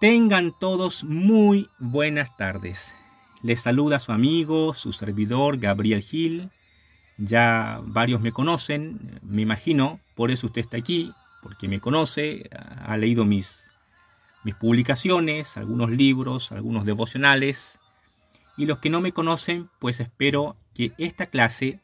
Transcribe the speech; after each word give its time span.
Tengan 0.00 0.52
todos 0.58 1.04
muy 1.04 1.70
buenas 1.78 2.36
tardes. 2.36 2.94
Les 3.42 3.60
saluda 3.60 4.00
su 4.00 4.10
amigo, 4.10 4.74
su 4.74 4.92
servidor 4.92 5.58
Gabriel 5.58 6.02
Gil. 6.02 6.50
Ya 7.16 7.80
varios 7.84 8.20
me 8.20 8.32
conocen, 8.32 9.20
me 9.22 9.42
imagino, 9.42 10.00
por 10.16 10.32
eso 10.32 10.48
usted 10.48 10.62
está 10.62 10.76
aquí, 10.76 11.12
porque 11.42 11.68
me 11.68 11.78
conoce, 11.78 12.50
ha 12.84 12.96
leído 12.96 13.24
mis, 13.24 13.70
mis 14.42 14.56
publicaciones, 14.56 15.56
algunos 15.56 15.90
libros, 15.90 16.50
algunos 16.50 16.84
devocionales. 16.84 17.78
Y 18.56 18.66
los 18.66 18.80
que 18.80 18.90
no 18.90 19.00
me 19.00 19.12
conocen, 19.12 19.70
pues 19.78 20.00
espero 20.00 20.56
que 20.74 20.92
esta 20.98 21.26
clase 21.26 21.78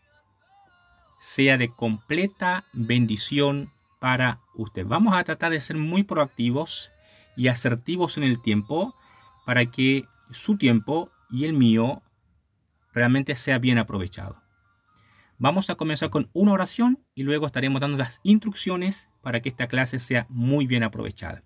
sea 1.20 1.58
de 1.58 1.68
completa 1.68 2.64
bendición 2.72 3.70
para 4.00 4.40
usted. 4.54 4.84
Vamos 4.84 5.14
a 5.14 5.22
tratar 5.22 5.52
de 5.52 5.60
ser 5.60 5.76
muy 5.76 6.02
proactivos 6.02 6.90
y 7.40 7.48
asertivos 7.48 8.18
en 8.18 8.24
el 8.24 8.42
tiempo 8.42 8.94
para 9.46 9.64
que 9.64 10.04
su 10.30 10.58
tiempo 10.58 11.10
y 11.30 11.46
el 11.46 11.54
mío 11.54 12.02
realmente 12.92 13.34
sea 13.34 13.58
bien 13.58 13.78
aprovechado. 13.78 14.42
Vamos 15.38 15.70
a 15.70 15.76
comenzar 15.76 16.10
con 16.10 16.28
una 16.34 16.52
oración 16.52 17.02
y 17.14 17.22
luego 17.22 17.46
estaremos 17.46 17.80
dando 17.80 17.96
las 17.96 18.20
instrucciones 18.24 19.08
para 19.22 19.40
que 19.40 19.48
esta 19.48 19.68
clase 19.68 19.98
sea 19.98 20.26
muy 20.28 20.66
bien 20.66 20.82
aprovechada. 20.82 21.42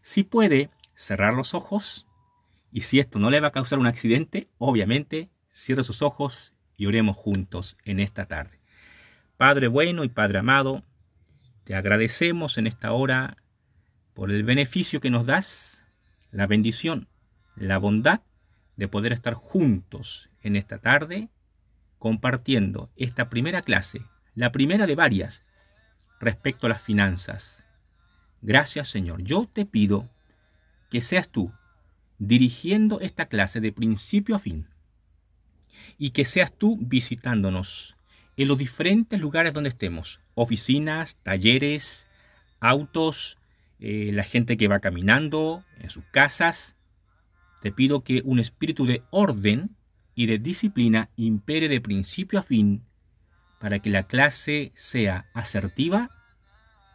Si 0.00 0.22
puede 0.22 0.70
cerrar 0.94 1.34
los 1.34 1.54
ojos 1.54 2.06
y 2.70 2.82
si 2.82 3.00
esto 3.00 3.18
no 3.18 3.28
le 3.28 3.40
va 3.40 3.48
a 3.48 3.52
causar 3.52 3.80
un 3.80 3.88
accidente, 3.88 4.48
obviamente 4.58 5.28
cierre 5.50 5.82
sus 5.82 6.02
ojos 6.02 6.54
y 6.76 6.86
oremos 6.86 7.16
juntos 7.16 7.76
en 7.84 7.98
esta 7.98 8.26
tarde. 8.26 8.60
Padre 9.36 9.66
bueno 9.66 10.04
y 10.04 10.08
Padre 10.08 10.38
amado, 10.38 10.84
te 11.64 11.74
agradecemos 11.74 12.58
en 12.58 12.68
esta 12.68 12.92
hora 12.92 13.41
por 14.14 14.30
el 14.30 14.44
beneficio 14.44 15.00
que 15.00 15.10
nos 15.10 15.26
das, 15.26 15.84
la 16.30 16.46
bendición, 16.46 17.08
la 17.56 17.78
bondad 17.78 18.20
de 18.76 18.88
poder 18.88 19.12
estar 19.12 19.34
juntos 19.34 20.28
en 20.42 20.56
esta 20.56 20.78
tarde 20.78 21.28
compartiendo 21.98 22.90
esta 22.96 23.28
primera 23.28 23.62
clase, 23.62 24.02
la 24.34 24.50
primera 24.50 24.86
de 24.86 24.94
varias, 24.94 25.42
respecto 26.20 26.66
a 26.66 26.70
las 26.70 26.82
finanzas. 26.82 27.62
Gracias 28.40 28.88
Señor. 28.88 29.22
Yo 29.22 29.48
te 29.52 29.64
pido 29.64 30.08
que 30.90 31.00
seas 31.00 31.28
tú 31.28 31.52
dirigiendo 32.18 33.00
esta 33.00 33.26
clase 33.26 33.60
de 33.60 33.72
principio 33.72 34.36
a 34.36 34.38
fin 34.38 34.66
y 35.98 36.10
que 36.10 36.24
seas 36.24 36.52
tú 36.52 36.78
visitándonos 36.80 37.96
en 38.36 38.48
los 38.48 38.58
diferentes 38.58 39.20
lugares 39.20 39.52
donde 39.52 39.70
estemos, 39.70 40.20
oficinas, 40.34 41.16
talleres, 41.22 42.06
autos, 42.60 43.38
eh, 43.84 44.12
la 44.12 44.22
gente 44.22 44.56
que 44.56 44.68
va 44.68 44.78
caminando, 44.78 45.64
en 45.80 45.90
sus 45.90 46.04
casas. 46.12 46.76
Te 47.60 47.72
pido 47.72 48.04
que 48.04 48.22
un 48.24 48.38
espíritu 48.38 48.86
de 48.86 49.02
orden 49.10 49.74
y 50.14 50.26
de 50.26 50.38
disciplina 50.38 51.10
impere 51.16 51.68
de 51.68 51.80
principio 51.80 52.38
a 52.38 52.44
fin 52.44 52.84
para 53.58 53.80
que 53.80 53.90
la 53.90 54.04
clase 54.04 54.70
sea 54.76 55.26
asertiva 55.34 56.10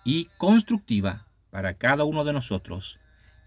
y 0.06 0.30
constructiva 0.38 1.28
para 1.50 1.74
cada 1.74 2.06
uno 2.06 2.24
de 2.24 2.32
nosotros. 2.32 3.00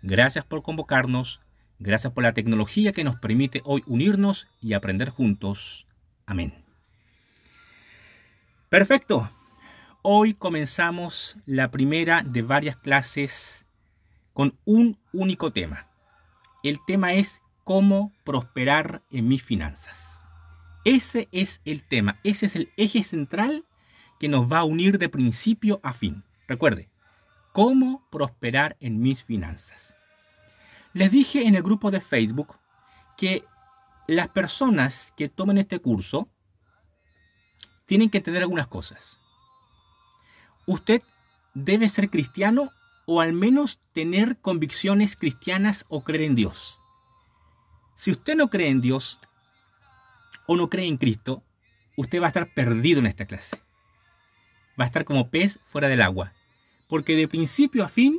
Gracias 0.02 0.44
por 0.44 0.62
convocarnos, 0.62 1.40
gracias 1.78 2.12
por 2.12 2.24
la 2.24 2.34
tecnología 2.34 2.92
que 2.92 3.04
nos 3.04 3.18
permite 3.20 3.62
hoy 3.64 3.82
unirnos 3.86 4.48
y 4.60 4.74
aprender 4.74 5.08
juntos. 5.08 5.86
Amén. 6.26 6.52
Perfecto. 8.68 9.30
Hoy 10.02 10.32
comenzamos 10.32 11.36
la 11.44 11.70
primera 11.70 12.22
de 12.22 12.40
varias 12.40 12.74
clases 12.76 13.66
con 14.32 14.58
un 14.64 14.98
único 15.12 15.52
tema. 15.52 15.88
El 16.62 16.78
tema 16.86 17.12
es 17.12 17.42
cómo 17.64 18.10
prosperar 18.24 19.02
en 19.10 19.28
mis 19.28 19.42
finanzas. 19.42 20.18
Ese 20.86 21.28
es 21.32 21.60
el 21.66 21.86
tema, 21.86 22.18
ese 22.24 22.46
es 22.46 22.56
el 22.56 22.72
eje 22.78 23.04
central 23.04 23.66
que 24.18 24.30
nos 24.30 24.50
va 24.50 24.60
a 24.60 24.64
unir 24.64 24.96
de 24.96 25.10
principio 25.10 25.80
a 25.82 25.92
fin. 25.92 26.24
Recuerde, 26.48 26.88
cómo 27.52 28.08
prosperar 28.10 28.78
en 28.80 29.02
mis 29.02 29.22
finanzas. 29.22 29.94
Les 30.94 31.12
dije 31.12 31.46
en 31.46 31.56
el 31.56 31.62
grupo 31.62 31.90
de 31.90 32.00
Facebook 32.00 32.56
que 33.18 33.44
las 34.08 34.28
personas 34.28 35.12
que 35.14 35.28
tomen 35.28 35.58
este 35.58 35.78
curso 35.78 36.26
tienen 37.84 38.08
que 38.08 38.16
entender 38.16 38.42
algunas 38.42 38.66
cosas. 38.66 39.19
Usted 40.70 41.02
debe 41.52 41.88
ser 41.88 42.10
cristiano 42.10 42.70
o 43.04 43.20
al 43.20 43.32
menos 43.32 43.80
tener 43.92 44.36
convicciones 44.36 45.16
cristianas 45.16 45.84
o 45.88 46.04
creer 46.04 46.22
en 46.22 46.36
Dios. 46.36 46.80
Si 47.96 48.12
usted 48.12 48.36
no 48.36 48.50
cree 48.50 48.68
en 48.68 48.80
Dios 48.80 49.18
o 50.46 50.54
no 50.54 50.70
cree 50.70 50.86
en 50.86 50.96
Cristo, 50.96 51.42
usted 51.96 52.20
va 52.20 52.26
a 52.26 52.28
estar 52.28 52.54
perdido 52.54 53.00
en 53.00 53.06
esta 53.06 53.24
clase. 53.24 53.56
Va 54.78 54.84
a 54.84 54.86
estar 54.86 55.04
como 55.04 55.28
pez 55.28 55.58
fuera 55.66 55.88
del 55.88 56.02
agua. 56.02 56.34
Porque 56.88 57.16
de 57.16 57.26
principio 57.26 57.82
a 57.82 57.88
fin, 57.88 58.16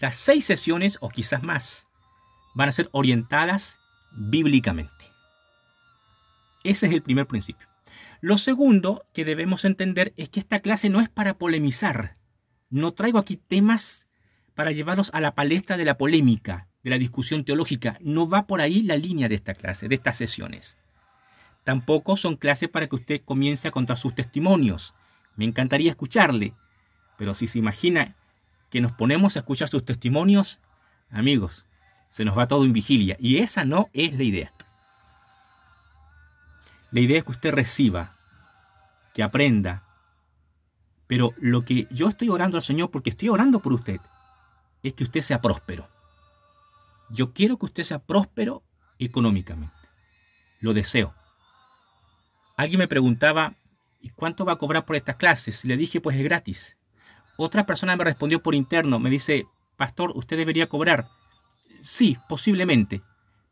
las 0.00 0.16
seis 0.16 0.44
sesiones, 0.44 0.98
o 1.00 1.08
quizás 1.08 1.42
más, 1.42 1.86
van 2.54 2.68
a 2.68 2.72
ser 2.72 2.90
orientadas 2.92 3.78
bíblicamente. 4.12 5.10
Ese 6.62 6.88
es 6.88 6.92
el 6.92 7.02
primer 7.02 7.26
principio. 7.26 7.73
Lo 8.24 8.38
segundo 8.38 9.04
que 9.12 9.26
debemos 9.26 9.66
entender 9.66 10.14
es 10.16 10.30
que 10.30 10.40
esta 10.40 10.60
clase 10.60 10.88
no 10.88 11.02
es 11.02 11.10
para 11.10 11.34
polemizar. 11.34 12.16
No 12.70 12.94
traigo 12.94 13.18
aquí 13.18 13.36
temas 13.36 14.06
para 14.54 14.72
llevarlos 14.72 15.10
a 15.12 15.20
la 15.20 15.34
palestra 15.34 15.76
de 15.76 15.84
la 15.84 15.98
polémica, 15.98 16.66
de 16.82 16.88
la 16.88 16.96
discusión 16.96 17.44
teológica. 17.44 17.98
No 18.00 18.26
va 18.26 18.46
por 18.46 18.62
ahí 18.62 18.80
la 18.80 18.96
línea 18.96 19.28
de 19.28 19.34
esta 19.34 19.52
clase, 19.52 19.88
de 19.88 19.94
estas 19.96 20.16
sesiones. 20.16 20.78
Tampoco 21.64 22.16
son 22.16 22.36
clases 22.36 22.70
para 22.70 22.86
que 22.86 22.96
usted 22.96 23.20
comience 23.22 23.68
a 23.68 23.72
contar 23.72 23.98
sus 23.98 24.14
testimonios. 24.14 24.94
Me 25.36 25.44
encantaría 25.44 25.90
escucharle, 25.90 26.54
pero 27.18 27.34
si 27.34 27.46
se 27.46 27.58
imagina 27.58 28.16
que 28.70 28.80
nos 28.80 28.92
ponemos 28.92 29.36
a 29.36 29.40
escuchar 29.40 29.68
sus 29.68 29.84
testimonios, 29.84 30.62
amigos, 31.10 31.66
se 32.08 32.24
nos 32.24 32.38
va 32.38 32.48
todo 32.48 32.64
en 32.64 32.72
vigilia. 32.72 33.18
Y 33.20 33.40
esa 33.40 33.66
no 33.66 33.90
es 33.92 34.14
la 34.14 34.22
idea. 34.22 34.52
La 36.90 37.00
idea 37.00 37.18
es 37.18 37.24
que 37.24 37.32
usted 37.32 37.52
reciba 37.52 38.13
que 39.14 39.22
aprenda. 39.22 39.84
Pero 41.06 41.32
lo 41.38 41.62
que 41.62 41.86
yo 41.90 42.08
estoy 42.08 42.28
orando 42.28 42.58
al 42.58 42.62
Señor, 42.62 42.90
porque 42.90 43.10
estoy 43.10 43.28
orando 43.30 43.60
por 43.60 43.72
usted, 43.72 44.00
es 44.82 44.92
que 44.92 45.04
usted 45.04 45.22
sea 45.22 45.40
próspero. 45.40 45.88
Yo 47.10 47.32
quiero 47.32 47.58
que 47.58 47.66
usted 47.66 47.84
sea 47.84 48.00
próspero 48.00 48.62
económicamente. 48.98 49.74
Lo 50.60 50.74
deseo. 50.74 51.14
Alguien 52.56 52.78
me 52.78 52.88
preguntaba, 52.88 53.54
¿y 54.00 54.10
cuánto 54.10 54.44
va 54.44 54.52
a 54.52 54.58
cobrar 54.58 54.84
por 54.84 54.96
estas 54.96 55.16
clases? 55.16 55.64
Le 55.64 55.76
dije, 55.76 56.00
pues 56.00 56.16
es 56.16 56.24
gratis. 56.24 56.78
Otra 57.36 57.66
persona 57.66 57.96
me 57.96 58.04
respondió 58.04 58.42
por 58.42 58.54
interno, 58.54 58.98
me 58.98 59.10
dice, 59.10 59.46
Pastor, 59.76 60.12
usted 60.14 60.36
debería 60.36 60.68
cobrar. 60.68 61.08
Sí, 61.80 62.16
posiblemente, 62.28 63.02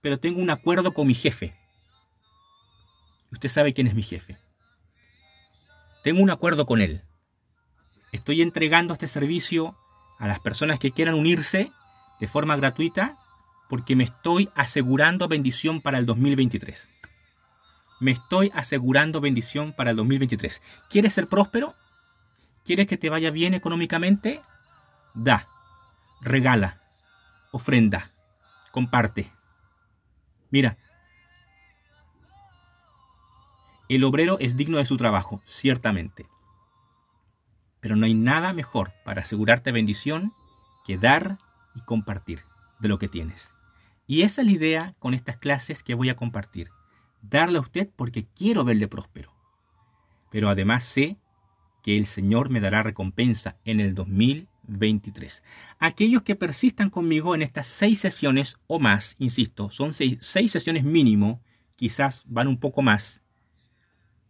pero 0.01 0.19
tengo 0.19 0.41
un 0.41 0.51
acuerdo 0.51 0.95
con 0.95 1.07
mi 1.07 1.15
jefe. 1.15 1.55
Usted 3.33 3.49
sabe 3.49 3.75
quién 3.75 3.87
es 3.87 3.95
mi 3.95 4.03
jefe. 4.03 4.39
Tengo 6.03 6.21
un 6.21 6.31
acuerdo 6.31 6.67
con 6.67 6.81
él. 6.81 7.03
Estoy 8.11 8.43
entregando 8.43 8.93
este 8.93 9.09
servicio 9.09 9.77
a 10.19 10.27
las 10.27 10.41
personas 10.41 10.79
que 10.79 10.93
quieran 10.93 11.15
unirse 11.15 11.73
de 12.21 12.29
forma 12.29 12.57
gratuita 12.57 13.19
porque 13.69 13.97
me 13.97 14.05
estoy 14.05 14.51
asegurando 14.55 15.29
bendición 15.29 15.81
para 15.81 15.99
el 15.99 16.07
2023. 16.07 16.91
Me 18.01 18.11
estoy 18.11 18.51
asegurando 18.55 19.21
bendición 19.21 19.73
para 19.73 19.91
el 19.91 19.97
2023. 19.97 20.61
¿Quieres 20.91 21.15
ser 21.15 21.29
próspero? 21.29 21.75
¿Quieres 22.65 22.87
que 22.87 22.99
te 22.99 23.09
vaya 23.09 23.31
bien 23.31 23.55
económicamente? 23.55 24.43
Da, 25.15 25.49
regala, 26.21 26.83
ofrenda, 27.53 28.11
comparte. 28.73 29.31
Mira, 30.51 30.77
El 33.93 34.05
obrero 34.05 34.39
es 34.41 34.57
digno 34.57 34.79
de 34.79 34.87
su 34.87 34.97
trabajo, 34.97 35.43
ciertamente. 35.45 36.27
Pero 37.81 37.95
no 37.95 38.07
hay 38.07 38.15
nada 38.15 38.55
mejor 38.55 38.91
para 39.05 39.21
asegurarte 39.21 39.71
bendición 39.71 40.33
que 40.87 40.97
dar 40.97 41.37
y 41.75 41.83
compartir 41.83 42.41
de 42.81 42.89
lo 42.89 42.99
que 42.99 43.09
tienes. 43.09 43.53
Y 44.07 44.23
esa 44.23 44.41
es 44.41 44.47
la 44.47 44.53
idea 44.55 44.95
con 44.99 45.13
estas 45.13 45.37
clases 45.37 45.83
que 45.83 45.93
voy 45.93 46.09
a 46.09 46.17
compartir. 46.17 46.71
Darle 47.21 47.59
a 47.59 47.61
usted 47.61 47.91
porque 47.95 48.25
quiero 48.35 48.65
verle 48.65 48.89
próspero. 48.89 49.31
Pero 50.31 50.49
además 50.49 50.85
sé 50.85 51.19
que 51.83 51.99
el 51.99 52.07
Señor 52.07 52.49
me 52.49 52.61
dará 52.61 52.83
recompensa 52.83 53.59
en 53.67 53.79
el 53.79 53.95
2023. 53.95 55.43
Aquellos 55.79 56.23
que 56.23 56.35
persistan 56.35 56.89
conmigo 56.89 57.35
en 57.35 57.43
estas 57.43 57.67
seis 57.67 58.01
sesiones 58.01 58.57
o 58.69 58.79
más, 58.79 59.17
insisto, 59.19 59.71
son 59.71 59.93
seis, 59.93 60.17
seis 60.23 60.51
sesiones 60.51 60.83
mínimo, 60.83 61.43
quizás 61.77 62.25
van 62.27 62.49
un 62.49 62.59
poco 62.59 62.81
más, 62.81 63.22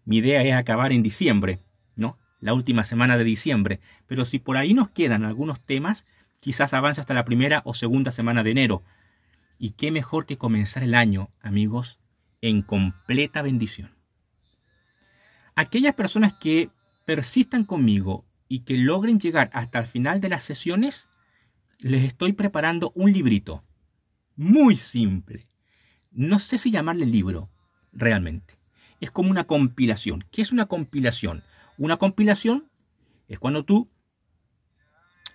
mi 0.04 0.18
idea 0.18 0.42
es 0.42 0.54
acabar 0.54 0.92
en 0.92 1.02
diciembre, 1.02 1.60
¿no? 1.96 2.18
La 2.40 2.54
última 2.54 2.84
semana 2.84 3.16
de 3.16 3.24
diciembre. 3.24 3.80
Pero 4.06 4.24
si 4.24 4.38
por 4.38 4.56
ahí 4.56 4.74
nos 4.74 4.90
quedan 4.90 5.24
algunos 5.24 5.60
temas, 5.60 6.06
quizás 6.40 6.74
avance 6.74 7.00
hasta 7.00 7.14
la 7.14 7.24
primera 7.24 7.62
o 7.64 7.74
segunda 7.74 8.10
semana 8.10 8.42
de 8.42 8.50
enero. 8.50 8.82
Y 9.58 9.70
qué 9.70 9.92
mejor 9.92 10.26
que 10.26 10.38
comenzar 10.38 10.82
el 10.82 10.94
año, 10.94 11.30
amigos, 11.40 12.00
en 12.40 12.62
completa 12.62 13.42
bendición. 13.42 13.94
Aquellas 15.54 15.94
personas 15.94 16.32
que 16.32 16.70
persistan 17.06 17.64
conmigo 17.64 18.24
y 18.48 18.60
que 18.60 18.76
logren 18.76 19.20
llegar 19.20 19.50
hasta 19.52 19.78
el 19.78 19.86
final 19.86 20.20
de 20.20 20.28
las 20.28 20.42
sesiones, 20.44 21.08
les 21.78 22.04
estoy 22.04 22.32
preparando 22.32 22.92
un 22.94 23.12
librito. 23.12 23.64
Muy 24.34 24.76
simple. 24.76 25.48
No 26.10 26.38
sé 26.38 26.58
si 26.58 26.70
llamarle 26.70 27.06
libro, 27.06 27.50
realmente. 27.92 28.61
Es 29.02 29.10
como 29.10 29.32
una 29.32 29.48
compilación. 29.48 30.24
¿Qué 30.30 30.42
es 30.42 30.52
una 30.52 30.66
compilación? 30.66 31.42
Una 31.76 31.96
compilación 31.96 32.70
es 33.26 33.40
cuando 33.40 33.64
tú 33.64 33.90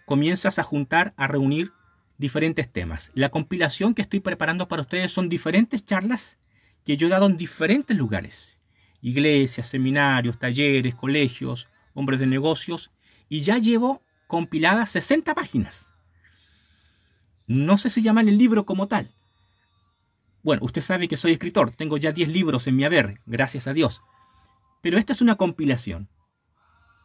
comienzas 0.06 0.58
a 0.58 0.64
juntar, 0.64 1.14
a 1.18 1.28
reunir 1.28 1.74
diferentes 2.18 2.72
temas. 2.72 3.12
La 3.14 3.28
compilación 3.28 3.94
que 3.94 4.02
estoy 4.02 4.22
preparando 4.22 4.70
para 4.70 4.84
ustedes 4.84 5.12
son 5.12 5.28
diferentes 5.28 5.84
charlas 5.84 6.40
que 6.86 6.96
yo 6.96 7.08
he 7.08 7.10
dado 7.10 7.26
en 7.26 7.36
diferentes 7.36 7.98
lugares. 7.98 8.58
Iglesias, 9.02 9.68
seminarios, 9.68 10.40
talleres, 10.40 10.96
colegios, 10.96 11.68
hombres 11.94 12.22
de 12.22 12.26
negocios. 12.26 12.92
Y 13.28 13.42
ya 13.42 13.58
llevo 13.58 14.02
compiladas 14.28 14.92
60 14.92 15.36
páginas. 15.36 15.92
No 17.48 17.78
sé 17.78 17.90
si 17.90 18.02
llaman 18.02 18.30
el 18.30 18.38
libro 18.38 18.66
como 18.66 18.88
tal. 18.88 19.17
Bueno, 20.48 20.64
usted 20.64 20.80
sabe 20.80 21.10
que 21.10 21.18
soy 21.18 21.34
escritor. 21.34 21.72
Tengo 21.72 21.98
ya 21.98 22.14
10 22.14 22.30
libros 22.30 22.68
en 22.68 22.78
mi 22.78 22.86
haber, 22.86 23.20
gracias 23.26 23.68
a 23.68 23.74
Dios. 23.74 24.02
Pero 24.82 24.98
esta 24.98 25.12
es 25.12 25.22
una 25.22 25.36
compilación. 25.36 26.08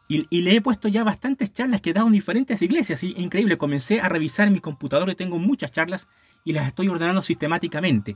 Y, 0.07 0.23
le 0.39 0.55
he 0.55 0.61
puesto 0.61 0.87
ya 0.87 1.03
bastantes 1.03 1.51
charlas 1.51 1.81
que 1.81 1.89
he 1.89 1.93
dado 1.93 2.07
en 2.07 2.13
diferentes 2.13 2.61
iglesias. 2.61 3.03
Y, 3.03 3.11
increíble, 3.17 3.57
comencé 3.57 3.99
a 3.99 4.07
revisar 4.07 4.49
mi 4.49 4.61
computador 4.61 5.09
y 5.09 5.15
tengo 5.15 5.39
muchas 5.39 5.73
charlas 5.73 6.07
y 6.45 6.53
las 6.53 6.67
estoy 6.67 6.87
ordenando 6.87 7.21
sistemáticamente 7.21 8.15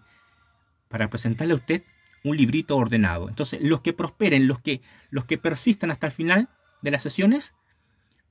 para 0.88 1.10
presentarle 1.10 1.56
a 1.56 1.58
usted 1.58 1.84
un 2.24 2.38
librito 2.38 2.78
ordenado. 2.78 3.28
Entonces, 3.28 3.60
los 3.62 3.82
que 3.82 3.92
prosperen, 3.92 4.48
los 4.48 4.62
que, 4.62 4.80
los 5.10 5.26
que 5.26 5.38
persistan 5.38 5.92
hasta 5.92 6.08
el 6.08 6.14
final 6.14 6.48
de 6.82 6.92
las 6.92 7.04
sesiones, 7.04 7.54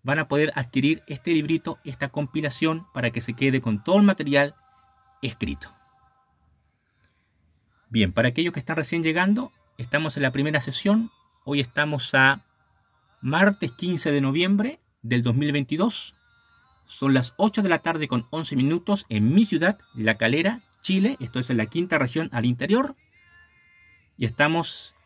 van 0.02 0.18
a 0.18 0.28
poder 0.28 0.50
adquirir 0.54 1.02
este 1.08 1.32
librito, 1.32 1.78
esta 1.84 2.08
compilación, 2.08 2.86
para 2.94 3.10
que 3.10 3.20
se 3.20 3.34
quede 3.34 3.60
con 3.60 3.84
todo 3.84 3.98
el 3.98 4.04
material 4.04 4.54
escrito. 5.20 5.75
Bien, 7.88 8.12
para 8.12 8.28
aquellos 8.28 8.52
que 8.52 8.58
están 8.58 8.76
recién 8.76 9.04
llegando, 9.04 9.52
estamos 9.78 10.16
en 10.16 10.24
la 10.24 10.32
primera 10.32 10.60
sesión. 10.60 11.12
Hoy 11.44 11.60
estamos 11.60 12.12
a 12.14 12.44
martes 13.20 13.70
15 13.72 14.10
de 14.10 14.20
noviembre 14.20 14.80
del 15.02 15.22
2022. 15.22 16.16
Son 16.84 17.14
las 17.14 17.34
8 17.36 17.62
de 17.62 17.68
la 17.68 17.78
tarde 17.78 18.08
con 18.08 18.26
11 18.30 18.56
minutos 18.56 19.06
en 19.08 19.32
mi 19.32 19.44
ciudad, 19.44 19.78
La 19.94 20.16
Calera, 20.16 20.62
Chile. 20.80 21.16
Esto 21.20 21.38
es 21.38 21.48
en 21.48 21.58
la 21.58 21.66
quinta 21.66 21.96
región 21.98 22.28
al 22.32 22.44
interior. 22.44 22.96
Y 24.18 24.24
estamos 24.24 24.96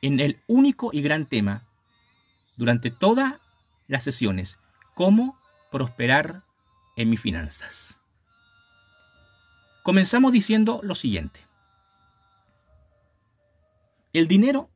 en 0.00 0.20
el 0.20 0.38
único 0.46 0.90
y 0.92 1.02
gran 1.02 1.26
tema 1.26 1.64
durante 2.56 2.92
todas 2.92 3.34
las 3.88 4.04
sesiones. 4.04 4.58
Cómo 4.94 5.36
prosperar 5.72 6.44
en 6.94 7.10
mis 7.10 7.20
finanzas. 7.20 7.98
Comenzamos 9.82 10.32
diciendo 10.32 10.78
lo 10.84 10.94
siguiente. 10.94 11.47
El 14.12 14.26
dinero 14.26 14.70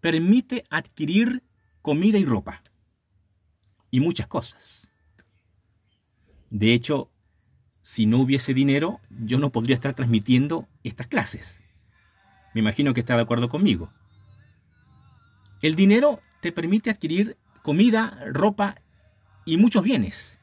permite 0.00 0.64
adquirir 0.70 1.42
comida 1.82 2.18
y 2.18 2.24
ropa. 2.24 2.62
Y 3.90 4.00
muchas 4.00 4.26
cosas. 4.26 4.92
De 6.50 6.72
hecho, 6.72 7.10
si 7.80 8.06
no 8.06 8.18
hubiese 8.18 8.54
dinero, 8.54 9.00
yo 9.10 9.38
no 9.38 9.50
podría 9.50 9.74
estar 9.74 9.94
transmitiendo 9.94 10.68
estas 10.84 11.06
clases. 11.08 11.62
Me 12.54 12.60
imagino 12.60 12.94
que 12.94 13.00
está 13.00 13.16
de 13.16 13.22
acuerdo 13.22 13.48
conmigo. 13.48 13.92
El 15.62 15.74
dinero 15.74 16.20
te 16.40 16.52
permite 16.52 16.90
adquirir 16.90 17.36
comida, 17.62 18.18
ropa 18.32 18.80
y 19.44 19.56
muchos 19.56 19.82
bienes. 19.82 20.38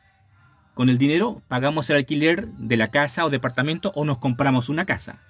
Con 0.73 0.89
el 0.89 0.97
dinero 0.97 1.41
pagamos 1.47 1.89
el 1.89 1.97
alquiler 1.97 2.47
de 2.47 2.77
la 2.77 2.91
casa 2.91 3.25
o 3.25 3.29
departamento 3.29 3.91
o 3.95 4.03
nos 4.03 4.17
compramos 4.17 4.69
una 4.69 4.85
casa. 4.85 5.21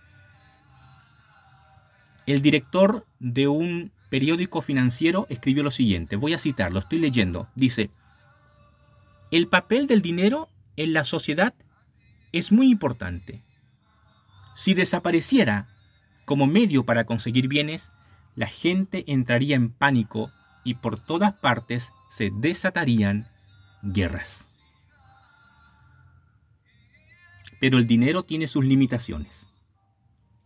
El 2.25 2.41
director 2.41 3.05
de 3.19 3.47
un 3.47 3.91
periódico 4.09 4.61
financiero 4.61 5.27
escribió 5.29 5.63
lo 5.63 5.71
siguiente, 5.71 6.15
voy 6.15 6.33
a 6.33 6.39
citarlo, 6.39 6.79
estoy 6.79 6.99
leyendo, 6.99 7.49
dice, 7.55 7.89
el 9.31 9.47
papel 9.47 9.87
del 9.87 10.01
dinero 10.01 10.49
en 10.77 10.93
la 10.93 11.03
sociedad 11.03 11.53
es 12.31 12.51
muy 12.51 12.69
importante. 12.69 13.43
Si 14.55 14.73
desapareciera 14.73 15.67
como 16.25 16.47
medio 16.47 16.85
para 16.85 17.05
conseguir 17.05 17.47
bienes, 17.47 17.91
la 18.35 18.47
gente 18.47 19.03
entraría 19.07 19.55
en 19.55 19.71
pánico 19.71 20.31
y 20.63 20.75
por 20.75 20.99
todas 20.99 21.33
partes 21.33 21.91
se 22.09 22.29
desatarían 22.31 23.27
guerras. 23.81 24.49
Pero 27.59 27.79
el 27.79 27.87
dinero 27.87 28.23
tiene 28.23 28.47
sus 28.47 28.63
limitaciones. 28.63 29.47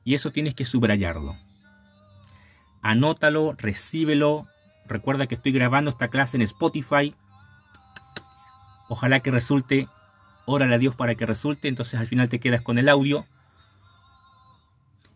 Y 0.04 0.16
eso 0.16 0.32
tienes 0.32 0.56
que 0.56 0.66
subrayarlo 0.66 1.38
anótalo, 2.82 3.56
recíbelo. 3.58 4.48
Recuerda 4.88 5.28
que 5.28 5.36
estoy 5.36 5.52
grabando 5.52 5.90
esta 5.90 6.08
clase 6.08 6.38
en 6.38 6.44
Spotify. 6.44 7.14
Ojalá 8.90 9.20
que 9.20 9.32
resulte. 9.32 9.88
Órale 10.46 10.76
a 10.76 10.78
Dios 10.78 10.96
para 10.96 11.16
que 11.16 11.26
resulte. 11.26 11.68
Entonces 11.68 12.00
al 12.00 12.08
final 12.08 12.30
te 12.30 12.40
quedas 12.40 12.62
con 12.62 12.78
el 12.78 12.90
audio. 12.90 13.26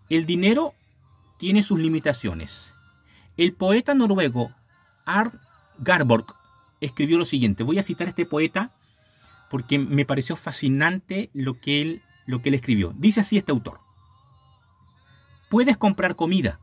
El 0.10 0.26
dinero 0.26 0.74
tiene 1.38 1.64
sus 1.64 1.80
limitaciones. 1.80 2.74
El 3.38 3.54
poeta 3.54 3.96
noruego 3.96 4.52
Art 5.06 5.34
Garborg 5.78 6.36
escribió 6.82 7.18
lo 7.18 7.26
siguiente. 7.26 7.64
Voy 7.64 7.80
a 7.80 7.84
citar 7.84 8.08
este 8.08 8.26
poeta 8.26 8.72
porque 9.50 9.80
me 9.80 10.06
pareció 10.06 10.36
fascinante 10.36 11.30
lo 11.34 11.60
que 11.60 11.82
él, 11.82 12.02
lo 12.26 12.42
que 12.42 12.50
él 12.50 12.56
escribió. 12.56 12.94
Dice 12.98 13.22
así 13.22 13.38
este 13.38 13.52
autor. 13.52 13.80
Puedes 15.50 15.78
comprar 15.78 16.16
comida, 16.16 16.60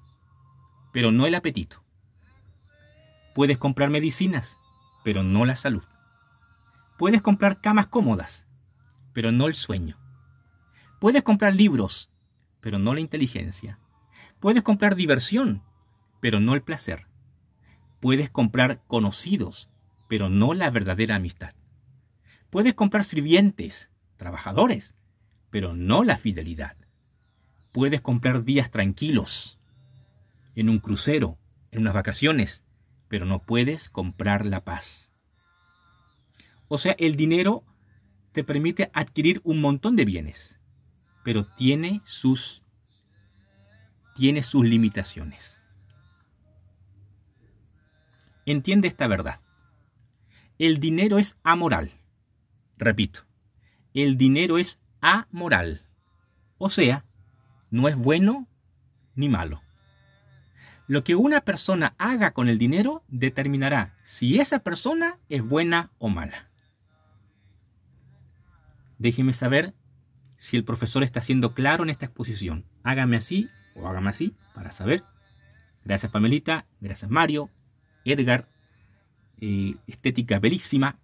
pero 0.99 1.13
no 1.13 1.27
el 1.27 1.37
apetito. 1.37 1.85
Puedes 3.33 3.57
comprar 3.57 3.89
medicinas, 3.89 4.59
pero 5.05 5.23
no 5.23 5.45
la 5.45 5.55
salud. 5.55 5.85
Puedes 6.99 7.23
comprar 7.23 7.61
camas 7.61 7.87
cómodas, 7.87 8.49
pero 9.13 9.31
no 9.31 9.47
el 9.47 9.55
sueño. 9.55 9.97
Puedes 10.99 11.23
comprar 11.23 11.55
libros, 11.55 12.11
pero 12.61 12.81
no 12.81 12.95
la 12.95 13.01
inteligencia. 13.01 13.79
Puedes 14.41 14.65
comprar 14.65 14.97
diversión, 14.97 15.63
pero 16.19 16.41
no 16.41 16.55
el 16.55 16.63
placer. 16.63 17.07
Puedes 18.01 18.29
comprar 18.29 18.83
conocidos, 18.89 19.71
pero 20.09 20.29
no 20.29 20.53
la 20.53 20.69
verdadera 20.69 21.15
amistad. 21.15 21.55
Puedes 22.51 22.75
comprar 22.75 23.05
sirvientes, 23.05 23.89
trabajadores, 24.17 24.97
pero 25.51 25.75
no 25.75 26.03
la 26.03 26.17
fidelidad. 26.17 26.77
Puedes 27.71 28.01
comprar 28.01 28.43
días 28.43 28.73
tranquilos, 28.73 29.58
en 30.61 30.69
un 30.69 30.81
crucero, 30.81 31.39
en 31.71 31.83
unas 31.83 31.95
vacaciones, 31.95 32.65
pero 33.07 33.27
no 33.27 33.45
puedes 33.45 33.89
comprar 33.89 34.45
la 34.45 34.65
paz. 34.65 35.13
O 36.67 36.79
sea, 36.79 36.97
el 36.99 37.15
dinero 37.15 37.65
te 38.33 38.43
permite 38.43 38.91
adquirir 38.93 39.41
un 39.45 39.61
montón 39.61 39.95
de 39.95 40.05
bienes, 40.05 40.59
pero 41.23 41.47
tiene 41.47 42.03
sus 42.05 42.65
tiene 44.17 44.43
sus 44.43 44.65
limitaciones. 44.65 45.61
Entiende 48.45 48.89
esta 48.89 49.07
verdad. 49.07 49.41
El 50.59 50.81
dinero 50.81 51.19
es 51.19 51.37
amoral. 51.45 51.93
Repito, 52.79 53.21
el 53.95 54.17
dinero 54.17 54.59
es 54.59 54.81
amoral. 55.01 55.83
O 56.59 56.69
sea, 56.69 57.05
no 57.71 57.87
es 57.87 57.95
bueno 57.95 58.49
ni 59.15 59.29
malo. 59.29 59.63
Lo 60.89 61.05
que 61.05 61.15
una 61.15 61.43
persona 61.43 61.95
haga 61.99 62.33
con 62.33 62.49
el 62.49 62.57
dinero 62.57 63.05
determinará 63.09 63.95
si 64.05 64.41
esa 64.41 64.61
persona 64.61 65.19
es 65.29 65.43
buena 65.43 65.91
o 65.99 66.09
mala. 66.09 66.49
Déjeme 68.99 69.35
saber 69.35 69.75
si 70.39 70.57
el 70.57 70.65
profesor 70.65 71.03
está 71.03 71.21
siendo 71.21 71.53
claro 71.53 71.85
en 71.85 71.91
esta 71.91 72.07
exposición. 72.07 72.65
Hágame 72.85 73.19
así 73.19 73.51
o 73.75 73.87
hágame 73.87 74.09
así 74.09 74.35
para 74.55 74.73
saber. 74.73 75.05
Gracias 75.85 76.11
Pamelita, 76.11 76.65
gracias 76.81 77.11
Mario, 77.11 77.51
Edgar, 78.07 78.49
eh, 79.43 79.77
estética 79.87 80.39
bellísima. 80.39 80.99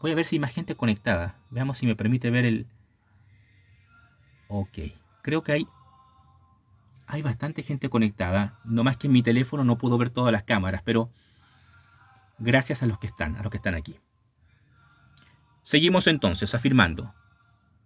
Voy 0.00 0.12
a 0.12 0.14
ver 0.14 0.26
si 0.26 0.36
hay 0.36 0.40
más 0.40 0.54
gente 0.54 0.76
conectada. 0.76 1.40
Veamos 1.50 1.78
si 1.78 1.86
me 1.86 1.96
permite 1.96 2.30
ver 2.30 2.46
el... 2.46 2.66
Ok, 4.46 4.78
creo 5.22 5.42
que 5.42 5.52
hay 5.52 5.68
hay 7.06 7.22
bastante 7.22 7.62
gente 7.62 7.88
conectada. 7.88 8.58
No 8.64 8.84
más 8.84 8.96
que 8.96 9.06
en 9.06 9.12
mi 9.12 9.22
teléfono 9.22 9.64
no 9.64 9.78
puedo 9.78 9.96
ver 9.98 10.10
todas 10.10 10.32
las 10.32 10.42
cámaras, 10.42 10.82
pero 10.82 11.10
gracias 12.38 12.82
a 12.82 12.86
los 12.86 12.98
que 12.98 13.06
están, 13.06 13.36
a 13.36 13.42
los 13.42 13.50
que 13.50 13.56
están 13.56 13.74
aquí. 13.74 13.98
Seguimos 15.62 16.06
entonces 16.06 16.54
afirmando, 16.54 17.14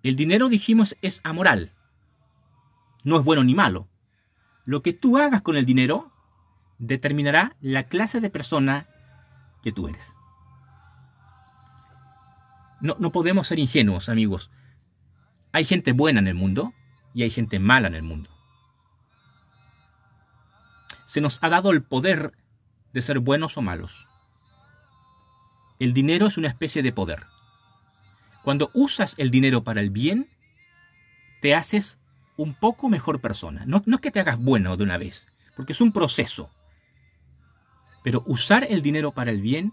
el 0.02 0.16
dinero 0.16 0.48
dijimos 0.48 0.96
es 1.02 1.20
amoral, 1.24 1.72
no 3.04 3.18
es 3.18 3.24
bueno 3.24 3.44
ni 3.44 3.54
malo. 3.54 3.88
Lo 4.64 4.82
que 4.82 4.92
tú 4.92 5.18
hagas 5.18 5.42
con 5.42 5.56
el 5.56 5.64
dinero 5.64 6.12
determinará 6.78 7.56
la 7.60 7.84
clase 7.84 8.20
de 8.20 8.30
persona 8.30 8.86
que 9.62 9.72
tú 9.72 9.88
eres. 9.88 10.14
No, 12.80 12.96
no 12.98 13.12
podemos 13.12 13.46
ser 13.46 13.58
ingenuos, 13.58 14.08
amigos. 14.08 14.50
Hay 15.52 15.64
gente 15.64 15.92
buena 15.92 16.20
en 16.20 16.28
el 16.28 16.34
mundo 16.34 16.72
y 17.12 17.22
hay 17.22 17.30
gente 17.30 17.58
mala 17.58 17.88
en 17.88 17.94
el 17.94 18.02
mundo. 18.02 18.30
Se 21.10 21.20
nos 21.20 21.42
ha 21.42 21.48
dado 21.48 21.72
el 21.72 21.82
poder 21.82 22.34
de 22.92 23.02
ser 23.02 23.18
buenos 23.18 23.56
o 23.56 23.62
malos. 23.62 24.06
El 25.80 25.92
dinero 25.92 26.28
es 26.28 26.38
una 26.38 26.46
especie 26.46 26.84
de 26.84 26.92
poder. 26.92 27.26
Cuando 28.44 28.70
usas 28.74 29.16
el 29.18 29.32
dinero 29.32 29.64
para 29.64 29.80
el 29.80 29.90
bien, 29.90 30.28
te 31.40 31.56
haces 31.56 31.98
un 32.36 32.54
poco 32.54 32.88
mejor 32.88 33.20
persona. 33.20 33.64
No, 33.66 33.82
es 33.84 34.00
que 34.00 34.12
te 34.12 34.20
hagas 34.20 34.38
bueno 34.38 34.76
de 34.76 34.84
una 34.84 34.98
vez, 34.98 35.26
porque 35.56 35.72
es 35.72 35.80
un 35.80 35.90
proceso. 35.90 36.48
Pero 38.04 38.22
usar 38.26 38.68
el 38.70 38.80
dinero 38.80 39.10
para 39.10 39.32
el 39.32 39.40
bien 39.40 39.72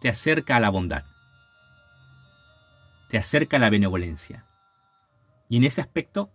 te 0.00 0.08
acerca 0.08 0.56
a 0.56 0.60
la 0.60 0.70
bondad, 0.70 1.04
te 3.10 3.18
acerca 3.18 3.58
a 3.58 3.60
la 3.60 3.68
benevolencia. 3.68 4.46
Y 5.50 5.58
en 5.58 5.64
ese 5.64 5.82
aspecto 5.82 6.30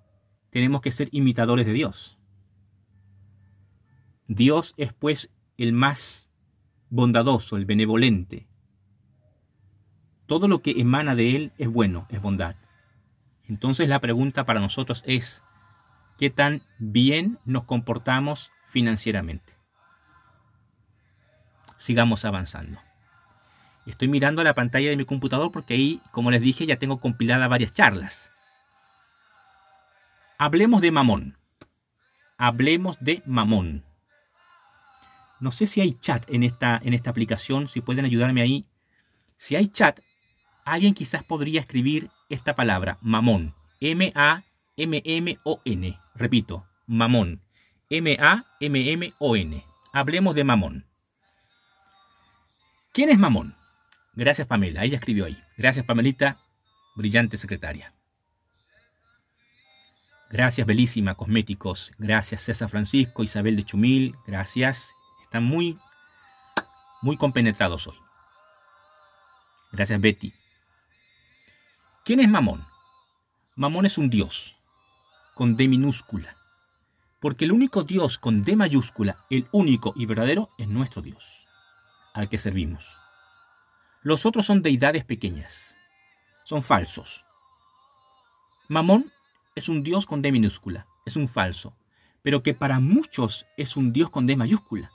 tenemos 0.52 0.82
que 0.82 0.92
ser 0.92 1.10
imitadores 1.14 1.66
de 1.66 1.74
Dios. 1.74 2.20
Dios 4.27 4.74
es 4.77 4.94
pues 4.94 5.32
el 5.58 5.74
más 5.74 6.29
bondadoso, 6.89 7.58
el 7.58 7.65
benevolente. 7.65 8.48
Todo 10.25 10.48
lo 10.48 10.62
que 10.62 10.79
emana 10.79 11.15
de 11.15 11.36
Él 11.36 11.51
es 11.58 11.70
bueno, 11.70 12.08
es 12.10 12.22
bondad. 12.22 12.55
Entonces 13.48 13.88
la 13.88 14.01
pregunta 14.01 14.46
para 14.46 14.60
nosotros 14.60 15.03
es, 15.05 15.44
¿qué 16.17 16.29
tan 16.29 16.63
bien 16.79 17.38
nos 17.46 17.65
comportamos 17.65 18.51
financieramente? 18.67 19.53
Sigamos 21.77 22.25
avanzando. 22.25 22.79
Estoy 23.86 24.08
mirando 24.08 24.44
la 24.44 24.55
pantalla 24.55 24.89
de 24.89 24.98
mi 24.98 25.05
computador 25.05 25.51
porque 25.51 25.75
ahí, 25.75 26.01
como 26.12 26.32
les 26.32 26.41
dije, 26.41 26.65
ya 26.65 26.77
tengo 26.77 27.00
compiladas 27.00 27.48
varias 27.48 27.74
charlas. 27.74 28.32
Hablemos 30.39 30.82
de 30.82 30.91
mamón. 30.91 31.38
Hablemos 32.38 32.98
de 33.00 33.22
mamón. 33.27 33.84
No 35.46 35.52
sé 35.52 35.68
si 35.68 35.80
hay 35.80 35.94
chat 35.94 36.28
en 36.28 36.42
esta, 36.42 36.82
en 36.84 36.96
esta 36.96 37.12
aplicación, 37.12 37.68
si 37.68 37.80
pueden 37.80 38.04
ayudarme 38.04 38.42
ahí. 38.42 38.66
Si 39.38 39.56
hay 39.56 39.68
chat, 39.68 40.00
alguien 40.66 40.96
quizás 40.96 41.24
podría 41.24 41.62
escribir 41.62 42.10
esta 42.30 42.56
palabra, 42.56 42.98
mamón. 43.00 43.54
M-A-M-M-O-N. 43.80 44.40
Repito, 46.16 46.66
mamón. 46.88 47.44
M-A-M-M-O-N. 47.92 49.66
Hablemos 49.94 50.34
de 50.34 50.44
mamón. 50.44 50.88
¿Quién 52.92 53.10
es 53.10 53.20
mamón? 53.20 53.56
Gracias 54.16 54.48
Pamela, 54.48 54.84
ella 54.84 54.98
escribió 54.98 55.25
ahí. 55.25 55.38
Gracias 55.58 55.86
Pamelita, 55.86 56.40
brillante 56.96 57.38
secretaria. 57.38 57.94
Gracias 60.32 60.66
Belísima 60.66 61.14
Cosméticos. 61.14 61.92
Gracias 62.00 62.42
César 62.42 62.68
Francisco, 62.68 63.22
Isabel 63.22 63.56
de 63.56 63.64
Chumil. 63.64 64.16
Gracias 64.25 64.95
están 65.25 65.44
muy, 65.44 65.77
muy 67.01 67.17
compenetrados 67.17 67.88
hoy. 67.88 67.98
Gracias, 69.72 70.00
Betty. 70.00 70.34
¿Quién 72.05 72.20
es 72.20 72.29
Mamón? 72.29 72.65
Mamón 73.55 73.86
es 73.86 73.98
un 73.98 74.10
dios, 74.10 74.55
con 75.34 75.58
D 75.58 75.67
minúscula. 75.67 76.38
Porque 77.20 77.46
el 77.46 77.51
único 77.51 77.84
Dios 77.84 78.20
con 78.20 78.44
D 78.44 78.55
mayúscula, 78.55 79.25
el 79.29 79.48
único 79.51 79.94
y 79.96 80.05
verdadero, 80.05 80.51
es 80.60 80.67
nuestro 80.67 81.01
Dios, 81.01 81.48
al 82.13 82.29
que 82.29 82.38
servimos. 82.38 82.86
Los 84.03 84.25
otros 84.27 84.46
son 84.46 84.62
deidades 84.62 85.03
pequeñas, 85.05 85.75
son 86.44 86.62
falsos. 86.62 87.25
Mamón 88.67 89.12
es 89.55 89.70
un 89.70 89.82
Dios 89.82 90.05
con 90.05 90.22
D 90.22 90.32
minúscula, 90.32 90.86
es 91.05 91.15
un 91.15 91.27
falso, 91.27 91.75
pero 92.22 92.44
que 92.44 92.53
para 92.53 92.79
muchos 92.79 93.48
es 93.58 93.75
un 93.75 93.91
Dios 93.91 94.12
con 94.12 94.27
D 94.27 94.36
mayúscula 94.36 94.91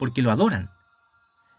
porque 0.00 0.22
lo 0.22 0.32
adoran, 0.32 0.70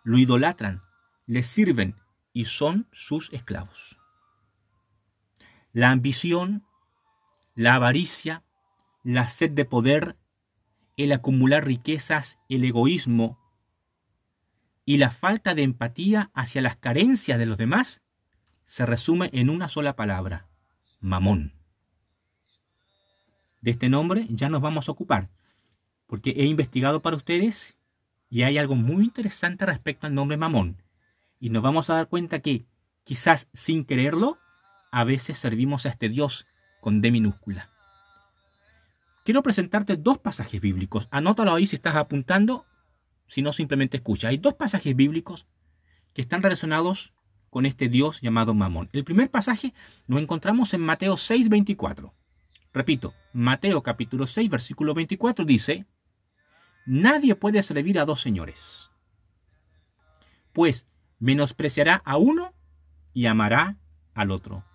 lo 0.03 0.17
idolatran, 0.17 0.81
le 1.27 1.43
sirven 1.43 1.95
y 2.33 2.45
son 2.45 2.87
sus 2.91 3.31
esclavos. 3.33 3.99
La 5.73 5.91
ambición, 5.91 6.65
la 7.53 7.75
avaricia, 7.75 8.43
la 9.03 9.29
sed 9.29 9.51
de 9.51 9.63
poder, 9.63 10.17
el 10.97 11.11
acumular 11.11 11.65
riquezas, 11.65 12.39
el 12.49 12.63
egoísmo 12.63 13.39
y 14.85 14.97
la 14.97 15.11
falta 15.11 15.53
de 15.53 15.61
empatía 15.61 16.31
hacia 16.33 16.63
las 16.63 16.77
carencias 16.77 17.37
de 17.37 17.45
los 17.45 17.59
demás 17.59 18.01
se 18.63 18.87
resume 18.87 19.29
en 19.33 19.51
una 19.51 19.67
sola 19.67 19.95
palabra, 19.95 20.47
mamón. 20.99 21.53
De 23.61 23.69
este 23.69 23.87
nombre 23.87 24.25
ya 24.31 24.49
nos 24.49 24.63
vamos 24.63 24.89
a 24.89 24.93
ocupar, 24.93 25.29
porque 26.07 26.31
he 26.31 26.45
investigado 26.45 27.03
para 27.03 27.17
ustedes 27.17 27.77
y 28.31 28.43
hay 28.43 28.57
algo 28.57 28.75
muy 28.75 29.03
interesante 29.03 29.65
respecto 29.65 30.07
al 30.07 30.15
nombre 30.15 30.37
Mamón. 30.37 30.81
Y 31.39 31.49
nos 31.49 31.61
vamos 31.61 31.89
a 31.89 31.95
dar 31.95 32.07
cuenta 32.07 32.39
que, 32.39 32.65
quizás 33.03 33.49
sin 33.53 33.83
quererlo, 33.83 34.39
a 34.89 35.03
veces 35.03 35.37
servimos 35.37 35.85
a 35.85 35.89
este 35.89 36.07
Dios 36.07 36.47
con 36.79 37.01
D 37.01 37.11
minúscula. 37.11 37.69
Quiero 39.25 39.43
presentarte 39.43 39.97
dos 39.97 40.17
pasajes 40.17 40.61
bíblicos. 40.61 41.09
Anótalo 41.11 41.53
ahí 41.53 41.67
si 41.67 41.75
estás 41.75 41.95
apuntando, 41.97 42.65
si 43.27 43.41
no 43.41 43.51
simplemente 43.51 43.97
escucha. 43.97 44.29
Hay 44.29 44.37
dos 44.37 44.53
pasajes 44.53 44.95
bíblicos 44.95 45.45
que 46.13 46.21
están 46.21 46.41
relacionados 46.41 47.13
con 47.49 47.65
este 47.65 47.89
Dios 47.89 48.21
llamado 48.21 48.53
Mamón. 48.53 48.89
El 48.93 49.03
primer 49.03 49.29
pasaje 49.29 49.73
lo 50.07 50.19
encontramos 50.19 50.73
en 50.73 50.79
Mateo 50.79 51.17
6, 51.17 51.49
24. 51.49 52.13
Repito, 52.73 53.13
Mateo 53.33 53.83
capítulo 53.83 54.25
6, 54.25 54.49
versículo 54.49 54.93
24 54.93 55.43
dice, 55.43 55.85
Nadie 56.85 57.35
puede 57.35 57.61
servir 57.63 57.99
a 57.99 58.05
dos 58.05 58.21
señores, 58.21 58.91
pues 60.53 60.87
menospreciará 61.19 62.01
a 62.05 62.17
uno 62.17 62.53
y 63.13 63.27
amará 63.27 63.77
al 64.13 64.31
otro, 64.31 64.65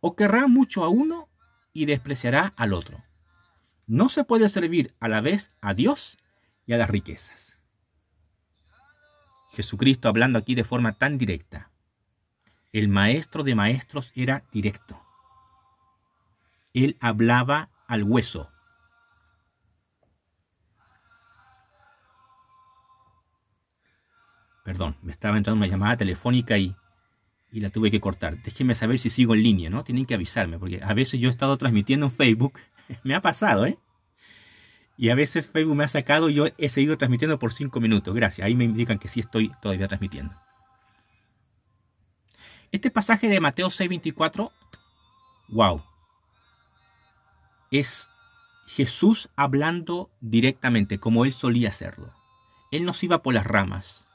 o 0.00 0.16
querrá 0.16 0.46
mucho 0.46 0.84
a 0.84 0.88
uno 0.88 1.28
y 1.72 1.86
despreciará 1.86 2.54
al 2.56 2.72
otro. 2.72 3.02
No 3.86 4.08
se 4.08 4.24
puede 4.24 4.48
servir 4.48 4.94
a 5.00 5.08
la 5.08 5.20
vez 5.20 5.52
a 5.60 5.74
Dios 5.74 6.18
y 6.66 6.72
a 6.72 6.78
las 6.78 6.88
riquezas. 6.88 7.58
Jesucristo 9.50 10.08
hablando 10.08 10.38
aquí 10.38 10.54
de 10.54 10.64
forma 10.64 10.94
tan 10.94 11.18
directa. 11.18 11.70
El 12.72 12.88
maestro 12.88 13.44
de 13.44 13.54
maestros 13.54 14.10
era 14.16 14.44
directo. 14.52 15.00
Él 16.72 16.96
hablaba 17.00 17.70
al 17.86 18.02
hueso. 18.02 18.50
Perdón, 24.64 24.96
me 25.02 25.12
estaba 25.12 25.36
entrando 25.36 25.58
una 25.58 25.66
llamada 25.66 25.98
telefónica 25.98 26.56
y, 26.56 26.74
y 27.52 27.60
la 27.60 27.68
tuve 27.68 27.90
que 27.90 28.00
cortar. 28.00 28.42
Déjenme 28.42 28.74
saber 28.74 28.98
si 28.98 29.10
sigo 29.10 29.34
en 29.34 29.42
línea, 29.42 29.68
¿no? 29.68 29.84
Tienen 29.84 30.06
que 30.06 30.14
avisarme, 30.14 30.58
porque 30.58 30.80
a 30.82 30.94
veces 30.94 31.20
yo 31.20 31.28
he 31.28 31.30
estado 31.30 31.56
transmitiendo 31.58 32.06
en 32.06 32.12
Facebook. 32.12 32.58
me 33.04 33.14
ha 33.14 33.20
pasado, 33.20 33.66
¿eh? 33.66 33.78
Y 34.96 35.10
a 35.10 35.14
veces 35.14 35.46
Facebook 35.50 35.76
me 35.76 35.84
ha 35.84 35.88
sacado 35.88 36.30
y 36.30 36.34
yo 36.34 36.46
he 36.56 36.68
seguido 36.70 36.96
transmitiendo 36.96 37.38
por 37.38 37.52
cinco 37.52 37.78
minutos. 37.78 38.14
Gracias. 38.14 38.46
Ahí 38.46 38.54
me 38.54 38.64
indican 38.64 38.98
que 38.98 39.08
sí 39.08 39.20
estoy 39.20 39.52
todavía 39.60 39.86
transmitiendo. 39.86 40.34
Este 42.72 42.90
pasaje 42.90 43.28
de 43.28 43.40
Mateo 43.40 43.68
6:24, 43.68 44.50
wow. 45.48 45.82
Es 47.70 48.08
Jesús 48.66 49.28
hablando 49.36 50.10
directamente, 50.20 50.98
como 50.98 51.26
él 51.26 51.32
solía 51.32 51.68
hacerlo. 51.68 52.14
Él 52.70 52.86
nos 52.86 53.02
iba 53.04 53.22
por 53.22 53.34
las 53.34 53.46
ramas 53.46 54.06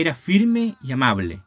era 0.00 0.14
firme 0.14 0.76
y 0.82 0.92
amable. 0.92 1.42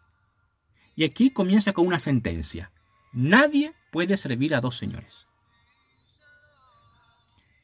Y 0.96 1.04
aquí 1.04 1.30
comienza 1.30 1.72
con 1.72 1.86
una 1.86 2.00
sentencia. 2.00 2.72
Nadie 3.14 3.76
puede 3.92 4.18
servir 4.18 4.56
a 4.56 4.60
dos 4.60 4.76
señores. 4.76 5.28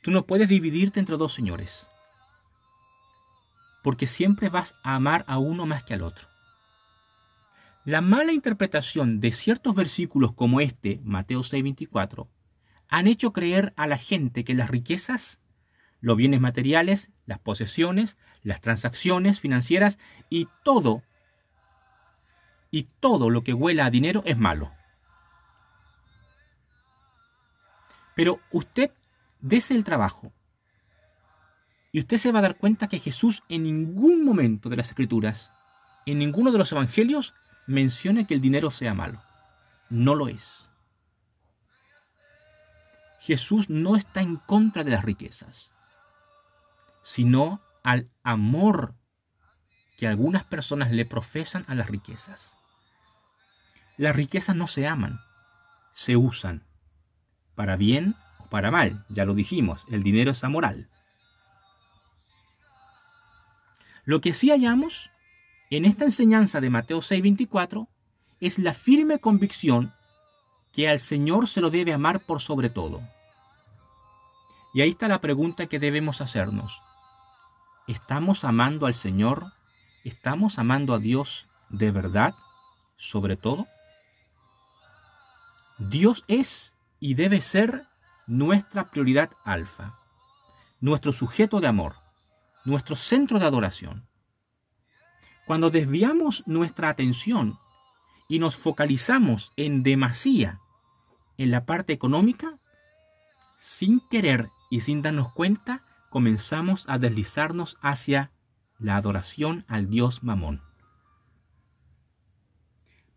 Tú 0.04 0.12
no 0.12 0.27
puedes 0.27 0.48
dividirte 0.48 1.00
entre 1.00 1.18
dos 1.18 1.34
señores. 1.34 1.88
Porque 3.82 4.06
siempre 4.06 4.50
vas 4.50 4.75
a 4.84 4.94
amar 4.94 5.25
a 5.27 5.39
uno 5.39 5.65
más 5.65 5.84
que 5.84 5.96
al 5.96 6.04
otro. 6.04 6.27
La 7.84 8.01
mala 8.01 8.32
interpretación 8.32 9.20
de 9.20 9.32
ciertos 9.32 9.74
versículos 9.74 10.34
como 10.34 10.62
este, 10.62 11.01
Mateo 11.04 11.42
6:24, 11.42 12.27
han 12.89 13.08
hecho 13.08 13.34
creer 13.34 13.74
a 13.75 13.88
la 13.88 13.98
gente 13.98 14.44
que 14.44 14.54
las 14.54 14.70
riquezas 14.70 15.42
los 16.06 16.18
bienes 16.18 16.40
materiales, 16.40 17.10
las 17.26 17.40
posesiones, 17.40 18.16
las 18.44 18.62
transacciones 18.62 19.40
financieras 19.40 19.98
y 20.30 20.48
todo 20.64 21.02
y 22.70 22.84
todo 23.00 23.32
lo 23.32 23.44
que 23.44 23.56
huela 23.56 23.88
a 23.88 23.90
dinero 23.90 24.22
es 24.24 24.38
malo. 24.38 24.72
Pero 28.16 28.40
usted 28.52 28.92
dese 29.42 29.74
el 29.74 29.84
trabajo 29.84 30.32
y 31.92 31.98
usted 31.98 32.18
se 32.18 32.32
va 32.32 32.38
a 32.38 32.44
dar 32.44 32.58
cuenta 32.58 32.88
que 32.88 33.00
Jesús 33.00 33.42
en 33.50 33.64
ningún 33.64 34.24
momento 34.24 34.70
de 34.70 34.76
las 34.76 34.90
Escrituras, 34.90 35.50
en 36.06 36.20
ninguno 36.20 36.52
de 36.52 36.60
los 36.60 36.72
Evangelios, 36.72 37.34
menciona 37.66 38.28
que 38.28 38.36
el 38.36 38.42
dinero 38.42 38.70
sea 38.70 38.94
malo. 38.94 39.24
No 39.90 40.14
lo 40.14 40.28
es. 40.28 40.70
Jesús 43.22 43.72
no 43.72 43.96
está 43.96 44.22
en 44.22 44.36
contra 44.36 44.84
de 44.84 44.92
las 44.92 45.04
riquezas, 45.04 45.74
sino 47.06 47.62
al 47.84 48.10
amor 48.24 48.96
que 49.96 50.08
algunas 50.08 50.44
personas 50.44 50.92
le 50.92 51.06
profesan 51.06 51.64
a 51.68 51.76
las 51.76 51.88
riquezas. 51.88 52.58
Las 53.96 54.16
riquezas 54.16 54.56
no 54.56 54.68
se 54.68 54.88
aman, 54.88 55.22
se 55.92 56.18
usan, 56.18 56.66
para 57.54 57.76
bien 57.76 58.16
o 58.40 58.50
para 58.50 58.72
mal, 58.72 59.06
ya 59.10 59.24
lo 59.24 59.36
dijimos, 59.36 59.86
el 59.92 60.02
dinero 60.02 60.32
es 60.32 60.44
amoral. 60.44 60.90
Lo 64.04 64.20
que 64.20 64.34
sí 64.34 64.50
hallamos 64.50 65.12
en 65.70 65.86
esta 65.86 66.06
enseñanza 66.06 66.60
de 66.60 66.72
Mateo 66.72 67.02
6:24 67.02 67.88
es 68.40 68.58
la 68.58 68.74
firme 68.74 69.20
convicción 69.20 69.94
que 70.74 70.90
al 70.90 71.00
Señor 71.00 71.48
se 71.48 71.62
lo 71.62 71.70
debe 71.70 71.94
amar 71.94 72.20
por 72.22 72.42
sobre 72.42 72.72
todo. 72.72 73.04
Y 74.74 74.82
ahí 74.82 74.90
está 74.90 75.08
la 75.08 75.22
pregunta 75.22 75.68
que 75.68 75.78
debemos 75.78 76.20
hacernos. 76.20 76.82
¿Estamos 77.88 78.46
amando 78.46 78.88
al 78.88 78.96
Señor? 78.96 79.54
¿Estamos 80.04 80.58
amando 80.58 80.96
a 80.96 81.00
Dios 81.00 81.48
de 81.70 81.92
verdad 81.92 82.34
sobre 82.98 83.38
todo? 83.38 83.68
Dios 85.77 86.24
es 86.27 86.75
y 87.00 87.13
debe 87.13 87.42
ser 87.42 87.88
nuestra 88.25 88.89
prioridad 88.89 89.30
alfa, 89.44 90.00
nuestro 90.80 91.13
sujeto 91.13 91.60
de 91.60 91.68
amor, 91.68 91.98
nuestro 92.63 92.96
centro 92.96 93.38
de 93.38 93.46
adoración. 93.46 94.08
Cuando 95.46 95.70
desviamos 95.70 96.42
nuestra 96.48 96.89
atención 96.89 97.60
y 98.27 98.39
nos 98.39 98.58
focalizamos 98.58 99.51
en 99.58 99.84
demasía 99.84 100.60
en 101.38 101.51
la 101.51 101.65
parte 101.65 101.94
económica, 101.94 102.58
sin 103.58 104.00
querer 104.10 104.50
y 104.72 104.82
sin 104.82 105.04
darnos 105.04 105.32
cuenta, 105.34 105.85
comenzamos 106.15 106.86
a 106.88 106.98
deslizarnos 106.98 107.77
hacia 107.81 108.31
la 108.79 108.95
adoración 108.95 109.65
al 109.67 109.89
Dios 109.89 110.24
Mamón. 110.24 110.62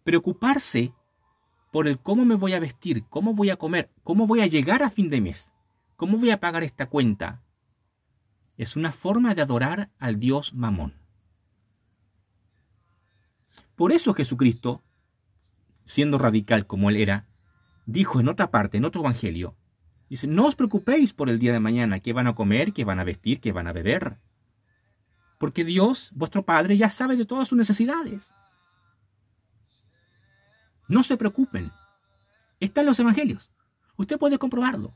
Preocuparse 0.03 0.93
por 1.71 1.87
el 1.87 2.01
cómo 2.01 2.25
me 2.25 2.35
voy 2.35 2.55
a 2.55 2.59
vestir, 2.59 3.05
cómo 3.09 3.35
voy 3.35 3.51
a 3.51 3.57
comer, 3.57 3.89
cómo 4.03 4.27
voy 4.27 4.41
a 4.41 4.49
llegar 4.49 4.83
a 4.83 4.91
fin 4.91 5.11
de 5.11 5.21
mes, 5.21 5.53
cómo 5.95 6.19
voy 6.19 6.31
a 6.31 6.41
pagar 6.41 6.65
esta 6.65 6.87
cuenta, 6.87 7.45
es 8.57 8.75
una 8.75 8.91
forma 8.91 9.33
de 9.37 9.43
adorar 9.43 9.93
al 10.01 10.19
Dios 10.19 10.53
Mamón. 10.55 10.95
Por 13.77 13.93
eso 13.93 14.13
Jesucristo, 14.13 14.83
siendo 15.85 16.19
radical 16.19 16.67
como 16.67 16.91
él 16.91 16.97
era, 16.97 17.29
dijo 17.87 18.19
en 18.19 18.29
otra 18.29 18.51
parte, 18.51 18.77
en 18.77 18.85
otro 18.85 19.03
evangelio, 19.03 19.55
dice, 20.09 20.27
no 20.27 20.47
os 20.47 20.57
preocupéis 20.57 21.13
por 21.13 21.29
el 21.29 21.39
día 21.39 21.53
de 21.53 21.61
mañana, 21.61 22.01
qué 22.01 22.13
van 22.13 22.27
a 22.27 22.35
comer, 22.35 22.73
qué 22.73 22.85
van 22.85 23.01
a 23.01 23.05
vestir, 23.05 23.41
qué 23.41 23.53
van 23.53 23.67
a 23.67 23.73
beber. 23.73 24.19
Porque 25.39 25.65
Dios, 25.65 26.11
vuestro 26.15 26.45
Padre, 26.45 26.77
ya 26.77 26.91
sabe 26.91 27.17
de 27.17 27.25
todas 27.25 27.49
sus 27.49 27.59
necesidades. 27.59 28.33
No 30.89 31.03
se 31.03 31.17
preocupen. 31.17 31.71
Está 32.61 32.81
en 32.81 32.87
los 32.87 32.99
evangelios. 32.99 33.51
Usted 33.97 34.19
puede 34.19 34.39
comprobarlo. 34.39 34.95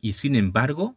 Y 0.00 0.14
sin 0.14 0.34
embargo, 0.34 0.96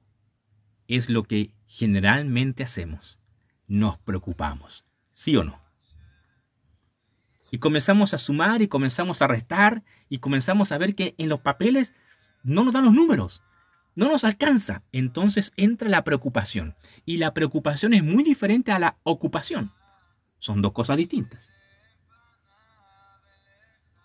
es 0.88 1.10
lo 1.10 1.24
que 1.24 1.54
generalmente 1.68 2.64
hacemos. 2.64 3.20
Nos 3.68 3.98
preocupamos. 4.00 4.86
¿Sí 5.12 5.36
o 5.36 5.44
no? 5.44 5.65
Y 7.56 7.60
comenzamos 7.60 8.14
a 8.14 8.18
sumar 8.18 8.62
y 8.62 8.68
comenzamos 8.68 9.22
a 9.22 9.28
restar 9.28 9.82
y 10.10 10.18
comenzamos 10.18 10.74
a 10.74 10.78
ver 10.78 10.94
que 10.94 11.16
en 11.18 11.30
los 11.30 11.40
papeles 11.40 11.94
no 12.44 12.66
nos 12.66 12.74
dan 12.74 12.84
los 12.84 12.94
números. 12.94 13.44
No 13.96 14.10
nos 14.10 14.26
alcanza. 14.26 14.84
Entonces 14.92 15.54
entra 15.56 15.88
la 15.88 16.04
preocupación. 16.04 16.76
Y 17.06 17.16
la 17.16 17.34
preocupación 17.34 17.94
es 17.94 18.04
muy 18.04 18.26
diferente 18.26 18.74
a 18.74 18.80
la 18.80 18.98
ocupación. 19.04 19.72
Son 20.38 20.62
dos 20.62 20.74
cosas 20.74 20.98
distintas. 20.98 21.50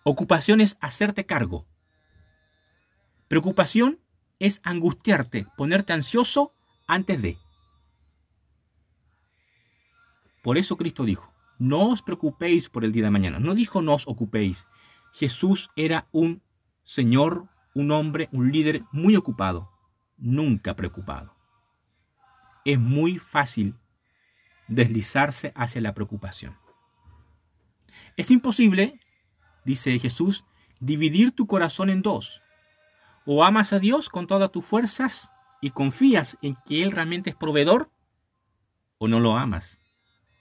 Ocupación 0.03 0.61
es 0.61 0.77
hacerte 0.79 1.25
cargo. 1.25 1.67
Preocupación 3.27 3.99
es 4.39 4.61
angustiarte, 4.63 5.45
ponerte 5.57 5.91
ansioso 5.91 6.53
antes 6.87 7.21
de. 7.21 7.37
Por 10.41 10.57
eso 10.57 10.77
Cristo 10.77 11.03
dijo, 11.03 11.33
no 11.61 11.89
os 11.89 12.01
preocupéis 12.01 12.69
por 12.69 12.83
el 12.83 12.91
día 12.91 13.03
de 13.03 13.11
mañana. 13.11 13.37
No 13.37 13.53
dijo 13.53 13.83
no 13.83 13.93
os 13.93 14.07
ocupéis. 14.07 14.67
Jesús 15.13 15.69
era 15.75 16.07
un 16.11 16.41
Señor, 16.83 17.49
un 17.75 17.91
hombre, 17.91 18.29
un 18.31 18.51
líder 18.51 18.81
muy 18.91 19.15
ocupado, 19.15 19.69
nunca 20.17 20.75
preocupado. 20.75 21.35
Es 22.65 22.79
muy 22.79 23.19
fácil 23.19 23.75
deslizarse 24.67 25.53
hacia 25.55 25.81
la 25.81 25.93
preocupación. 25.93 26.57
Es 28.17 28.31
imposible 28.31 28.99
dice 29.63 29.99
Jesús, 29.99 30.45
dividir 30.79 31.31
tu 31.31 31.45
corazón 31.45 31.91
en 31.91 32.01
dos. 32.01 32.41
O 33.23 33.43
amas 33.43 33.71
a 33.71 33.77
Dios 33.77 34.09
con 34.09 34.25
todas 34.25 34.51
tus 34.51 34.65
fuerzas 34.65 35.31
y 35.61 35.69
confías 35.69 36.39
en 36.41 36.57
que 36.65 36.81
Él 36.81 36.91
realmente 36.91 37.29
es 37.29 37.35
proveedor, 37.35 37.91
o 38.97 39.07
no 39.07 39.19
lo 39.19 39.37
amas 39.37 39.80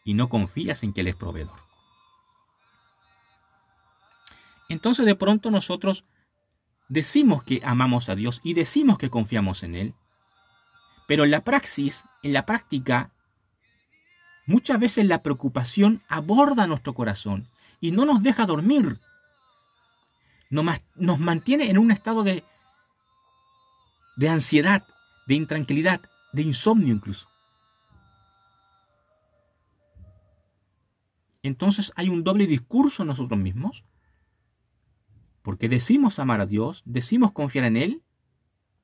y 0.05 0.15
no 0.15 0.29
confías 0.29 0.83
en 0.83 0.93
que 0.93 1.03
Él 1.03 1.09
es 1.09 1.17
proveedor. 1.17 1.59
Entonces 4.69 5.07
de 5.07 5.15
pronto 5.15 5.51
nosotros 5.51 6.05
decimos 6.89 7.43
que 7.43 7.61
amamos 7.65 8.09
a 8.09 8.15
Dios 8.15 8.41
y 8.45 8.55
decimos 8.55 8.99
que 8.99 9.11
confiamos 9.11 9.63
en 9.63 9.75
Él, 9.75 9.95
pero 11.07 11.25
en 11.25 11.31
la 11.31 11.43
praxis, 11.43 12.05
en 12.23 12.33
la 12.33 12.47
práctica, 12.47 13.11
muchas 14.47 14.79
veces 14.79 15.07
la 15.07 15.23
preocupación 15.23 16.03
aborda 16.09 16.67
nuestro 16.67 16.95
corazón 16.95 17.49
y 17.81 17.91
no 17.91 18.05
nos 18.05 18.23
deja 18.23 18.47
dormir 18.47 19.01
nos 20.51 21.19
mantiene 21.19 21.71
en 21.71 21.79
un 21.79 21.91
estado 21.91 22.25
de, 22.25 22.45
de 24.17 24.29
ansiedad, 24.29 24.85
de 25.27 25.35
intranquilidad, 25.35 26.01
de 26.33 26.43
insomnio 26.43 26.93
incluso. 26.93 27.30
Entonces 31.43 31.93
hay 31.97 32.09
un 32.09 32.25
doble 32.25 32.47
discurso 32.47 33.03
en 33.03 33.09
nosotros 33.09 33.39
mismos, 33.41 33.85
porque 35.43 35.69
decimos 35.69 36.19
amar 36.19 36.41
a 36.41 36.47
Dios, 36.47 36.83
decimos 36.85 37.33
confiar 37.33 37.65
en 37.65 37.77
Él, 37.77 38.03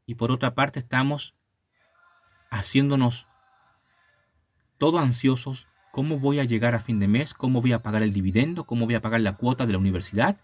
y 0.07 0.15
por 0.15 0.31
otra 0.31 0.55
parte 0.55 0.79
estamos 0.79 1.35
haciéndonos 2.51 3.27
todo 4.79 4.99
ansiosos, 4.99 5.67
cómo 5.93 6.19
voy 6.19 6.39
a 6.39 6.45
llegar 6.45 6.75
a 6.75 6.81
fin 6.81 6.99
de 6.99 7.09
mes, 7.09 7.35
cómo 7.35 7.61
voy 7.61 7.73
a 7.73 7.83
pagar 7.83 8.03
el 8.03 8.13
dividendo, 8.13 8.65
cómo 8.65 8.87
voy 8.87 8.95
a 8.95 9.01
pagar 9.01 9.21
la 9.21 9.37
cuota 9.37 9.67
de 9.67 9.73
la 9.73 9.79
universidad, 9.79 10.39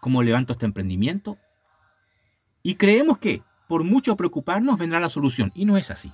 cómo 0.00 0.22
levanto 0.22 0.52
este 0.52 0.66
emprendimiento. 0.66 1.38
Y 2.62 2.76
creemos 2.76 3.18
que, 3.18 3.42
por 3.68 3.84
mucho 3.84 4.16
preocuparnos, 4.16 4.78
vendrá 4.78 5.00
la 5.00 5.10
solución. 5.10 5.52
Y 5.54 5.64
no 5.64 5.76
es 5.76 5.90
así. 5.90 6.12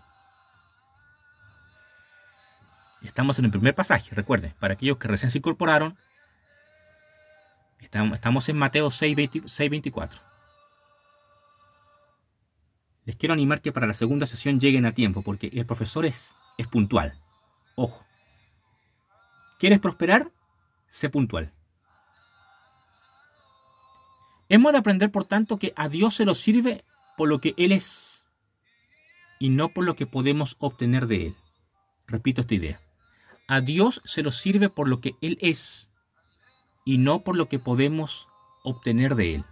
Estamos 3.04 3.38
en 3.38 3.46
el 3.46 3.50
primer 3.50 3.74
pasaje, 3.74 4.14
recuerden, 4.14 4.54
para 4.58 4.74
aquellos 4.74 4.98
que 4.98 5.08
recién 5.08 5.30
se 5.30 5.38
incorporaron, 5.38 5.96
estamos 7.80 8.48
en 8.48 8.56
Mateo 8.56 8.88
6.24. 8.88 10.20
Les 13.04 13.16
quiero 13.16 13.32
animar 13.32 13.60
que 13.60 13.72
para 13.72 13.86
la 13.86 13.94
segunda 13.94 14.26
sesión 14.26 14.60
lleguen 14.60 14.86
a 14.86 14.92
tiempo, 14.92 15.22
porque 15.22 15.50
el 15.52 15.66
profesor 15.66 16.06
es, 16.06 16.34
es 16.56 16.68
puntual. 16.68 17.18
Ojo. 17.74 18.06
¿Quieres 19.58 19.80
prosperar? 19.80 20.30
Sé 20.88 21.10
puntual. 21.10 21.52
Hemos 24.48 24.72
de 24.72 24.78
aprender, 24.78 25.10
por 25.10 25.24
tanto, 25.24 25.58
que 25.58 25.72
a 25.76 25.88
Dios 25.88 26.14
se 26.14 26.24
lo 26.24 26.34
sirve 26.34 26.84
por 27.16 27.28
lo 27.28 27.40
que 27.40 27.54
Él 27.56 27.72
es 27.72 28.26
y 29.38 29.48
no 29.48 29.70
por 29.70 29.84
lo 29.84 29.96
que 29.96 30.06
podemos 30.06 30.56
obtener 30.60 31.06
de 31.06 31.26
Él. 31.28 31.36
Repito 32.06 32.42
esta 32.42 32.54
idea. 32.54 32.80
A 33.48 33.60
Dios 33.60 34.00
se 34.04 34.22
lo 34.22 34.32
sirve 34.32 34.68
por 34.68 34.88
lo 34.88 35.00
que 35.00 35.16
Él 35.20 35.38
es 35.40 35.90
y 36.84 36.98
no 36.98 37.22
por 37.22 37.36
lo 37.36 37.48
que 37.48 37.58
podemos 37.58 38.28
obtener 38.62 39.14
de 39.14 39.36
Él. 39.36 39.44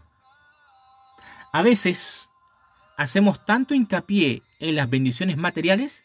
A 1.53 1.63
veces 1.63 2.31
hacemos 2.97 3.45
tanto 3.45 3.75
hincapié 3.75 4.43
en 4.59 4.77
las 4.77 4.89
bendiciones 4.89 5.37
materiales 5.37 6.05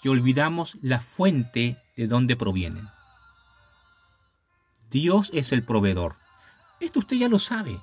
que 0.00 0.08
olvidamos 0.08 0.78
la 0.82 1.00
fuente 1.00 1.76
de 1.96 2.06
donde 2.06 2.36
provienen. 2.36 2.88
Dios 4.90 5.30
es 5.34 5.52
el 5.52 5.64
proveedor. 5.64 6.16
Esto 6.80 7.00
usted 7.00 7.16
ya 7.16 7.28
lo 7.28 7.38
sabe. 7.38 7.80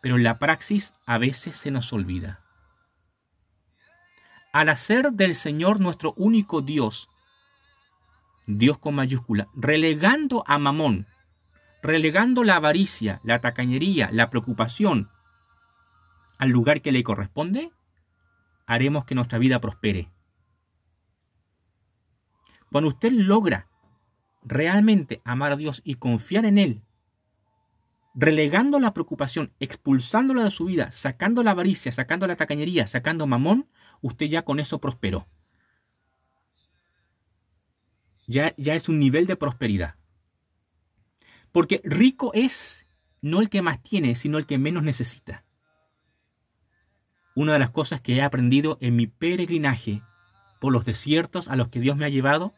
Pero 0.00 0.16
en 0.16 0.24
la 0.24 0.38
praxis 0.38 0.92
a 1.06 1.18
veces 1.18 1.56
se 1.56 1.70
nos 1.70 1.92
olvida. 1.92 2.40
Al 4.52 4.68
hacer 4.68 5.12
del 5.12 5.34
Señor 5.34 5.80
nuestro 5.80 6.12
único 6.16 6.60
Dios, 6.60 7.08
Dios 8.46 8.78
con 8.78 8.94
mayúscula, 8.94 9.48
relegando 9.54 10.44
a 10.46 10.58
Mamón, 10.58 11.06
relegando 11.82 12.44
la 12.44 12.56
avaricia, 12.56 13.20
la 13.24 13.40
tacañería, 13.40 14.10
la 14.12 14.30
preocupación 14.30 15.10
al 16.38 16.50
lugar 16.50 16.82
que 16.82 16.92
le 16.92 17.04
corresponde, 17.04 17.70
haremos 18.66 19.04
que 19.04 19.14
nuestra 19.14 19.38
vida 19.38 19.60
prospere. 19.60 20.10
Cuando 22.70 22.88
usted 22.88 23.12
logra 23.12 23.68
realmente 24.42 25.20
amar 25.24 25.52
a 25.52 25.56
Dios 25.56 25.82
y 25.84 25.96
confiar 25.96 26.44
en 26.44 26.58
Él, 26.58 26.82
relegando 28.14 28.80
la 28.80 28.92
preocupación, 28.92 29.52
expulsándola 29.60 30.44
de 30.44 30.50
su 30.50 30.66
vida, 30.66 30.90
sacando 30.90 31.42
la 31.42 31.52
avaricia, 31.52 31.92
sacando 31.92 32.26
la 32.26 32.36
tacañería, 32.36 32.86
sacando 32.86 33.26
mamón, 33.26 33.68
usted 34.00 34.26
ya 34.26 34.42
con 34.42 34.60
eso 34.60 34.80
prosperó. 34.80 35.26
Ya, 38.26 38.54
ya 38.56 38.74
es 38.74 38.88
un 38.88 38.98
nivel 38.98 39.26
de 39.26 39.36
prosperidad. 39.36 39.96
Porque 41.50 41.80
rico 41.84 42.32
es 42.34 42.86
no 43.20 43.40
el 43.40 43.48
que 43.48 43.62
más 43.62 43.82
tiene, 43.82 44.16
sino 44.16 44.38
el 44.38 44.46
que 44.46 44.58
menos 44.58 44.82
necesita. 44.82 45.44
Una 47.34 47.54
de 47.54 47.58
las 47.58 47.70
cosas 47.70 48.00
que 48.00 48.16
he 48.16 48.22
aprendido 48.22 48.78
en 48.80 48.96
mi 48.96 49.06
peregrinaje 49.06 50.02
por 50.60 50.72
los 50.72 50.84
desiertos 50.84 51.48
a 51.48 51.56
los 51.56 51.68
que 51.68 51.80
Dios 51.80 51.96
me 51.96 52.04
ha 52.04 52.10
llevado 52.10 52.54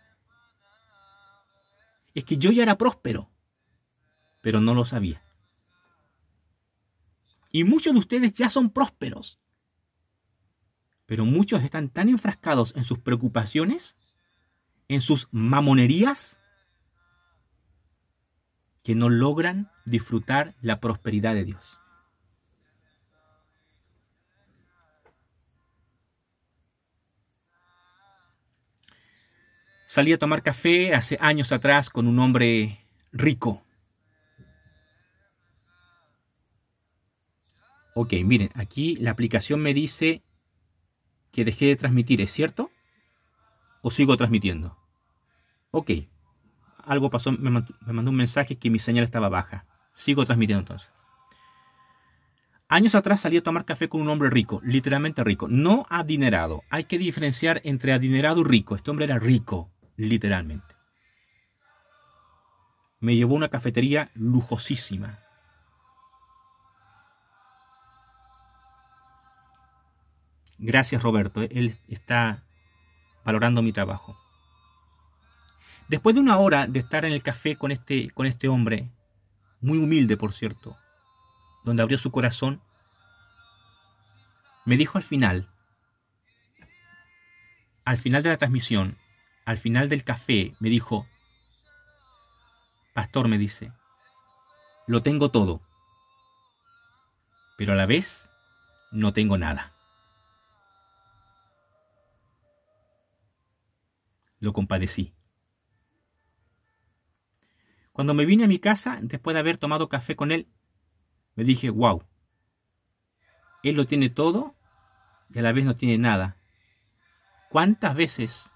es 2.15 2.25
que 2.25 2.37
yo 2.37 2.51
ya 2.51 2.63
era 2.63 2.79
próspero, 2.79 3.31
pero 4.41 4.61
no 4.61 4.75
lo 4.75 4.85
sabía. 4.85 5.23
Y 7.51 7.65
muchos 7.65 7.93
de 7.93 7.99
ustedes 7.99 8.33
ya 8.33 8.51
son 8.51 8.71
prósperos, 8.71 9.39
pero 11.07 11.25
muchos 11.25 11.63
están 11.63 11.89
tan 11.89 12.09
enfrascados 12.09 12.75
en 12.77 12.85
sus 12.85 12.99
preocupaciones, 12.99 13.97
en 14.89 15.01
sus 15.01 15.29
mamonerías, 15.33 16.39
que 18.83 18.95
no 18.95 19.09
logran 19.09 19.71
disfrutar 19.87 20.55
la 20.61 20.81
prosperidad 20.81 21.35
de 21.35 21.45
Dios. 21.45 21.81
Salí 29.87 30.13
a 30.13 30.19
tomar 30.19 30.43
café 30.43 30.95
hace 30.95 31.17
años 31.21 31.53
atrás 31.53 31.89
con 31.89 32.09
un 32.09 32.19
hombre 32.19 32.85
rico. 33.13 33.65
Ok, 37.95 38.13
miren, 38.25 38.51
aquí 38.55 38.97
la 38.97 39.13
aplicación 39.13 39.61
me 39.61 39.73
dice 39.73 40.25
que 41.31 41.45
dejé 41.45 41.67
de 41.67 41.77
transmitir, 41.77 42.21
¿es 42.21 42.33
cierto? 42.33 42.73
¿O 43.87 43.91
sigo 43.91 44.17
transmitiendo? 44.17 44.79
Ok, 45.71 45.91
algo 46.85 47.11
pasó, 47.11 47.33
me 47.33 47.51
mandó 47.51 48.11
un 48.11 48.17
mensaje 48.17 48.57
que 48.57 48.71
mi 48.71 48.79
señal 48.79 49.05
estaba 49.05 49.29
baja. 49.29 49.67
Sigo 49.93 50.25
transmitiendo 50.25 50.61
entonces. 50.61 50.91
Años 52.67 52.95
atrás 52.95 53.21
salí 53.21 53.37
a 53.37 53.43
tomar 53.43 53.67
café 53.67 53.91
con 53.91 54.01
un 54.01 54.09
hombre 54.09 54.31
rico, 54.31 54.63
literalmente 54.65 55.23
rico, 55.23 55.49
no 55.49 55.85
adinerado. 55.91 56.63
Hay 56.71 56.85
que 56.85 56.97
diferenciar 56.97 57.61
entre 57.63 57.93
adinerado 57.93 58.41
y 58.41 58.45
rico. 58.45 58.75
Este 58.75 58.91
hombre 58.91 59.05
era 59.05 59.19
rico, 59.19 59.71
literalmente. 59.99 60.75
Me 63.01 63.17
llevó 63.17 63.35
a 63.35 63.37
una 63.37 63.49
cafetería 63.51 64.11
lujosísima. 64.15 65.19
Gracias 70.57 71.03
Roberto, 71.03 71.43
él 71.43 71.77
está 71.89 72.45
valorando 73.25 73.63
mi 73.63 73.73
trabajo. 73.73 74.17
Después 75.89 76.15
de 76.15 76.21
una 76.21 76.39
hora 76.39 76.67
de 76.67 76.79
estar 76.79 77.05
en 77.05 77.13
el 77.13 77.23
café 77.23 77.57
con 77.57 77.71
este, 77.71 78.11
con 78.11 78.27
este 78.27 78.49
hombre, 78.49 78.89
muy 79.61 79.79
humilde 79.79 80.17
por 80.17 80.33
cierto, 80.33 80.77
donde 81.65 81.83
abrió 81.83 81.99
su 81.99 82.11
corazón, 82.11 82.61
me 84.65 84.77
dijo 84.77 84.97
al 84.97 85.05
final, 85.05 85.49
al 87.85 87.99
final 87.99 88.23
de 88.23 88.31
la 88.31 88.39
transmisión, 88.39 88.97
al 89.45 89.59
final 89.59 89.89
del 89.91 90.05
café, 90.05 90.55
me 90.59 90.71
dijo, 90.71 91.07
Pastor 92.95 93.29
me 93.29 93.37
dice, 93.37 93.73
lo 94.87 95.03
tengo 95.03 95.31
todo, 95.31 95.61
pero 97.59 97.73
a 97.73 97.77
la 97.77 97.87
vez 97.87 98.31
no 98.91 99.13
tengo 99.13 99.37
nada. 99.37 99.74
Lo 104.45 104.53
compadecí. 104.53 105.15
Cuando 107.93 108.13
me 108.13 108.27
vine 108.27 108.45
a 108.45 108.47
mi 108.47 108.59
casa, 108.59 108.99
después 109.01 109.33
de 109.33 109.41
haber 109.41 109.57
tomado 109.57 109.89
café 109.89 110.17
con 110.17 110.33
él, 110.33 110.49
me 111.35 111.45
dije, 111.45 111.71
wow, 111.71 112.05
él 113.63 113.75
lo 113.75 113.87
tiene 113.87 114.11
todo 114.11 114.55
y 115.31 115.39
a 115.39 115.43
la 115.43 115.53
vez 115.53 115.65
no 115.65 115.77
tiene 115.77 115.97
nada. 115.97 116.37
¿Cuántas 117.49 117.95
veces 117.95 118.53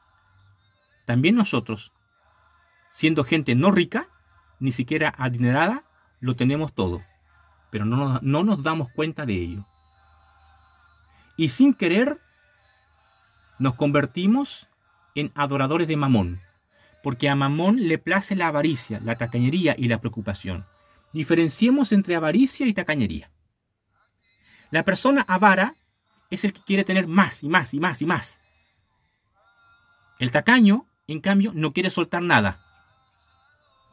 también 1.06 1.36
nosotros, 1.36 1.94
siendo 2.90 3.24
gente 3.24 3.54
no 3.54 3.70
rica, 3.70 4.10
ni 4.60 4.72
siquiera 4.72 5.14
adinerada, 5.16 5.84
lo 6.20 6.36
tenemos 6.36 6.74
todo, 6.74 7.02
pero 7.70 7.86
no, 7.86 8.20
no 8.20 8.44
nos 8.44 8.62
damos 8.62 8.90
cuenta 8.90 9.24
de 9.24 9.36
ello? 9.36 9.66
Y 11.38 11.48
sin 11.48 11.72
querer, 11.72 12.20
nos 13.58 13.74
convertimos 13.74 14.68
en 15.18 15.32
adoradores 15.34 15.88
de 15.88 15.96
Mamón 15.96 16.40
porque 17.02 17.28
a 17.28 17.34
Mamón 17.34 17.88
le 17.88 17.98
place 17.98 18.36
la 18.36 18.48
avaricia, 18.48 19.00
la 19.00 19.16
tacañería 19.16 19.74
y 19.78 19.88
la 19.88 19.98
preocupación. 19.98 20.66
Diferenciemos 21.12 21.92
entre 21.92 22.16
avaricia 22.16 22.66
y 22.66 22.74
tacañería. 22.74 23.30
La 24.70 24.84
persona 24.84 25.24
avara 25.26 25.74
es 26.30 26.44
el 26.44 26.52
que 26.52 26.60
quiere 26.60 26.84
tener 26.84 27.06
más 27.06 27.42
y 27.42 27.48
más 27.48 27.72
y 27.72 27.80
más 27.80 28.02
y 28.02 28.06
más. 28.06 28.38
El 30.18 30.30
tacaño, 30.30 30.86
en 31.06 31.20
cambio, 31.20 31.52
no 31.54 31.72
quiere 31.72 31.90
soltar 31.90 32.22
nada. 32.22 32.60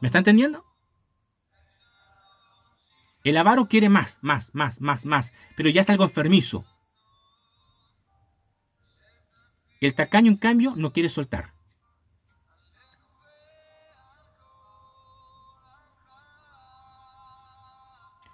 ¿Me 0.00 0.08
está 0.08 0.18
entendiendo? 0.18 0.64
El 3.24 3.36
avaro 3.38 3.66
quiere 3.66 3.88
más, 3.88 4.18
más, 4.20 4.54
más, 4.54 4.80
más, 4.80 5.06
más, 5.06 5.32
pero 5.56 5.70
ya 5.70 5.80
es 5.80 5.90
algo 5.90 6.04
enfermizo. 6.04 6.66
El 9.80 9.94
tacaño, 9.94 10.30
en 10.30 10.36
cambio, 10.36 10.74
no 10.76 10.92
quiere 10.92 11.08
soltar. 11.08 11.52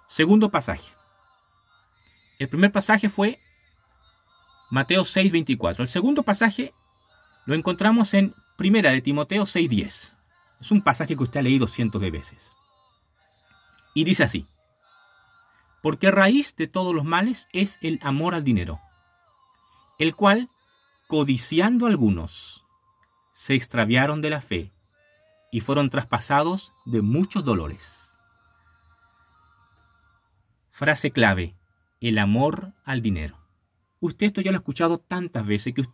Segundo 0.07 0.49
pasaje. 0.51 0.93
El 2.37 2.47
primer 2.47 2.71
pasaje 2.71 3.09
fue 3.09 3.39
Mateo 4.69 5.05
6:24. 5.05 5.81
El 5.81 5.89
segundo 5.89 6.23
pasaje 6.23 6.73
lo 7.45 7.55
encontramos 7.55 8.13
en 8.13 8.35
Primera 8.55 8.91
de 8.91 9.01
Timoteo 9.01 9.45
6:10. 9.45 10.15
Es 10.61 10.71
un 10.71 10.81
pasaje 10.81 11.17
que 11.17 11.23
usted 11.23 11.39
ha 11.39 11.43
leído 11.43 11.67
cientos 11.67 11.99
de 11.99 12.11
veces. 12.11 12.51
Y 13.93 14.03
dice 14.03 14.23
así: 14.23 14.47
Porque 15.81 16.11
raíz 16.11 16.55
de 16.55 16.67
todos 16.67 16.93
los 16.93 17.05
males 17.05 17.47
es 17.51 17.79
el 17.81 17.99
amor 18.03 18.35
al 18.35 18.43
dinero, 18.43 18.79
el 19.97 20.15
cual, 20.15 20.49
codiciando 21.07 21.85
algunos, 21.85 22.63
se 23.33 23.55
extraviaron 23.55 24.21
de 24.21 24.29
la 24.29 24.41
fe 24.41 24.71
y 25.51 25.61
fueron 25.61 25.89
traspasados 25.89 26.73
de 26.85 27.01
muchos 27.01 27.43
dolores. 27.43 28.11
Frase 30.71 31.11
clave, 31.11 31.55
el 32.01 32.17
amor 32.17 32.73
al 32.83 33.01
dinero. 33.01 33.37
Usted 33.99 34.27
esto 34.27 34.41
ya 34.41 34.51
lo 34.51 34.57
ha 34.57 34.59
escuchado 34.59 34.99
tantas 34.99 35.45
veces 35.45 35.73
que, 35.73 35.85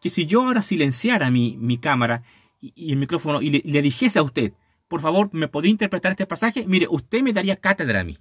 que 0.00 0.10
si 0.10 0.26
yo 0.26 0.42
ahora 0.42 0.62
silenciara 0.62 1.30
mi, 1.30 1.56
mi 1.58 1.78
cámara 1.78 2.22
y, 2.60 2.92
el 2.92 2.98
micrófono 2.98 3.42
y 3.42 3.50
le, 3.50 3.82
dijese 3.82 4.18
a 4.18 4.22
usted, 4.22 4.52
por 4.88 5.00
favor, 5.00 5.30
¿me 5.32 5.48
podría 5.48 5.70
interpretar 5.70 6.12
este 6.12 6.26
pasaje? 6.26 6.66
Mire, 6.66 6.86
usted 6.88 7.22
me 7.22 7.32
daría 7.32 7.56
cátedra 7.56 8.00
a 8.00 8.04
mí. 8.04 8.18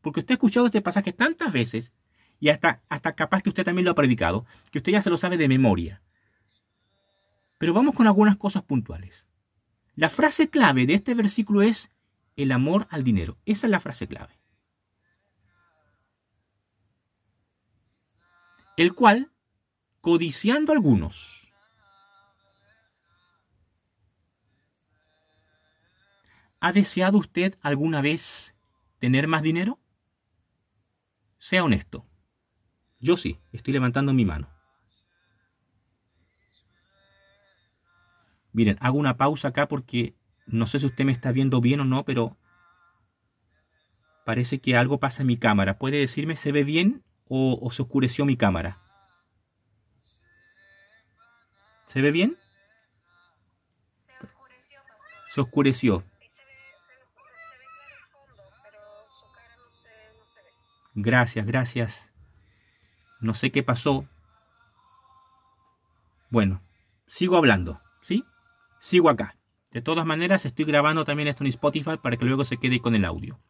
Porque 0.00 0.20
usted 0.20 0.32
ha 0.32 0.36
escuchado 0.36 0.66
este 0.66 0.82
pasaje 0.82 1.12
tantas 1.12 1.52
veces 1.52 1.92
y 2.40 2.48
hasta, 2.48 2.82
hasta 2.88 3.14
capaz 3.14 3.42
que 3.42 3.48
usted 3.48 3.64
también 3.64 3.84
lo 3.84 3.92
ha 3.92 3.96
predicado, 3.96 4.46
que 4.70 4.78
usted 4.78 4.92
ya 4.92 5.02
se 5.02 5.10
lo 5.10 5.16
sabe 5.16 5.36
de 5.36 5.48
memoria. 5.48 6.02
Pero 7.58 7.72
vamos 7.72 7.94
con 7.94 8.06
algunas 8.06 8.36
cosas 8.36 8.62
puntuales. 8.62 9.26
La 9.94 10.10
frase 10.10 10.50
clave 10.50 10.86
de 10.86 10.94
este 10.94 11.14
versículo 11.14 11.62
es 11.62 11.90
el 12.36 12.52
amor 12.52 12.86
al 12.90 13.04
dinero. 13.04 13.38
Esa 13.46 13.66
es 13.66 13.70
la 13.70 13.80
frase 13.80 14.08
clave. 14.08 14.38
el 18.76 18.94
cual, 18.94 19.30
codiciando 20.00 20.72
algunos, 20.72 21.40
¿Ha 26.60 26.72
deseado 26.72 27.18
usted 27.18 27.58
alguna 27.60 28.00
vez 28.00 28.54
tener 28.98 29.28
más 29.28 29.42
dinero? 29.42 29.78
Sea 31.36 31.62
honesto. 31.62 32.06
Yo 33.04 33.18
sí, 33.18 33.38
estoy 33.52 33.74
levantando 33.74 34.14
mi 34.14 34.24
mano. 34.24 34.48
Miren, 38.54 38.78
hago 38.80 38.96
una 38.96 39.18
pausa 39.18 39.48
acá 39.48 39.68
porque 39.68 40.14
no 40.46 40.66
sé 40.66 40.80
si 40.80 40.86
usted 40.86 41.04
me 41.04 41.12
está 41.12 41.30
viendo 41.30 41.60
bien 41.60 41.80
o 41.80 41.84
no, 41.84 42.06
pero 42.06 42.38
parece 44.24 44.58
que 44.58 44.78
algo 44.78 45.00
pasa 45.00 45.22
en 45.22 45.26
mi 45.26 45.36
cámara. 45.36 45.76
¿Puede 45.76 45.98
decirme, 45.98 46.34
se 46.34 46.50
ve 46.50 46.64
bien 46.64 47.04
o, 47.28 47.70
se 47.70 47.82
oscureció 47.82 48.24
mi 48.24 48.38
cámara? 48.38 48.80
¿Se 51.84 52.00
ve 52.00 52.10
bien? 52.10 52.38
Se 53.96 54.12
oscureció. 54.22 54.80
Se 55.28 55.40
oscureció. 55.42 56.04
Gracias, 60.94 61.44
gracias. 61.44 62.13
No 63.24 63.32
sé 63.32 63.50
qué 63.50 63.62
pasó. 63.62 64.06
Bueno, 66.28 66.60
sigo 67.06 67.38
hablando, 67.38 67.80
¿sí? 68.02 68.22
Sigo 68.78 69.08
acá. 69.08 69.38
De 69.70 69.80
todas 69.80 70.04
maneras, 70.04 70.44
estoy 70.44 70.66
grabando 70.66 71.06
también 71.06 71.28
esto 71.28 71.42
en 71.42 71.48
Spotify 71.48 71.96
para 71.96 72.18
que 72.18 72.26
luego 72.26 72.44
se 72.44 72.58
quede 72.58 72.82
con 72.82 72.94
el 72.94 73.06
audio. 73.06 73.40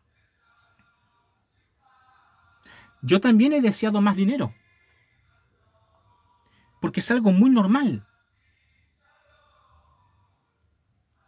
Yo 3.02 3.20
también 3.20 3.52
he 3.52 3.60
deseado 3.60 4.00
más 4.00 4.14
dinero. 4.14 4.54
Porque 6.80 7.00
es 7.00 7.10
algo 7.10 7.32
muy 7.32 7.50
normal. 7.50 8.06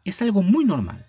Es 0.05 0.23
algo 0.23 0.43
muy 0.43 0.65
normal. 0.65 1.05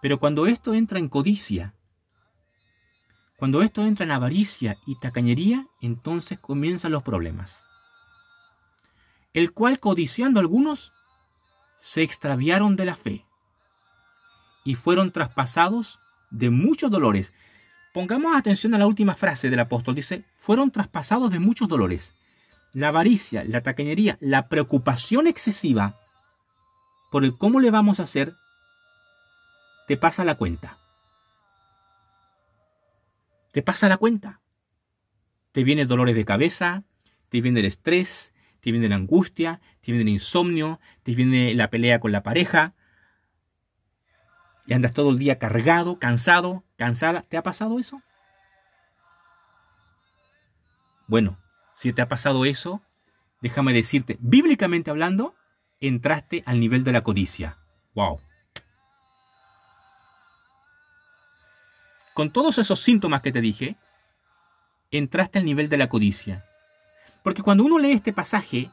Pero 0.00 0.18
cuando 0.18 0.46
esto 0.46 0.72
entra 0.72 0.98
en 0.98 1.10
codicia, 1.10 1.74
cuando 3.40 3.62
esto 3.62 3.86
entra 3.86 4.04
en 4.04 4.10
avaricia 4.10 4.76
y 4.84 4.96
tacañería, 4.96 5.66
entonces 5.80 6.38
comienzan 6.38 6.92
los 6.92 7.02
problemas. 7.02 7.58
El 9.32 9.54
cual, 9.54 9.80
codiciando 9.80 10.40
algunos, 10.40 10.92
se 11.78 12.02
extraviaron 12.02 12.76
de 12.76 12.84
la 12.84 12.94
fe 12.94 13.24
y 14.62 14.74
fueron 14.74 15.10
traspasados 15.10 16.00
de 16.30 16.50
muchos 16.50 16.90
dolores. 16.90 17.32
Pongamos 17.94 18.36
atención 18.36 18.74
a 18.74 18.78
la 18.78 18.86
última 18.86 19.14
frase 19.14 19.48
del 19.48 19.60
apóstol. 19.60 19.94
Dice, 19.94 20.26
fueron 20.36 20.70
traspasados 20.70 21.30
de 21.30 21.38
muchos 21.38 21.66
dolores. 21.66 22.14
La 22.74 22.88
avaricia, 22.88 23.42
la 23.44 23.62
tacañería, 23.62 24.18
la 24.20 24.48
preocupación 24.48 25.26
excesiva 25.26 25.96
por 27.10 27.24
el 27.24 27.38
cómo 27.38 27.58
le 27.58 27.70
vamos 27.70 28.00
a 28.00 28.02
hacer 28.02 28.36
te 29.88 29.96
pasa 29.96 30.26
la 30.26 30.34
cuenta. 30.34 30.79
Te 33.50 33.62
pasa 33.62 33.88
la 33.88 33.96
cuenta. 33.96 34.40
Te 35.52 35.64
vienen 35.64 35.88
dolores 35.88 36.14
de 36.14 36.24
cabeza, 36.24 36.84
te 37.28 37.40
viene 37.40 37.60
el 37.60 37.66
estrés, 37.66 38.32
te 38.60 38.70
viene 38.70 38.88
la 38.88 38.96
angustia, 38.96 39.60
te 39.80 39.92
viene 39.92 40.02
el 40.02 40.08
insomnio, 40.08 40.80
te 41.02 41.14
viene 41.14 41.54
la 41.54 41.70
pelea 41.70 41.98
con 41.98 42.12
la 42.12 42.22
pareja. 42.22 42.74
Y 44.66 44.74
andas 44.74 44.92
todo 44.92 45.10
el 45.10 45.18
día 45.18 45.38
cargado, 45.38 45.98
cansado, 45.98 46.64
cansada. 46.76 47.22
¿Te 47.22 47.36
ha 47.36 47.42
pasado 47.42 47.78
eso? 47.80 48.02
Bueno, 51.08 51.38
si 51.74 51.92
te 51.92 52.02
ha 52.02 52.08
pasado 52.08 52.44
eso, 52.44 52.82
déjame 53.40 53.72
decirte, 53.72 54.16
bíblicamente 54.20 54.90
hablando, 54.90 55.34
entraste 55.80 56.44
al 56.46 56.60
nivel 56.60 56.84
de 56.84 56.92
la 56.92 57.00
codicia. 57.00 57.58
¡Wow! 57.94 58.20
Con 62.14 62.30
todos 62.30 62.58
esos 62.58 62.80
síntomas 62.80 63.22
que 63.22 63.32
te 63.32 63.40
dije, 63.40 63.76
entraste 64.90 65.38
al 65.38 65.44
nivel 65.44 65.68
de 65.68 65.76
la 65.76 65.88
codicia. 65.88 66.44
Porque 67.22 67.42
cuando 67.42 67.64
uno 67.64 67.78
lee 67.78 67.92
este 67.92 68.12
pasaje 68.12 68.70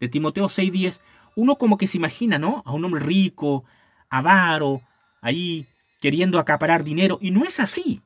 de 0.00 0.08
Timoteo 0.08 0.48
6:10, 0.48 1.00
uno 1.36 1.56
como 1.56 1.78
que 1.78 1.86
se 1.86 1.96
imagina, 1.96 2.38
¿no? 2.38 2.62
A 2.66 2.72
un 2.72 2.84
hombre 2.84 3.00
rico, 3.00 3.64
avaro, 4.08 4.82
ahí 5.20 5.66
queriendo 6.00 6.38
acaparar 6.38 6.84
dinero, 6.84 7.18
y 7.20 7.30
no 7.30 7.44
es 7.44 7.60
así. 7.60 8.02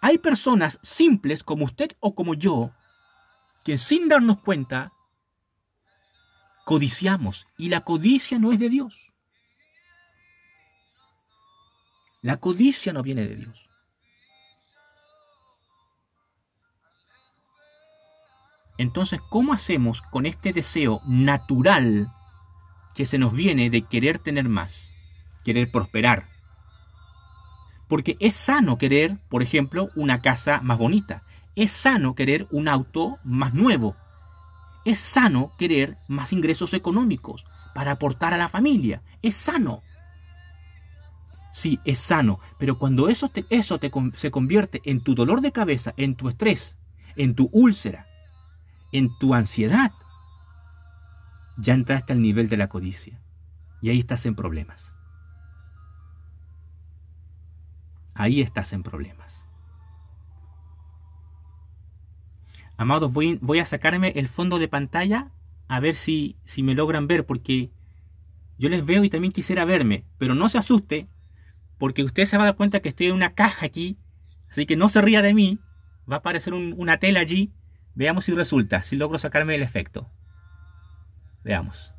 Hay 0.00 0.18
personas 0.18 0.78
simples 0.82 1.42
como 1.42 1.64
usted 1.64 1.92
o 2.00 2.14
como 2.14 2.34
yo, 2.34 2.70
que 3.64 3.76
sin 3.76 4.08
darnos 4.08 4.38
cuenta, 4.38 4.92
codiciamos, 6.64 7.46
y 7.58 7.68
la 7.68 7.80
codicia 7.80 8.38
no 8.38 8.52
es 8.52 8.58
de 8.58 8.68
Dios. 8.68 9.09
La 12.22 12.36
codicia 12.36 12.92
no 12.92 13.02
viene 13.02 13.26
de 13.26 13.36
Dios. 13.36 13.70
Entonces, 18.76 19.20
¿cómo 19.28 19.52
hacemos 19.52 20.02
con 20.02 20.26
este 20.26 20.52
deseo 20.52 21.02
natural 21.06 22.12
que 22.94 23.06
se 23.06 23.18
nos 23.18 23.32
viene 23.32 23.68
de 23.70 23.82
querer 23.82 24.18
tener 24.18 24.48
más, 24.48 24.92
querer 25.44 25.70
prosperar? 25.70 26.24
Porque 27.88 28.16
es 28.20 28.34
sano 28.34 28.78
querer, 28.78 29.18
por 29.28 29.42
ejemplo, 29.42 29.90
una 29.96 30.22
casa 30.22 30.60
más 30.62 30.78
bonita. 30.78 31.24
Es 31.56 31.70
sano 31.70 32.14
querer 32.14 32.46
un 32.50 32.68
auto 32.68 33.18
más 33.24 33.52
nuevo. 33.52 33.96
Es 34.84 34.98
sano 34.98 35.52
querer 35.58 35.96
más 36.08 36.32
ingresos 36.32 36.72
económicos 36.72 37.44
para 37.74 37.92
aportar 37.92 38.32
a 38.32 38.38
la 38.38 38.48
familia. 38.48 39.02
Es 39.22 39.36
sano. 39.36 39.82
Sí, 41.52 41.80
es 41.84 41.98
sano, 41.98 42.38
pero 42.58 42.78
cuando 42.78 43.08
eso, 43.08 43.28
te, 43.28 43.44
eso 43.50 43.78
te, 43.78 43.90
se 44.14 44.30
convierte 44.30 44.80
en 44.84 45.00
tu 45.00 45.14
dolor 45.14 45.40
de 45.40 45.52
cabeza, 45.52 45.94
en 45.96 46.14
tu 46.14 46.28
estrés, 46.28 46.76
en 47.16 47.34
tu 47.34 47.48
úlcera, 47.52 48.06
en 48.92 49.16
tu 49.18 49.34
ansiedad, 49.34 49.92
ya 51.56 51.74
entraste 51.74 52.12
al 52.12 52.22
nivel 52.22 52.48
de 52.48 52.56
la 52.56 52.68
codicia. 52.68 53.20
Y 53.82 53.90
ahí 53.90 53.98
estás 53.98 54.26
en 54.26 54.34
problemas. 54.34 54.94
Ahí 58.14 58.40
estás 58.40 58.72
en 58.72 58.82
problemas. 58.82 59.46
Amados, 62.76 63.12
voy, 63.12 63.38
voy 63.42 63.58
a 63.58 63.64
sacarme 63.64 64.12
el 64.16 64.28
fondo 64.28 64.58
de 64.58 64.68
pantalla 64.68 65.32
a 65.68 65.80
ver 65.80 65.94
si, 65.94 66.36
si 66.44 66.62
me 66.62 66.74
logran 66.74 67.06
ver, 67.06 67.26
porque 67.26 67.70
yo 68.58 68.68
les 68.68 68.84
veo 68.84 69.04
y 69.04 69.10
también 69.10 69.32
quisiera 69.32 69.64
verme, 69.64 70.04
pero 70.18 70.34
no 70.34 70.48
se 70.48 70.58
asuste, 70.58 71.08
porque 71.80 72.04
usted 72.04 72.26
se 72.26 72.36
va 72.36 72.42
a 72.44 72.46
dar 72.46 72.56
cuenta 72.56 72.80
que 72.80 72.90
estoy 72.90 73.06
en 73.06 73.14
una 73.14 73.32
caja 73.32 73.64
aquí, 73.64 73.98
así 74.50 74.66
que 74.66 74.76
no 74.76 74.90
se 74.90 75.00
ría 75.00 75.22
de 75.22 75.32
mí, 75.32 75.58
va 76.08 76.16
a 76.16 76.18
aparecer 76.18 76.52
una 76.52 76.98
tela 76.98 77.20
allí, 77.20 77.54
veamos 77.94 78.26
si 78.26 78.34
resulta, 78.34 78.82
si 78.82 78.96
logro 78.96 79.18
sacarme 79.18 79.54
el 79.54 79.62
efecto. 79.62 80.06
Veamos. 81.42 81.94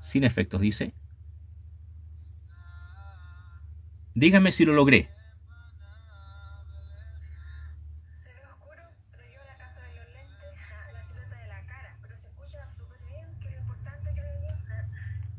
Sin 0.00 0.24
efectos, 0.24 0.60
dice. 0.60 0.94
Dígame 4.16 4.50
si 4.50 4.64
lo 4.64 4.72
logré. 4.72 5.13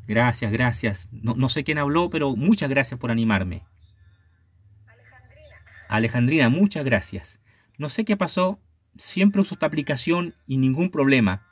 Gracias, 0.07 0.51
gracias. 0.51 1.09
No, 1.11 1.49
sé 1.49 1.63
quién 1.63 1.77
habló, 1.77 2.09
pero 2.09 2.35
muchas 2.35 2.69
gracias 2.69 2.99
por 2.99 3.11
animarme. 3.11 3.63
Alejandrina. 4.85 5.55
Alejandrina, 5.89 6.49
muchas 6.49 6.85
gracias. 6.85 7.39
No 7.77 7.89
sé 7.89 8.05
qué 8.05 8.15
pasó, 8.15 8.59
siempre 8.97 9.41
uso 9.41 9.55
esta 9.55 9.65
aplicación 9.65 10.35
y 10.45 10.57
ningún 10.57 10.91
problema. 10.91 11.47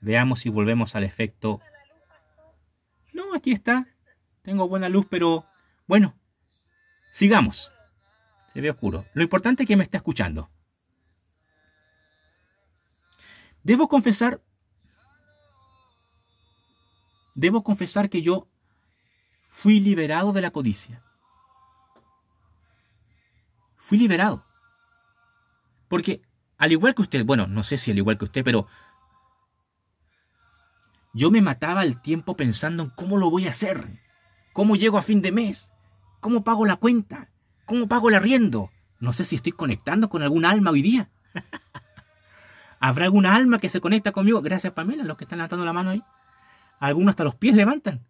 Veamos 0.00 0.40
si 0.40 0.48
volvemos 0.48 0.94
al 0.96 1.04
efecto. 1.04 1.60
No, 3.12 3.34
aquí 3.34 3.52
está. 3.52 3.86
Tengo 4.42 4.66
buena 4.68 4.88
luz, 4.88 5.06
pero 5.10 5.44
bueno, 5.86 6.14
sigamos. 7.12 7.70
Se 8.52 8.60
ve 8.60 8.70
oscuro. 8.70 9.04
Lo 9.12 9.22
importante 9.22 9.64
es 9.64 9.66
que 9.68 9.76
me 9.76 9.84
está 9.84 9.98
escuchando. 9.98 10.50
Debo 13.62 13.88
confesar 13.88 14.40
debo 17.34 17.62
confesar 17.62 18.10
que 18.10 18.22
yo 18.22 18.48
fui 19.46 19.80
liberado 19.80 20.32
de 20.32 20.40
la 20.40 20.50
codicia. 20.50 21.02
Fui 23.76 23.98
liberado. 23.98 24.44
Porque 25.88 26.22
al 26.58 26.72
igual 26.72 26.94
que 26.94 27.02
usted, 27.02 27.24
bueno, 27.24 27.46
no 27.46 27.62
sé 27.62 27.78
si 27.78 27.90
al 27.90 27.98
igual 27.98 28.18
que 28.18 28.26
usted, 28.26 28.44
pero 28.44 28.66
yo 31.12 31.30
me 31.30 31.42
mataba 31.42 31.82
el 31.82 32.00
tiempo 32.00 32.36
pensando 32.36 32.84
en 32.84 32.90
cómo 32.90 33.16
lo 33.16 33.30
voy 33.30 33.46
a 33.46 33.50
hacer, 33.50 33.98
cómo 34.52 34.76
llego 34.76 34.98
a 34.98 35.02
fin 35.02 35.22
de 35.22 35.32
mes, 35.32 35.72
cómo 36.20 36.44
pago 36.44 36.64
la 36.64 36.76
cuenta, 36.76 37.30
cómo 37.64 37.88
pago 37.88 38.08
el 38.08 38.14
arriendo. 38.14 38.70
No 39.00 39.12
sé 39.12 39.24
si 39.24 39.36
estoy 39.36 39.52
conectando 39.52 40.08
con 40.08 40.22
algún 40.22 40.44
alma 40.44 40.70
hoy 40.70 40.82
día. 40.82 41.10
¿Habrá 42.80 43.06
alguna 43.06 43.34
alma 43.34 43.58
que 43.58 43.68
se 43.68 43.80
conecta 43.80 44.12
conmigo? 44.12 44.40
Gracias, 44.40 44.72
Pamela, 44.72 45.04
los 45.04 45.16
que 45.16 45.24
están 45.24 45.38
levantando 45.38 45.64
la 45.64 45.72
mano 45.72 45.90
ahí. 45.90 46.02
Algunos 46.80 47.12
hasta 47.12 47.24
los 47.24 47.36
pies 47.36 47.54
levantan. 47.54 48.06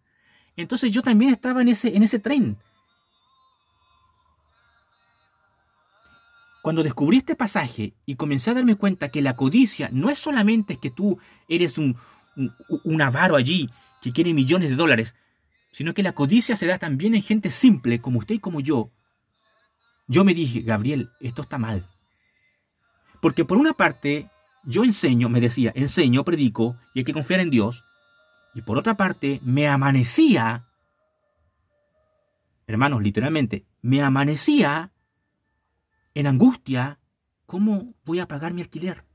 Entonces 0.55 0.91
yo 0.91 1.01
también 1.01 1.31
estaba 1.31 1.61
en 1.61 1.69
ese, 1.69 1.95
en 1.95 2.03
ese 2.03 2.19
tren. 2.19 2.57
Cuando 6.61 6.83
descubrí 6.83 7.17
este 7.17 7.35
pasaje 7.35 7.93
y 8.05 8.15
comencé 8.15 8.51
a 8.51 8.53
darme 8.53 8.75
cuenta 8.75 9.09
que 9.09 9.21
la 9.21 9.35
codicia 9.35 9.89
no 9.91 10.09
es 10.09 10.19
solamente 10.19 10.77
que 10.77 10.91
tú 10.91 11.19
eres 11.47 11.77
un, 11.77 11.97
un, 12.35 13.01
avaro 13.01 13.35
allí 13.35 13.69
que 14.01 14.11
quiere 14.11 14.33
millones 14.33 14.69
de 14.69 14.75
dólares, 14.75 15.15
sino 15.71 15.93
que 15.93 16.03
la 16.03 16.13
codicia 16.13 16.55
se 16.55 16.67
da 16.67 16.77
también 16.77 17.15
en 17.15 17.23
gente 17.23 17.49
simple 17.49 17.99
como 17.99 18.19
usted 18.19 18.35
y 18.35 18.39
como 18.39 18.59
yo. 18.59 18.91
Yo 20.07 20.23
me 20.23 20.33
dije, 20.33 20.61
Gabriel, 20.61 21.09
esto 21.19 21.41
está 21.41 21.57
mal. 21.57 21.87
Porque 23.21 23.45
por 23.45 23.57
una 23.57 23.73
parte, 23.73 24.29
yo 24.63 24.83
enseño, 24.83 25.29
me 25.29 25.41
decía, 25.41 25.71
enseño, 25.75 26.23
predico, 26.23 26.77
y 26.93 26.99
hay 26.99 27.05
que 27.05 27.13
confiar 27.13 27.39
en 27.39 27.49
Dios. 27.49 27.85
Y 28.53 28.61
por 28.61 28.77
otra 28.77 28.95
parte, 28.95 29.39
me 29.43 29.67
amanecía, 29.67 30.67
hermanos, 32.67 33.01
literalmente, 33.01 33.65
me 33.81 34.01
amanecía 34.01 34.91
en 36.13 36.27
angustia, 36.27 36.99
¿cómo 37.45 37.93
voy 38.03 38.19
a 38.19 38.27
pagar 38.27 38.53
mi 38.53 38.61
alquiler? 38.61 39.05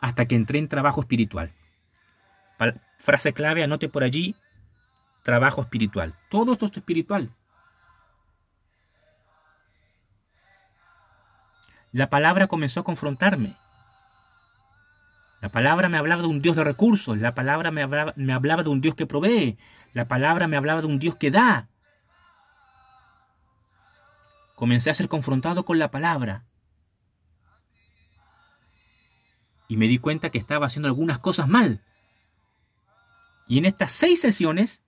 Hasta 0.00 0.26
que 0.26 0.36
entré 0.36 0.58
en 0.58 0.68
trabajo 0.68 1.00
espiritual. 1.00 1.54
Frase 2.98 3.32
clave, 3.32 3.62
anote 3.62 3.88
por 3.88 4.02
allí, 4.02 4.34
trabajo 5.22 5.62
espiritual. 5.62 6.14
Todo 6.28 6.52
esto 6.52 6.66
es 6.66 6.76
espiritual. 6.76 7.34
La 11.92 12.08
palabra 12.08 12.46
comenzó 12.46 12.80
a 12.80 12.84
confrontarme. 12.84 13.56
La 15.40 15.48
palabra 15.48 15.88
me 15.88 15.96
hablaba 15.96 16.22
de 16.22 16.28
un 16.28 16.42
Dios 16.42 16.54
de 16.56 16.64
recursos, 16.64 17.16
la 17.18 17.34
palabra 17.34 17.70
me 17.70 17.82
hablaba, 17.82 18.12
me 18.16 18.32
hablaba 18.32 18.62
de 18.62 18.68
un 18.68 18.80
Dios 18.82 18.94
que 18.94 19.06
provee, 19.06 19.58
la 19.94 20.06
palabra 20.06 20.46
me 20.46 20.56
hablaba 20.56 20.82
de 20.82 20.86
un 20.86 20.98
Dios 20.98 21.16
que 21.16 21.30
da. 21.30 21.68
Comencé 24.54 24.90
a 24.90 24.94
ser 24.94 25.08
confrontado 25.08 25.64
con 25.64 25.78
la 25.78 25.90
palabra. 25.90 26.44
Y 29.68 29.78
me 29.78 29.88
di 29.88 29.98
cuenta 29.98 30.30
que 30.30 30.38
estaba 30.38 30.66
haciendo 30.66 30.88
algunas 30.88 31.18
cosas 31.18 31.48
mal. 31.48 31.82
Y 33.48 33.56
en 33.56 33.64
estas 33.64 33.90
seis 33.92 34.20
sesiones, 34.20 34.82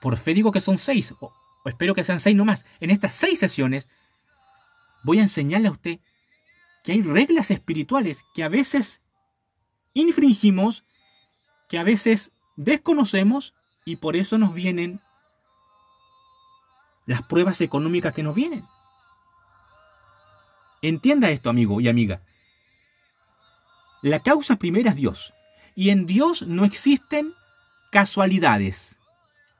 por 0.00 0.16
fe 0.16 0.32
digo 0.34 0.52
que 0.52 0.60
son 0.60 0.78
seis, 0.78 1.12
o, 1.18 1.34
espero 1.64 1.94
que 1.94 2.04
sean 2.04 2.20
seis 2.20 2.36
nomás, 2.36 2.64
en 2.78 2.90
estas 2.90 3.14
seis 3.14 3.40
sesiones 3.40 3.88
voy 5.02 5.18
a 5.18 5.22
enseñarle 5.22 5.68
a 5.68 5.72
usted 5.72 5.98
que 6.82 6.92
hay 6.92 7.02
reglas 7.02 7.50
espirituales 7.50 8.24
que 8.34 8.44
a 8.44 8.48
veces 8.48 9.00
infringimos, 9.94 10.84
que 11.68 11.78
a 11.78 11.84
veces 11.84 12.32
desconocemos 12.56 13.54
y 13.84 13.96
por 13.96 14.16
eso 14.16 14.38
nos 14.38 14.54
vienen 14.54 15.00
las 17.06 17.22
pruebas 17.22 17.60
económicas 17.60 18.14
que 18.14 18.22
nos 18.22 18.34
vienen. 18.34 18.64
Entienda 20.80 21.30
esto, 21.30 21.50
amigo 21.50 21.80
y 21.80 21.88
amiga. 21.88 22.22
La 24.02 24.20
causa 24.20 24.56
primera 24.56 24.90
es 24.90 24.96
Dios. 24.96 25.34
Y 25.74 25.90
en 25.90 26.06
Dios 26.06 26.42
no 26.42 26.64
existen 26.64 27.34
casualidades. 27.90 28.98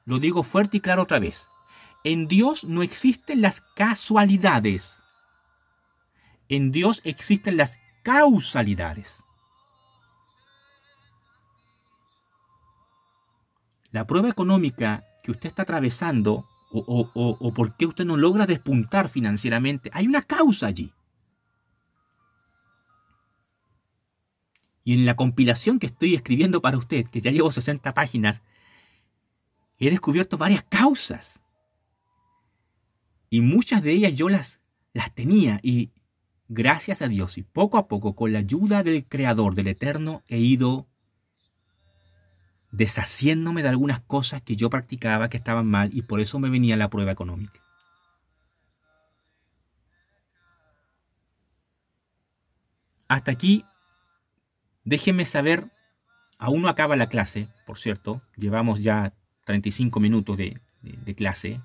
Lo 0.05 0.19
digo 0.19 0.43
fuerte 0.43 0.77
y 0.77 0.79
claro 0.81 1.03
otra 1.03 1.19
vez. 1.19 1.49
En 2.03 2.27
Dios 2.27 2.65
no 2.65 2.83
existen 2.83 3.41
las 3.41 3.61
casualidades. 3.61 5.02
En 6.53 6.71
Dios 6.71 7.01
existen 7.03 7.57
las 7.57 7.79
causalidades. 8.03 9.25
La 13.89 14.05
prueba 14.05 14.29
económica 14.29 15.03
que 15.23 15.31
usted 15.31 15.49
está 15.49 15.63
atravesando 15.63 16.47
o, 16.71 17.09
o, 17.15 17.53
por 17.55 17.75
qué 17.75 17.87
usted 17.87 18.05
no 18.05 18.17
logra 18.17 18.45
despuntar 18.45 19.09
financieramente, 19.09 19.89
hay 19.93 20.05
una 20.05 20.21
causa 20.21 20.67
allí. 20.67 20.93
Y 24.83 24.93
en 24.93 25.07
la 25.07 25.15
compilación 25.15 25.79
que 25.79 25.87
estoy 25.87 26.13
escribiendo 26.13 26.61
para 26.61 26.77
usted, 26.77 27.07
que 27.07 27.19
ya 27.19 27.31
llevo 27.31 27.51
60 27.51 27.95
páginas, 27.95 28.43
he 29.79 29.89
descubierto 29.89 30.37
varias 30.37 30.61
causas. 30.69 31.41
Y 33.31 33.41
muchas 33.41 33.81
de 33.81 33.93
ellas 33.93 34.13
yo 34.13 34.29
las, 34.29 34.61
las 34.93 35.15
tenía 35.15 35.59
y, 35.63 35.89
gracias 36.47 37.01
a 37.01 37.07
Dios 37.07 37.37
y 37.37 37.43
poco 37.43 37.77
a 37.77 37.87
poco, 37.87 38.15
con 38.15 38.33
la 38.33 38.39
ayuda 38.39 38.83
del 38.83 39.05
Creador, 39.05 39.55
del 39.55 39.67
Eterno, 39.67 40.23
he 40.27 40.37
ido 40.37 40.87
deshaciéndome 42.71 43.61
de 43.61 43.69
algunas 43.69 43.99
cosas 44.01 44.41
que 44.41 44.55
yo 44.55 44.69
practicaba 44.69 45.29
que 45.29 45.37
estaban 45.37 45.67
mal 45.67 45.91
y 45.93 46.01
por 46.01 46.19
eso 46.19 46.39
me 46.39 46.49
venía 46.49 46.75
la 46.75 46.89
prueba 46.89 47.11
económica. 47.11 47.61
Hasta 53.07 53.31
aquí, 53.31 53.63
déjenme 54.83 55.25
saber, 55.25 55.69
aún 56.39 56.63
no 56.63 56.67
acaba 56.67 56.95
la 56.95 57.09
clase, 57.09 57.47
por 57.67 57.77
cierto, 57.77 58.23
llevamos 58.35 58.81
ya 58.81 59.13
35 59.45 59.99
minutos 59.99 60.35
de, 60.35 60.59
de 60.81 61.15
clase, 61.15 61.61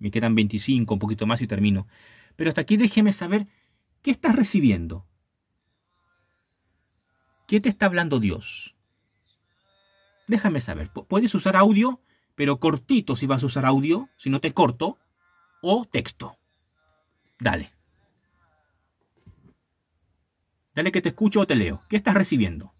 me 0.00 0.10
quedan 0.10 0.34
25, 0.34 0.92
un 0.92 0.98
poquito 0.98 1.24
más 1.24 1.40
y 1.40 1.46
termino, 1.46 1.86
pero 2.34 2.50
hasta 2.50 2.62
aquí 2.62 2.76
déjeme 2.76 3.12
saber 3.12 3.46
¿Qué 4.02 4.10
estás 4.10 4.34
recibiendo? 4.34 5.06
¿Qué 7.46 7.60
te 7.60 7.68
está 7.68 7.86
hablando 7.86 8.20
Dios? 8.20 8.76
Déjame 10.26 10.60
saber. 10.60 10.90
Puedes 10.90 11.34
usar 11.34 11.56
audio, 11.56 12.00
pero 12.34 12.60
cortito 12.60 13.16
si 13.16 13.26
vas 13.26 13.42
a 13.42 13.46
usar 13.46 13.64
audio, 13.66 14.08
si 14.16 14.30
no 14.30 14.40
te 14.40 14.52
corto, 14.52 14.98
o 15.62 15.84
texto. 15.86 16.36
Dale. 17.40 17.72
Dale 20.74 20.92
que 20.92 21.02
te 21.02 21.08
escucho 21.08 21.40
o 21.40 21.46
te 21.46 21.56
leo. 21.56 21.82
¿Qué 21.88 21.96
estás 21.96 22.14
recibiendo? 22.14 22.74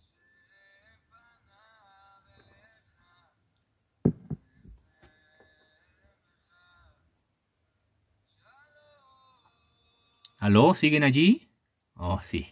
¿Aló? 10.38 10.74
¿Siguen 10.74 11.02
allí? 11.02 11.50
Oh, 11.94 12.20
sí. 12.22 12.48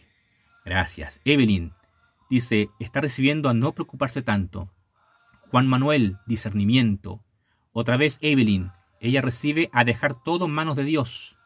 Gracias. 0.65 1.21
Evelyn 1.23 1.73
dice, 2.29 2.69
está 2.79 3.01
recibiendo 3.01 3.49
a 3.49 3.53
no 3.53 3.73
preocuparse 3.73 4.21
tanto. 4.21 4.69
Juan 5.49 5.67
Manuel, 5.67 6.17
discernimiento. 6.25 7.23
Otra 7.71 7.95
vez 7.95 8.17
Evelyn, 8.21 8.71
ella 8.99 9.21
recibe 9.21 9.69
a 9.71 9.85
dejar 9.85 10.21
todo 10.21 10.45
en 10.45 10.51
manos 10.51 10.75
de 10.75 10.83
Dios. 10.83 11.37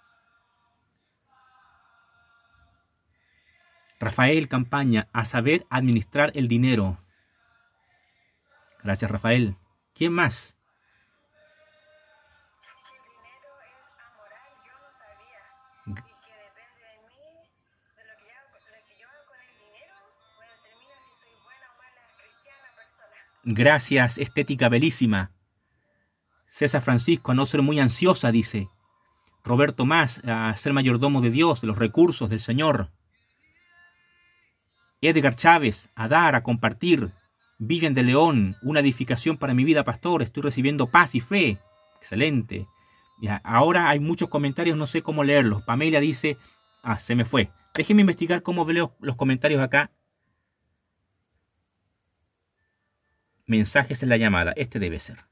Rafael 3.99 4.47
Campaña, 4.47 5.09
a 5.13 5.25
saber 5.25 5.67
administrar 5.69 6.31
el 6.33 6.47
dinero. 6.47 6.97
Gracias, 8.83 9.11
Rafael. 9.11 9.57
¿Quién 9.93 10.13
más? 10.13 10.57
Gracias, 23.43 24.19
estética 24.19 24.69
belísima. 24.69 25.31
César 26.47 26.83
Francisco, 26.83 27.31
a 27.31 27.35
no 27.35 27.47
ser 27.47 27.63
muy 27.63 27.79
ansiosa, 27.79 28.31
dice. 28.31 28.69
Roberto 29.43 29.85
Más, 29.85 30.21
a 30.25 30.55
ser 30.55 30.73
mayordomo 30.73 31.21
de 31.21 31.31
Dios, 31.31 31.61
de 31.61 31.67
los 31.67 31.79
recursos 31.79 32.29
del 32.29 32.39
Señor. 32.39 32.91
Edgar 35.01 35.35
Chávez, 35.35 35.89
a 35.95 36.07
dar, 36.07 36.35
a 36.35 36.43
compartir. 36.43 37.11
Vivian 37.57 37.95
de 37.95 38.03
León, 38.03 38.57
una 38.61 38.81
edificación 38.81 39.37
para 39.37 39.55
mi 39.55 39.63
vida, 39.63 39.83
pastor. 39.83 40.21
Estoy 40.21 40.43
recibiendo 40.43 40.91
paz 40.91 41.15
y 41.15 41.19
fe. 41.19 41.57
Excelente. 41.97 42.67
Ya, 43.23 43.37
ahora 43.43 43.89
hay 43.89 43.99
muchos 43.99 44.29
comentarios, 44.29 44.77
no 44.77 44.85
sé 44.85 45.01
cómo 45.01 45.23
leerlos. 45.23 45.63
Pamela 45.63 45.99
dice, 45.99 46.37
ah, 46.83 46.99
se 46.99 47.15
me 47.15 47.25
fue. 47.25 47.49
Déjeme 47.73 48.01
investigar 48.01 48.43
cómo 48.43 48.65
veo 48.65 48.95
los 48.99 49.15
comentarios 49.15 49.61
acá 49.61 49.89
Mensajes 53.51 54.01
en 54.01 54.07
la 54.07 54.15
llamada. 54.15 54.53
Este 54.55 54.79
debe 54.79 54.97
ser. 54.97 55.25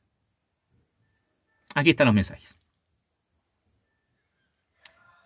Aquí 1.74 1.92
están 1.92 2.08
los 2.08 2.14
mensajes. 2.14 2.60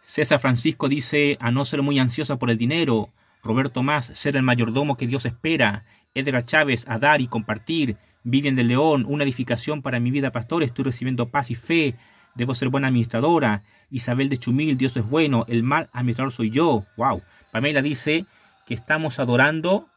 César 0.03 0.39
Francisco 0.39 0.87
dice 0.87 1.35
a 1.39 1.49
no 1.49 1.65
ser 1.65 1.81
muy 1.81 1.97
ansiosa 1.97 2.37
por 2.37 2.51
el 2.51 2.59
dinero. 2.59 3.11
Roberto 3.41 3.81
Más, 3.81 4.05
ser 4.13 4.37
el 4.37 4.43
mayordomo 4.43 4.95
que 4.95 5.07
Dios 5.07 5.25
espera. 5.25 5.85
Edgar 6.13 6.45
Chávez, 6.45 6.85
a 6.87 6.99
dar 6.99 7.19
y 7.19 7.27
compartir. 7.27 7.97
Vivian 8.23 8.53
del 8.53 8.67
León, 8.67 9.05
una 9.07 9.23
edificación 9.23 9.81
para 9.81 9.99
mi 9.99 10.11
vida, 10.11 10.31
pastor. 10.31 10.61
Estoy 10.61 10.85
recibiendo 10.85 11.29
paz 11.29 11.49
y 11.49 11.55
fe. 11.55 11.95
Debo 12.35 12.53
ser 12.53 12.69
buena 12.69 12.89
administradora. 12.89 13.63
Isabel 13.89 14.29
de 14.29 14.37
Chumil, 14.37 14.77
Dios 14.77 14.95
es 14.97 15.09
bueno. 15.09 15.45
El 15.47 15.63
mal 15.63 15.89
administrador 15.93 16.31
soy 16.31 16.51
yo. 16.51 16.85
Wow. 16.97 17.23
Pamela 17.51 17.81
dice, 17.81 18.27
que 18.67 18.75
estamos 18.75 19.17
adorando. 19.17 19.89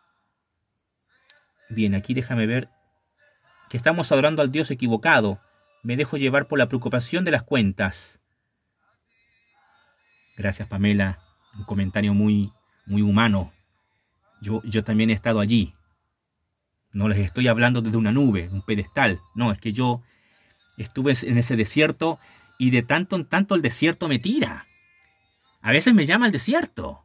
Bien, 1.69 1.95
aquí 1.95 2.15
déjame 2.15 2.47
ver 2.47 2.71
que 3.69 3.77
estamos 3.77 4.11
adorando 4.13 4.43
al 4.43 4.53
Dios 4.53 4.71
equivocado. 4.71 5.41
Me 5.83 5.97
dejo 5.97 6.17
llevar 6.17 6.47
por 6.49 6.59
la 6.59 6.69
preocupación 6.69 7.25
de 7.25 7.31
las 7.31 7.43
cuentas. 7.43 8.21
Gracias, 10.37 10.69
Pamela. 10.69 11.19
Un 11.57 11.65
comentario 11.65 12.13
muy, 12.15 12.53
muy 12.87 13.03
humano. 13.03 13.53
Yo, 14.41 14.63
yo 14.65 14.85
también 14.85 15.11
he 15.11 15.15
estado 15.15 15.41
allí. 15.41 15.73
No 16.93 17.09
les 17.09 17.19
estoy 17.19 17.49
hablando 17.49 17.83
desde 17.83 17.97
una 17.97 18.13
nube, 18.13 18.49
un 18.51 18.63
pedestal. 18.63 19.21
No, 19.35 19.53
es 19.53 19.59
que 19.59 19.73
yo 19.73 20.03
estuve 20.77 21.15
en 21.23 21.39
ese 21.39 21.57
desierto 21.57 22.19
y 22.59 22.71
de 22.71 22.83
tanto 22.83 23.17
en 23.17 23.27
tanto 23.27 23.55
el 23.55 23.63
desierto 23.63 24.09
me 24.09 24.19
tira. 24.19 24.67
A 25.63 25.73
veces 25.73 25.95
me 25.95 26.07
llama 26.07 26.27
el 26.27 26.33
desierto. 26.33 27.05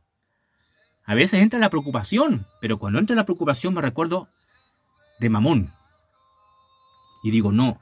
A 1.03 1.15
veces 1.15 1.41
entra 1.41 1.59
la 1.59 1.69
preocupación, 1.69 2.45
pero 2.61 2.77
cuando 2.77 2.99
entra 2.99 3.15
la 3.15 3.25
preocupación 3.25 3.73
me 3.73 3.81
recuerdo 3.81 4.29
de 5.19 5.29
Mamón. 5.29 5.73
Y 7.23 7.31
digo, 7.31 7.51
no, 7.51 7.79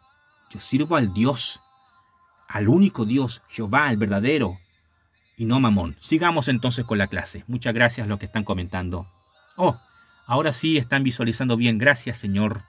yo 0.50 0.60
sirvo 0.60 0.96
al 0.96 1.14
Dios, 1.14 1.62
al 2.48 2.68
único 2.68 3.06
Dios, 3.06 3.42
Jehová, 3.48 3.90
el 3.90 3.98
verdadero, 3.98 4.58
y 5.38 5.46
no 5.46 5.60
Mamón. 5.60 5.96
Sigamos 6.02 6.50
entonces 6.50 6.86
con 6.86 6.98
la 6.98 7.08
clase. 7.08 7.46
Muchas 7.48 7.74
gracias 7.74 8.06
a 8.06 8.10
los 8.10 8.20
que 8.20 8.26
están 8.26 8.44
comentando. 8.44 9.08
Oh, 9.56 9.80
ahora 10.26 10.52
sí 10.52 10.78
están 10.78 11.04
visualizando 11.04 11.56
bien. 11.56 11.78
Gracias, 11.78 12.18
Señor. 12.18 12.64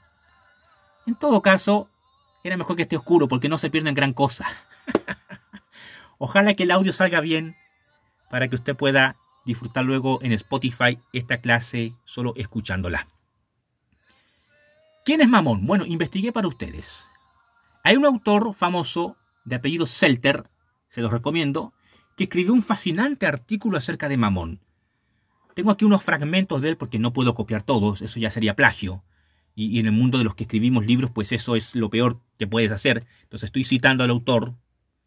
En 1.07 1.17
todo 1.17 1.43
caso, 1.43 1.89
era 2.45 2.57
mejor 2.57 2.77
que 2.77 2.83
esté 2.83 2.97
oscuro 2.97 3.27
porque 3.27 3.49
no 3.49 3.59
se 3.59 3.71
pierden 3.71 3.95
gran 3.95 4.13
cosa. 4.13 4.47
Ojalá 6.19 6.55
que 6.55 6.63
el 6.63 6.71
audio 6.71 6.93
salga 6.93 7.21
bien 7.21 7.57
para 8.31 8.47
que 8.47 8.55
usted 8.55 8.77
pueda 8.77 9.17
disfrutar 9.45 9.85
luego 9.85 10.21
en 10.23 10.33
Spotify 10.33 10.99
esta 11.13 11.39
clase 11.39 11.95
solo 12.05 12.35
escuchándola. 12.37 13.09
¿Quién 15.11 15.23
es 15.23 15.29
Mamón? 15.29 15.67
Bueno, 15.67 15.85
investigué 15.87 16.31
para 16.31 16.47
ustedes. 16.47 17.09
Hay 17.83 17.97
un 17.97 18.07
autor 18.07 18.55
famoso 18.55 19.17
de 19.45 19.57
apellido 19.57 19.89
Selter, 19.89 20.45
se 20.89 21.01
los 21.01 21.11
recomiendo, 21.11 21.75
que 22.17 22.23
escribió 22.23 22.53
un 22.53 22.63
fascinante 22.63 23.27
artículo 23.27 23.77
acerca 23.77 24.09
de 24.09 24.17
Mamón. 24.17 24.61
Tengo 25.57 25.73
aquí 25.73 25.85
unos 25.85 26.05
fragmentos 26.05 26.63
de 26.63 26.69
él 26.69 26.77
porque 26.77 27.01
no 27.01 27.13
puedo 27.13 27.35
copiar 27.35 27.65
todos, 27.65 28.03
eso 28.03 28.21
ya 28.21 28.31
sería 28.31 28.55
plagio. 28.55 29.03
Y, 29.57 29.81
en 29.81 29.87
el 29.87 29.93
mundo 29.93 30.17
de 30.17 30.23
los 30.23 30.37
que 30.37 30.45
escribimos 30.45 30.87
libros, 30.87 31.11
pues 31.11 31.33
eso 31.33 31.57
es 31.57 31.75
lo 31.75 31.91
peor 31.91 32.21
que 32.39 32.47
puedes 32.47 32.71
hacer. 32.71 33.05
Entonces 33.25 33.49
estoy 33.49 33.65
citando 33.65 34.05
al 34.05 34.11
autor, 34.11 34.55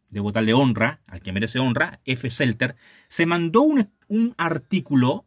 debo 0.10 0.34
darle 0.34 0.54
honra, 0.54 0.99
al 1.08 1.22
que 1.22 1.32
merece 1.32 1.60
honra, 1.60 2.01
F. 2.04 2.30
Selter, 2.30 2.76
se 3.08 3.26
mandó 3.26 3.62
un 3.62 4.36
artículo 4.36 5.24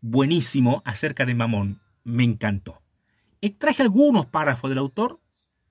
buenísimo 0.00 0.84
acerca 0.84 1.26
de 1.26 1.34
Mamón. 1.34 1.80
Me 2.04 2.22
encantó. 2.22 2.83
Extraje 3.44 3.82
algunos 3.82 4.24
párrafos 4.24 4.70
del 4.70 4.78
autor 4.78 5.20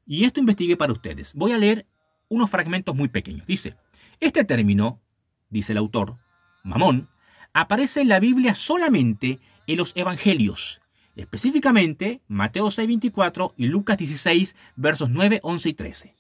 y 0.06 0.26
esto 0.26 0.40
investigué 0.40 0.78
para 0.78 0.94
ustedes. 0.94 1.34
Voy 1.34 1.54
a 1.54 1.58
leer 1.58 1.88
unos 2.28 2.52
fragmentos 2.52 2.96
muy 2.96 3.08
pequeños. 3.08 3.48
Dice, 3.48 3.76
este 4.20 4.46
término, 4.46 5.02
dice 5.50 5.72
el 5.72 5.80
autor, 5.80 6.20
Mamón, 6.64 7.10
aparece 7.52 8.02
en 8.02 8.10
la 8.10 8.20
Biblia 8.20 8.54
solamente 8.54 9.40
en 9.66 9.78
los 9.78 9.92
Evangelios, 9.96 10.82
específicamente 11.16 12.22
Mateo 12.28 12.68
6:24 12.68 13.56
y 13.58 13.66
Lucas 13.66 13.98
16, 13.98 14.56
versos 14.76 15.10
9, 15.10 15.40
11 15.42 15.70
y 15.70 15.74
13. 15.74 16.16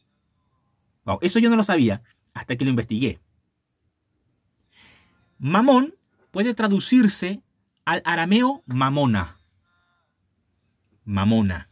Wow, 1.05 1.19
eso 1.21 1.37
yo 1.37 1.51
no 1.51 1.55
lo 1.55 1.63
sabía 1.63 2.01
hasta 2.33 2.55
que 2.55 2.65
lo 2.65 2.71
investigué. 2.71 3.19
Mamón 5.37 5.93
puede 6.31 6.55
traducirse 6.55 7.43
al 7.85 8.01
arameo 8.05 8.63
mamona. 8.65 9.37
Mamona. 11.05 11.69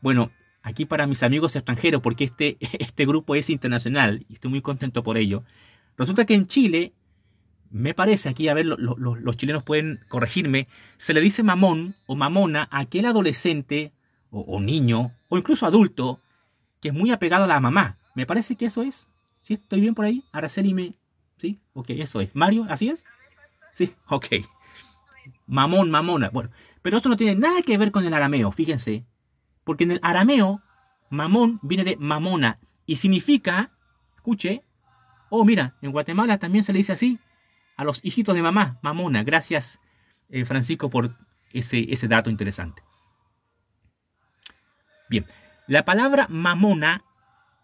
Bueno, 0.00 0.30
aquí 0.62 0.84
para 0.84 1.06
mis 1.06 1.22
amigos 1.22 1.56
extranjeros, 1.56 2.02
porque 2.02 2.24
este, 2.24 2.56
este 2.78 3.06
grupo 3.06 3.34
es 3.34 3.50
internacional 3.50 4.24
y 4.28 4.34
estoy 4.34 4.50
muy 4.50 4.62
contento 4.62 5.02
por 5.02 5.16
ello. 5.16 5.44
Resulta 5.96 6.26
que 6.26 6.34
en 6.34 6.46
Chile, 6.46 6.92
me 7.70 7.94
parece, 7.94 8.28
aquí 8.28 8.48
a 8.48 8.54
ver, 8.54 8.66
lo, 8.66 8.76
lo, 8.76 8.96
los 8.96 9.36
chilenos 9.36 9.62
pueden 9.62 10.00
corregirme, 10.08 10.68
se 10.98 11.14
le 11.14 11.20
dice 11.20 11.42
mamón 11.42 11.94
o 12.06 12.16
mamona 12.16 12.68
a 12.70 12.80
aquel 12.80 13.06
adolescente 13.06 13.92
o, 14.30 14.60
niño 14.60 15.12
o 15.28 15.38
incluso 15.38 15.66
adulto 15.66 16.20
que 16.80 16.88
es 16.88 16.94
muy 16.94 17.10
apegado 17.10 17.44
a 17.44 17.48
la 17.48 17.60
mamá. 17.60 17.98
Me 18.14 18.26
parece 18.26 18.56
que 18.56 18.66
eso 18.66 18.82
es. 18.82 19.08
¿Sí? 19.40 19.54
¿Estoy 19.54 19.80
bien 19.80 19.94
por 19.94 20.04
ahí? 20.04 20.24
Araceli. 20.32 20.94
¿Sí? 21.38 21.58
Ok, 21.72 21.90
eso 21.90 22.20
es. 22.20 22.34
Mario, 22.34 22.66
¿así 22.68 22.88
es? 22.88 23.04
Sí, 23.72 23.94
ok. 24.08 24.26
Mamón, 25.46 25.90
mamona. 25.90 26.30
Bueno, 26.30 26.50
pero 26.86 26.98
esto 26.98 27.08
no 27.08 27.16
tiene 27.16 27.34
nada 27.34 27.62
que 27.62 27.76
ver 27.78 27.90
con 27.90 28.04
el 28.04 28.14
arameo, 28.14 28.52
fíjense. 28.52 29.04
Porque 29.64 29.82
en 29.82 29.90
el 29.90 30.00
arameo, 30.04 30.62
mamón 31.10 31.58
viene 31.60 31.82
de 31.82 31.96
mamona 31.96 32.60
y 32.86 32.94
significa, 32.94 33.72
escuche, 34.14 34.62
oh 35.28 35.44
mira, 35.44 35.74
en 35.82 35.90
Guatemala 35.90 36.38
también 36.38 36.62
se 36.62 36.72
le 36.72 36.78
dice 36.78 36.92
así 36.92 37.18
a 37.76 37.82
los 37.82 38.04
hijitos 38.04 38.36
de 38.36 38.42
mamá, 38.42 38.78
mamona. 38.82 39.24
Gracias, 39.24 39.80
eh, 40.28 40.44
Francisco, 40.44 40.88
por 40.88 41.16
ese, 41.52 41.92
ese 41.92 42.06
dato 42.06 42.30
interesante. 42.30 42.84
Bien, 45.10 45.26
la 45.66 45.84
palabra 45.84 46.28
mamona 46.30 47.02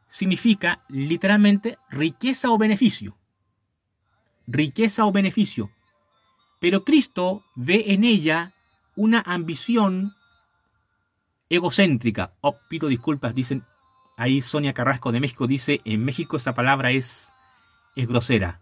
significa 0.08 0.82
literalmente 0.88 1.78
riqueza 1.90 2.50
o 2.50 2.58
beneficio. 2.58 3.16
Riqueza 4.48 5.06
o 5.06 5.12
beneficio. 5.12 5.70
Pero 6.58 6.84
Cristo 6.84 7.44
ve 7.54 7.84
en 7.92 8.02
ella 8.02 8.52
una 8.96 9.20
ambición 9.20 10.14
egocéntrica. 11.48 12.32
Oh, 12.40 12.56
pido 12.68 12.88
disculpas, 12.88 13.34
dicen 13.34 13.64
ahí 14.16 14.42
Sonia 14.42 14.72
Carrasco 14.72 15.12
de 15.12 15.20
México 15.20 15.46
dice, 15.46 15.80
en 15.84 16.04
México 16.04 16.36
esa 16.36 16.54
palabra 16.54 16.90
es, 16.90 17.32
es 17.96 18.06
grosera. 18.06 18.60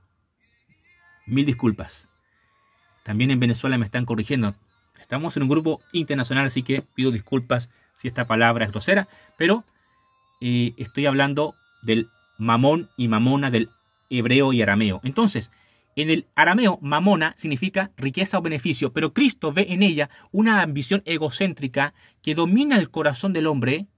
Mil 1.26 1.47
disculpas. 1.47 2.09
También 3.03 3.31
en 3.31 3.41
Venezuela 3.41 3.78
me 3.78 3.85
están 3.85 4.07
corrigiendo. 4.07 4.55
Estamos 5.01 5.37
en 5.37 5.45
un 5.45 5.49
grupo 5.49 5.81
internacional, 5.93 6.47
así 6.47 6.62
que 6.62 6.83
pido 6.95 7.11
disculpas 7.11 7.68
si 7.97 8.09
esta 8.09 8.26
palabra 8.26 8.64
es 8.64 8.70
grosera, 8.70 9.09
pero 9.37 9.64
eh, 10.41 10.74
estoy 10.76 11.07
hablando 11.07 11.55
del 11.83 12.09
mamón 12.39 12.89
y 12.97 13.09
mamona 13.09 13.51
del 13.51 13.70
hebreo 14.09 14.53
y 14.53 14.62
arameo. 14.62 15.01
Entonces, 15.05 15.51
en 15.97 16.11
el 16.11 16.28
arameo, 16.34 16.78
mamona 16.82 17.34
significa 17.36 17.91
riqueza 17.97 18.38
o 18.38 18.43
beneficio, 18.43 18.93
pero 18.93 19.12
Cristo 19.12 19.53
ve 19.53 19.66
en 19.70 19.82
ella 19.82 20.09
una 20.30 20.62
ambición 20.62 21.03
egocéntrica 21.05 21.95
que 22.22 22.34
domina 22.34 22.76
el 22.76 22.91
corazón 22.91 23.32
del 23.32 23.47
hombre, 23.47 23.88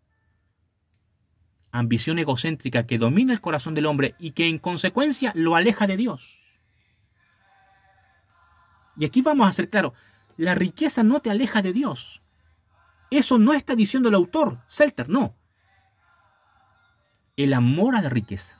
ambición 1.71 2.19
egocéntrica 2.19 2.87
que 2.87 2.99
domina 2.99 3.33
el 3.33 3.41
corazón 3.41 3.75
del 3.75 3.87
hombre 3.87 4.15
y 4.19 4.33
que 4.33 4.49
en 4.49 4.59
consecuencia 4.59 5.33
lo 5.35 5.55
aleja 5.57 5.87
de 5.87 5.97
Dios. 5.97 6.39
Y 8.97 9.05
aquí 9.05 9.23
vamos 9.23 9.49
a 9.49 9.53
ser 9.53 9.71
claro, 9.71 9.95
la 10.37 10.55
riqueza 10.55 11.03
no 11.03 11.21
te 11.21 11.31
aleja 11.31 11.63
de 11.63 11.73
Dios. 11.73 12.23
Eso 13.11 13.39
no 13.39 13.53
está 13.53 13.75
diciendo 13.75 14.09
el 14.09 14.15
autor, 14.15 14.59
Selter, 14.67 15.09
no 15.09 15.35
el 17.37 17.55
amor 17.55 17.97
a 17.97 18.03
la 18.03 18.09
riqueza. 18.09 18.59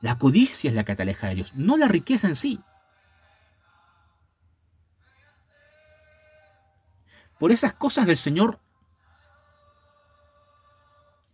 La 0.00 0.18
codicia 0.18 0.70
es 0.70 0.76
la 0.76 0.84
que 0.84 0.94
te 0.94 1.02
aleja 1.02 1.28
de 1.28 1.36
Dios, 1.36 1.54
no 1.54 1.76
la 1.76 1.88
riqueza 1.88 2.28
en 2.28 2.36
sí. 2.36 2.60
Por 7.38 7.52
esas 7.52 7.72
cosas 7.72 8.06
del 8.06 8.16
Señor 8.16 8.60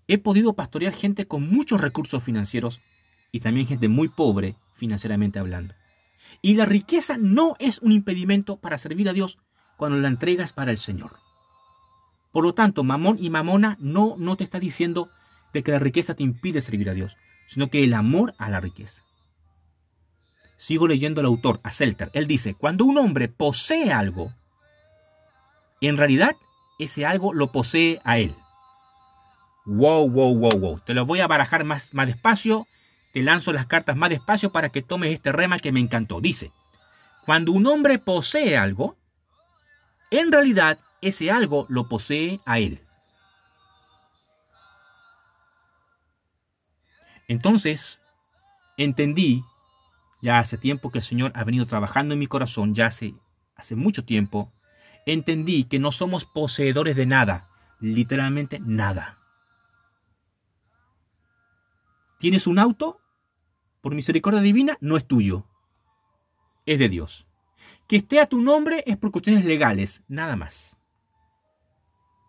he 0.07 0.19
podido 0.19 0.55
pastorear 0.55 0.93
gente 0.93 1.27
con 1.27 1.49
muchos 1.49 1.81
recursos 1.81 2.23
financieros 2.23 2.81
y 3.33 3.41
también 3.41 3.67
gente 3.67 3.89
muy 3.89 4.09
pobre 4.09 4.57
financieramente 4.75 5.39
hablando. 5.39 5.75
Y 6.43 6.55
la 6.55 6.67
riqueza 6.67 7.17
no 7.19 7.57
es 7.59 7.79
un 7.79 7.93
impedimento 7.93 8.57
para 8.59 8.79
servir 8.79 9.09
a 9.09 9.13
Dios 9.13 9.39
cuando 9.77 9.99
la 9.99 10.09
entregas 10.09 10.53
para 10.53 10.71
el 10.71 10.79
Señor. 10.79 11.17
Por 12.33 12.45
lo 12.45 12.55
tanto, 12.55 12.85
mamón 12.85 13.17
y 13.19 13.31
mamona 13.31 13.77
no, 13.81 14.17
no 14.19 14.37
te 14.37 14.45
está 14.45 14.61
diciendo 14.61 15.09
de 15.53 15.63
que 15.63 15.73
la 15.73 15.79
riqueza 15.79 16.15
te 16.15 16.23
impide 16.23 16.61
servir 16.61 16.91
a 16.91 16.95
Dios, 16.95 17.17
sino 17.47 17.69
que 17.69 17.85
el 17.85 17.95
amor 17.95 18.35
a 18.39 18.49
la 18.49 18.61
riqueza. 18.61 19.03
Sigo 20.57 20.89
leyendo 20.89 21.21
al 21.21 21.27
autor, 21.27 21.61
a 21.63 21.71
Selter. 21.71 22.11
Él 22.15 22.27
dice, 22.27 22.55
cuando 22.55 22.85
un 22.85 22.97
hombre 22.99 23.29
posee 23.29 23.93
algo, 23.93 24.33
en 25.81 25.97
realidad 25.97 26.37
ese 26.79 27.05
algo 27.05 27.33
lo 27.33 27.53
posee 27.53 28.01
a 28.05 28.19
él. 28.19 28.35
Wow, 29.67 30.11
wow, 30.11 30.37
wow, 30.37 30.59
wow. 30.59 30.81
Te 30.81 30.95
lo 30.95 31.07
voy 31.07 31.21
a 31.21 31.27
barajar 31.27 31.65
más, 31.65 31.93
más 31.95 32.07
despacio. 32.07 32.67
Te 33.13 33.23
lanzo 33.23 33.53
las 33.53 33.67
cartas 33.67 33.97
más 33.97 34.11
despacio 34.11 34.53
para 34.53 34.71
que 34.71 34.83
tomes 34.83 35.13
este 35.13 35.33
rema 35.33 35.59
que 35.59 35.73
me 35.73 35.81
encantó. 35.81 36.21
Dice, 36.21 36.53
cuando 37.25 37.53
un 37.53 37.67
hombre 37.67 37.99
posee 37.99 38.57
algo, 38.57 38.97
en 40.11 40.31
realidad 40.31 40.79
ese 41.01 41.31
algo 41.31 41.67
lo 41.69 41.89
posee 41.89 42.41
a 42.45 42.59
él. 42.59 42.84
Entonces, 47.29 48.01
entendí, 48.77 49.45
ya 50.21 50.39
hace 50.39 50.59
tiempo 50.59 50.91
que 50.91 50.99
el 50.99 51.05
Señor 51.05 51.33
ha 51.35 51.45
venido 51.45 51.67
trabajando 51.67 52.15
en 52.15 52.21
mi 52.21 52.27
corazón, 52.27 52.75
ya 52.75 52.87
hace 52.87 53.77
mucho 53.77 54.05
tiempo, 54.05 54.53
entendí 55.07 55.65
que 55.65 55.79
no 55.79 55.93
somos 55.93 56.25
poseedores 56.25 56.97
de 56.97 57.07
nada, 57.07 57.49
literalmente 57.81 58.61
nada. 58.61 59.19
¿Tienes 62.19 62.47
un 62.47 62.59
auto? 62.59 63.01
Por 63.81 63.95
misericordia 63.95 64.41
divina, 64.41 64.79
no 64.81 64.97
es 64.97 65.07
tuyo. 65.07 65.47
Es 66.65 66.79
de 66.79 66.89
Dios. 66.89 67.27
Que 67.87 67.97
esté 67.97 68.21
a 68.21 68.27
tu 68.27 68.41
nombre 68.41 68.83
es 68.87 68.97
por 68.97 69.11
cuestiones 69.11 69.45
legales, 69.45 70.03
nada 70.09 70.37
más. 70.37 70.79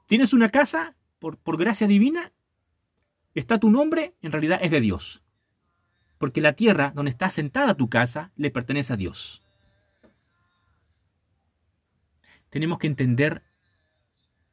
¿Tienes 0.08 0.34
una 0.34 0.50
casa? 0.50 0.96
Por, 1.20 1.38
por 1.38 1.58
gracia 1.58 1.88
divina, 1.88 2.34
está 3.40 3.60
tu 3.60 3.70
nombre, 3.70 4.16
en 4.22 4.32
realidad 4.32 4.60
es 4.62 4.72
de 4.72 4.82
Dios. 4.82 5.22
Porque 6.18 6.42
la 6.42 6.54
tierra 6.54 6.92
donde 6.96 7.12
está 7.12 7.30
sentada 7.30 7.76
tu 7.76 7.90
casa 7.90 8.32
le 8.36 8.50
pertenece 8.50 8.94
a 8.94 8.98
Dios. 8.98 9.44
Tenemos 12.50 12.80
que 12.80 12.88
entender 12.88 13.44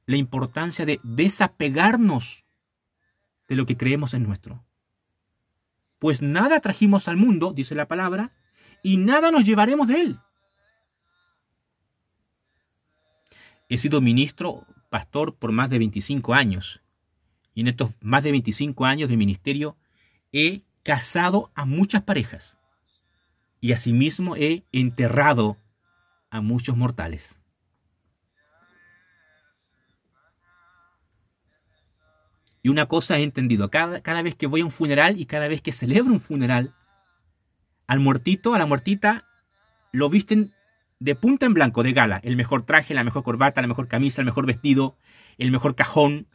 la 0.07 0.17
importancia 0.17 0.85
de 0.85 1.01
desapegarnos 1.05 2.45
de 3.49 3.57
lo 3.57 3.67
que 3.67 3.77
creemos 3.77 4.15
en 4.15 4.25
nuestro. 4.25 4.65
Pues 5.99 6.21
nada 6.21 6.59
trajimos 6.61 7.07
al 7.07 7.17
mundo, 7.17 7.53
dice 7.53 7.77
la 7.77 7.87
palabra, 7.87 8.33
y 8.83 8.97
nada 8.97 9.31
nos 9.31 9.45
llevaremos 9.45 9.87
de 9.87 10.01
él. 10.01 10.19
He 13.69 13.79
sido 13.79 14.01
ministro, 14.01 14.67
pastor 14.91 15.37
por 15.37 15.53
más 15.53 15.71
de 15.71 15.79
25 15.79 16.35
años. 16.35 16.82
Y 17.55 17.63
en 17.63 17.69
estos 17.69 17.91
más 18.01 18.23
de 18.23 18.33
25 18.33 18.85
años 18.85 19.09
de 19.09 19.17
ministerio 19.17 19.77
he 20.33 20.63
casado 20.83 21.51
a 21.55 21.65
muchas 21.65 22.03
parejas. 22.03 22.57
Y 23.61 23.73
asimismo 23.73 24.37
he 24.37 24.65
enterrado 24.73 25.59
a 26.31 26.41
muchos 26.41 26.77
mortales. 26.77 27.39
Y 32.63 32.69
una 32.69 32.87
cosa 32.87 33.19
he 33.19 33.23
entendido, 33.23 33.71
cada, 33.71 34.03
cada 34.03 34.23
vez 34.23 34.37
que 34.37 34.47
voy 34.47 34.61
a 34.61 34.65
un 34.65 34.71
funeral 34.71 35.21
y 35.21 35.27
cada 35.27 35.49
vez 35.49 35.61
que 35.61 35.73
celebro 35.73 36.13
un 36.13 36.21
funeral, 36.21 36.75
al 37.89 38.01
muertito, 38.01 38.55
a 38.55 38.59
la 38.59 38.67
muertita, 38.67 39.27
lo 39.91 40.09
visten 40.09 40.55
de 41.01 41.17
punta 41.17 41.47
en 41.47 41.55
blanco, 41.55 41.83
de 41.83 41.93
gala. 41.93 42.21
El 42.23 42.37
mejor 42.37 42.65
traje, 42.65 42.95
la 42.95 43.03
mejor 43.03 43.25
corbata, 43.25 43.61
la 43.61 43.67
mejor 43.67 43.89
camisa, 43.89 44.23
el 44.23 44.27
mejor 44.27 44.47
vestido, 44.47 44.97
el 45.39 45.51
mejor 45.51 45.75
cajón. 45.75 46.29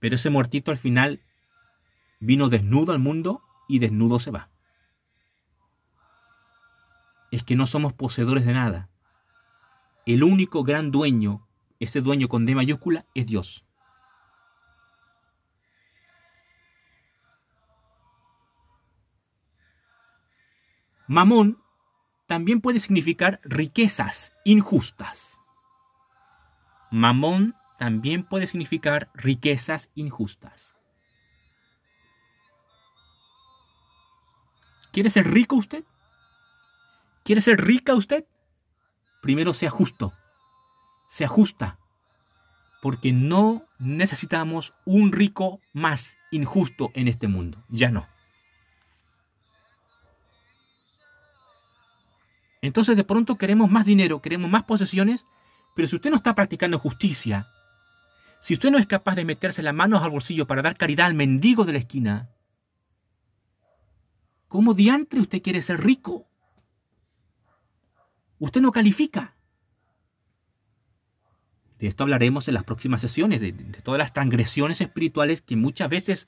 Pero 0.00 0.16
ese 0.16 0.30
muertito 0.30 0.70
al 0.70 0.76
final 0.76 1.22
vino 2.18 2.48
desnudo 2.48 2.92
al 2.92 2.98
mundo 2.98 3.42
y 3.68 3.78
desnudo 3.78 4.18
se 4.18 4.32
va. 4.32 4.50
Es 7.30 7.44
que 7.44 7.54
no 7.54 7.66
somos 7.66 7.92
poseedores 7.92 8.44
de 8.44 8.54
nada. 8.54 8.88
El 10.04 10.24
único 10.24 10.64
gran 10.64 10.90
dueño 10.90 11.46
ese 11.80 12.02
dueño 12.02 12.28
con 12.28 12.44
D 12.44 12.54
mayúscula 12.54 13.06
es 13.14 13.26
Dios. 13.26 13.64
Mamón 21.08 21.60
también 22.26 22.60
puede 22.60 22.78
significar 22.78 23.40
riquezas 23.42 24.36
injustas. 24.44 25.40
Mamón 26.92 27.56
también 27.80 28.22
puede 28.22 28.46
significar 28.46 29.10
riquezas 29.14 29.90
injustas. 29.96 30.76
¿Quiere 34.92 35.10
ser 35.10 35.26
rico 35.26 35.56
usted? 35.56 35.82
¿Quiere 37.24 37.40
ser 37.40 37.60
rica 37.60 37.94
usted? 37.94 38.24
Primero 39.20 39.52
sea 39.52 39.70
justo 39.70 40.12
se 41.10 41.24
ajusta, 41.24 41.76
porque 42.80 43.12
no 43.12 43.66
necesitamos 43.80 44.72
un 44.84 45.10
rico 45.10 45.60
más 45.72 46.16
injusto 46.30 46.92
en 46.94 47.08
este 47.08 47.26
mundo, 47.26 47.64
ya 47.68 47.90
no. 47.90 48.06
Entonces 52.62 52.96
de 52.96 53.02
pronto 53.02 53.36
queremos 53.36 53.70
más 53.70 53.86
dinero, 53.86 54.22
queremos 54.22 54.48
más 54.48 54.62
posesiones, 54.62 55.26
pero 55.74 55.88
si 55.88 55.96
usted 55.96 56.10
no 56.10 56.16
está 56.16 56.36
practicando 56.36 56.78
justicia, 56.78 57.48
si 58.40 58.54
usted 58.54 58.70
no 58.70 58.78
es 58.78 58.86
capaz 58.86 59.14
de 59.14 59.26
meterse 59.26 59.62
las 59.62 59.74
manos 59.74 60.02
al 60.02 60.10
bolsillo 60.10 60.46
para 60.46 60.62
dar 60.62 60.76
caridad 60.76 61.06
al 61.06 61.14
mendigo 61.14 61.64
de 61.64 61.72
la 61.72 61.78
esquina, 61.78 62.30
¿cómo 64.48 64.72
diantre 64.72 65.20
usted 65.20 65.42
quiere 65.42 65.60
ser 65.60 65.84
rico? 65.84 66.26
Usted 68.38 68.62
no 68.62 68.72
califica. 68.72 69.34
De 71.78 71.86
esto 71.86 72.02
hablaremos 72.04 72.48
en 72.48 72.54
las 72.54 72.64
próximas 72.64 73.02
sesiones, 73.02 73.40
de, 73.40 73.52
todas 73.52 73.98
las 73.98 74.14
transgresiones 74.14 74.80
espirituales 74.80 75.42
que 75.42 75.56
muchas 75.56 75.90
veces 75.90 76.26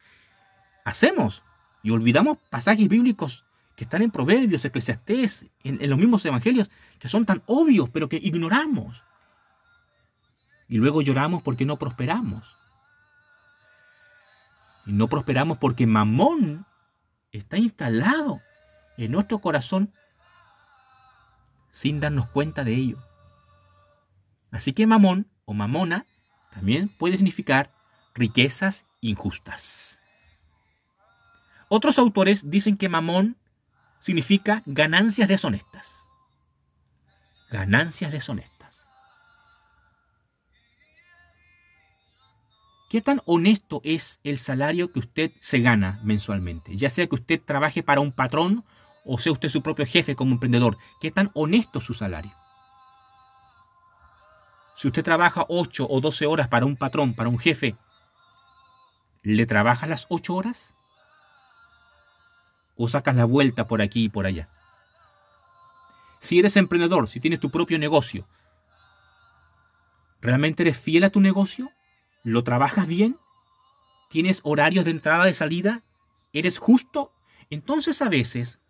hacemos 0.85 1.43
y 1.83 1.91
olvidamos 1.91 2.39
pasajes 2.51 2.89
bíblicos 2.89 3.47
que 3.75 3.85
están 3.85 4.03
en 4.03 4.11
Proverbios, 4.11 4.65
Eclesiastés, 4.67 5.47
en, 5.65 5.83
en 5.83 5.89
los 5.89 5.99
mismos 5.99 6.25
evangelios, 6.27 6.71
que 6.99 7.09
son 7.09 7.25
tan 7.25 7.43
obvios, 7.47 7.89
pero 7.89 8.11
que 8.11 8.17
ignoramos. 8.17 9.03
Y 10.73 10.79
luego 10.79 11.03
lloramos 11.03 11.43
porque 11.43 11.67
no 11.67 11.79
prosperamos. 11.79 12.57
Y 14.87 14.93
no 14.95 15.07
prosperamos 15.07 15.59
porque 15.59 15.87
Mamón 15.87 16.65
está 17.31 17.59
instalado 17.59 18.41
en 18.97 19.13
nuestro 19.13 19.41
corazón 19.41 19.93
sin 21.73 22.01
darnos 22.01 22.27
cuenta 22.31 22.65
de 22.65 22.73
ello. 22.73 22.97
Así 24.51 24.73
que 24.73 24.87
Mamón 24.87 25.27
o 25.45 25.53
mamona 25.53 26.07
también 26.55 26.89
puede 26.89 27.19
significar 27.19 27.71
riquezas 28.15 28.87
injustas. 29.03 30.01
Otros 31.69 31.99
autores 31.99 32.49
dicen 32.49 32.79
que 32.79 32.89
mamón 32.89 33.37
significa 33.99 34.63
ganancias 34.65 35.29
deshonestas. 35.29 35.99
Ganancias 37.51 38.11
deshonestas. 38.11 38.52
¿Qué 42.93 43.01
tan 43.01 43.23
honesto 43.25 43.81
es 43.85 44.21
el 44.23 44.37
salario 44.37 44.93
que 44.93 44.99
usted 44.99 45.33
se 45.41 45.61
gana 45.61 45.99
mensualmente? 46.05 46.77
Ya 46.77 46.91
sea 46.91 47.07
que 47.07 47.15
usted 47.15 47.41
trabaje 47.41 47.83
para 47.83 48.03
un 48.03 48.13
patrón 48.13 48.67
o 49.07 49.17
sea 49.17 49.33
usted 49.33 49.49
su 49.49 49.63
propio 49.63 49.87
jefe 49.87 50.15
como 50.15 50.33
emprendedor. 50.33 50.77
¿Qué 51.01 51.11
tan 51.11 51.31
honesto 51.33 51.79
es 51.79 51.87
su 51.87 51.95
salario? 51.95 52.33
Si 54.77 54.89
usted 54.89 55.03
trabaja 55.03 55.47
8 55.49 55.87
o 55.89 56.03
12 56.03 56.27
horas 56.27 56.49
para 56.49 56.67
un 56.67 56.77
patrón, 56.77 57.15
para 57.15 57.31
un 57.31 57.39
jefe, 57.39 57.77
¿le 59.23 59.47
trabajas 59.47 59.89
las 59.89 60.05
8 60.11 60.35
horas? 60.35 60.75
¿O 62.77 62.89
sacas 62.89 63.17
la 63.17 63.25
vuelta 63.25 63.67
por 63.67 63.81
aquí 63.81 64.05
y 64.05 64.09
por 64.11 64.27
allá? 64.27 64.51
Si 66.21 66.39
eres 66.39 66.59
emprendedor, 66.59 67.09
si 67.09 67.21
tienes 67.21 67.41
tu 67.41 67.51
propio 67.51 67.79
negocio, 67.79 68.29
¿realmente 70.21 70.63
eres 70.63 70.77
fiel 70.77 71.05
a 71.05 71.11
tu 71.11 71.23
negocio? 71.23 71.73
¿Lo 72.23 72.45
trabajas 72.45 72.87
bien? 72.87 73.19
¿Tienes 74.09 74.41
horarios 74.45 74.85
de 74.85 74.91
entrada, 74.93 75.25
de 75.25 75.35
salida? 75.35 75.83
¿Eres 76.33 76.59
justo? 76.59 77.13
Entonces 77.51 78.01
a 78.03 78.09
veces 78.09 78.61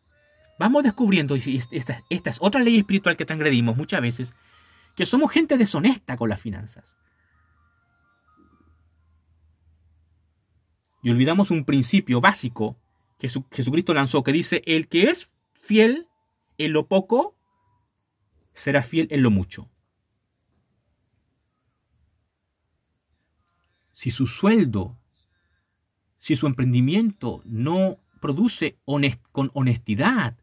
vamos 0.59 0.85
descubriendo, 0.85 1.37
y 1.37 1.63
esta, 1.71 2.03
esta 2.09 2.31
es 2.31 2.39
otra 2.41 2.63
ley 2.63 2.79
espiritual 2.79 3.17
que 3.17 3.25
transgredimos 3.25 3.77
muchas 3.77 4.01
veces, 4.01 4.35
que 4.95 5.07
somos 5.07 5.31
gente 5.33 5.59
deshonesta 5.59 6.17
con 6.17 6.29
las 6.29 6.41
finanzas. 6.41 6.97
Y 11.03 11.11
olvidamos 11.11 11.51
un 11.51 11.65
principio 11.65 12.21
básico 12.21 12.77
que 13.19 13.29
Jesucristo 13.51 13.93
lanzó, 13.93 14.23
que 14.23 14.33
dice, 14.33 14.63
el 14.67 14.89
que 14.89 15.05
es 15.05 15.31
fiel 15.61 16.09
en 16.59 16.73
lo 16.73 16.87
poco, 16.87 17.37
será 18.53 18.83
fiel 18.83 19.09
en 19.11 19.23
lo 19.23 19.31
mucho. 19.31 19.72
Si 23.93 24.11
su 24.11 24.27
sueldo, 24.27 24.99
si 26.19 26.37
su 26.37 26.47
emprendimiento 26.47 27.43
no 27.45 27.99
produce 28.21 28.79
con 29.33 29.51
honestidad, 29.55 30.39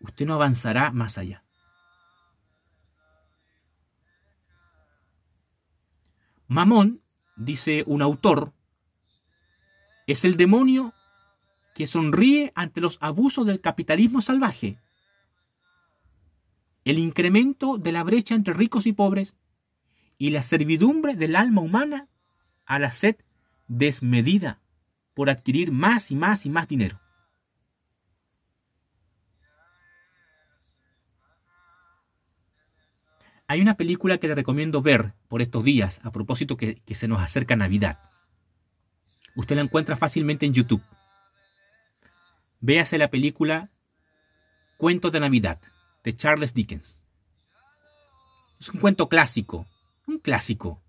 usted 0.00 0.26
no 0.26 0.34
avanzará 0.34 0.90
más 0.90 1.18
allá. 1.18 1.44
Mamón, 6.46 7.02
dice 7.36 7.84
un 7.86 8.02
autor, 8.02 8.52
es 10.06 10.24
el 10.24 10.36
demonio 10.36 10.94
que 11.74 11.86
sonríe 11.86 12.52
ante 12.54 12.80
los 12.80 12.98
abusos 13.00 13.46
del 13.46 13.60
capitalismo 13.60 14.22
salvaje, 14.22 14.80
el 16.84 16.98
incremento 16.98 17.76
de 17.76 17.92
la 17.92 18.02
brecha 18.02 18.34
entre 18.34 18.54
ricos 18.54 18.86
y 18.86 18.92
pobres 18.92 19.36
y 20.16 20.30
la 20.30 20.42
servidumbre 20.42 21.14
del 21.14 21.36
alma 21.36 21.60
humana 21.60 22.08
a 22.68 22.78
la 22.78 22.92
sed 22.92 23.16
desmedida 23.66 24.60
por 25.14 25.30
adquirir 25.30 25.72
más 25.72 26.12
y 26.12 26.16
más 26.16 26.46
y 26.46 26.50
más 26.50 26.68
dinero. 26.68 27.00
Hay 33.48 33.62
una 33.62 33.78
película 33.78 34.18
que 34.18 34.28
le 34.28 34.34
recomiendo 34.34 34.82
ver 34.82 35.14
por 35.28 35.40
estos 35.40 35.64
días, 35.64 36.00
a 36.04 36.12
propósito 36.12 36.58
que, 36.58 36.76
que 36.82 36.94
se 36.94 37.08
nos 37.08 37.22
acerca 37.22 37.56
Navidad. 37.56 37.98
Usted 39.34 39.56
la 39.56 39.62
encuentra 39.62 39.96
fácilmente 39.96 40.44
en 40.44 40.52
YouTube. 40.52 40.82
Véase 42.60 42.98
la 42.98 43.08
película 43.08 43.70
Cuento 44.76 45.10
de 45.10 45.20
Navidad, 45.20 45.60
de 46.04 46.14
Charles 46.14 46.52
Dickens. 46.52 47.00
Es 48.60 48.68
un 48.68 48.80
cuento 48.80 49.08
clásico, 49.08 49.66
un 50.06 50.18
clásico. 50.18 50.82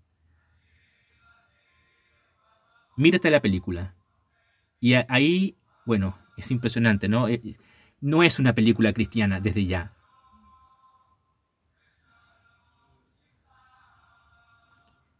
Mírate 2.96 3.30
la 3.30 3.40
película. 3.40 3.94
Y 4.80 4.94
ahí, 4.94 5.56
bueno, 5.84 6.18
es 6.36 6.50
impresionante, 6.50 7.08
¿no? 7.08 7.28
Eh, 7.28 7.56
no 8.00 8.22
es 8.22 8.38
una 8.38 8.54
película 8.54 8.92
cristiana 8.92 9.40
desde 9.40 9.66
ya. 9.66 9.92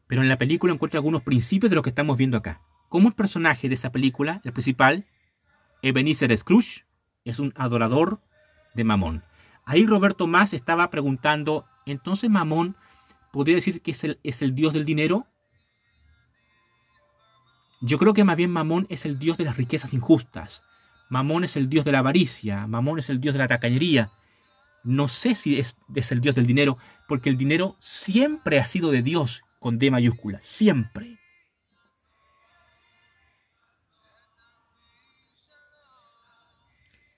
Pero 0.06 0.22
en 0.22 0.28
la 0.28 0.38
película 0.38 0.72
encuentra 0.72 0.98
algunos 0.98 1.22
principios 1.22 1.70
de 1.70 1.76
lo 1.76 1.82
que 1.82 1.90
estamos 1.90 2.16
viendo 2.16 2.36
acá. 2.36 2.60
Como 2.88 3.08
el 3.08 3.14
personaje 3.14 3.68
de 3.68 3.74
esa 3.74 3.92
película, 3.92 4.40
el 4.42 4.52
principal, 4.52 5.06
Ebenezer 5.82 6.36
Scrooge, 6.36 6.84
es 7.24 7.38
un 7.38 7.52
adorador 7.54 8.20
de 8.74 8.82
Mamón. 8.82 9.22
Ahí 9.64 9.86
Roberto 9.86 10.26
Más 10.26 10.52
estaba 10.52 10.90
preguntando, 10.90 11.66
entonces 11.86 12.28
Mamón, 12.28 12.74
¿podría 13.30 13.54
decir 13.54 13.82
que 13.82 13.92
es 13.92 14.02
el, 14.02 14.18
es 14.24 14.42
el 14.42 14.54
dios 14.54 14.72
del 14.72 14.84
dinero? 14.84 15.26
Yo 17.80 17.98
creo 17.98 18.12
que 18.12 18.24
más 18.24 18.36
bien 18.36 18.50
Mamón 18.50 18.86
es 18.90 19.06
el 19.06 19.18
dios 19.18 19.38
de 19.38 19.44
las 19.44 19.56
riquezas 19.56 19.94
injustas. 19.94 20.62
Mamón 21.08 21.44
es 21.44 21.56
el 21.56 21.68
dios 21.68 21.84
de 21.84 21.92
la 21.92 22.00
avaricia. 22.00 22.66
Mamón 22.66 22.98
es 22.98 23.08
el 23.08 23.20
dios 23.20 23.34
de 23.34 23.38
la 23.38 23.48
tacañería. 23.48 24.10
No 24.84 25.08
sé 25.08 25.34
si 25.34 25.58
es, 25.58 25.76
es 25.94 26.12
el 26.12 26.20
dios 26.20 26.34
del 26.34 26.46
dinero, 26.46 26.78
porque 27.08 27.30
el 27.30 27.36
dinero 27.36 27.76
siempre 27.80 28.58
ha 28.58 28.66
sido 28.66 28.90
de 28.90 29.02
Dios 29.02 29.42
con 29.58 29.78
D 29.78 29.90
mayúscula. 29.90 30.38
Siempre. 30.42 31.18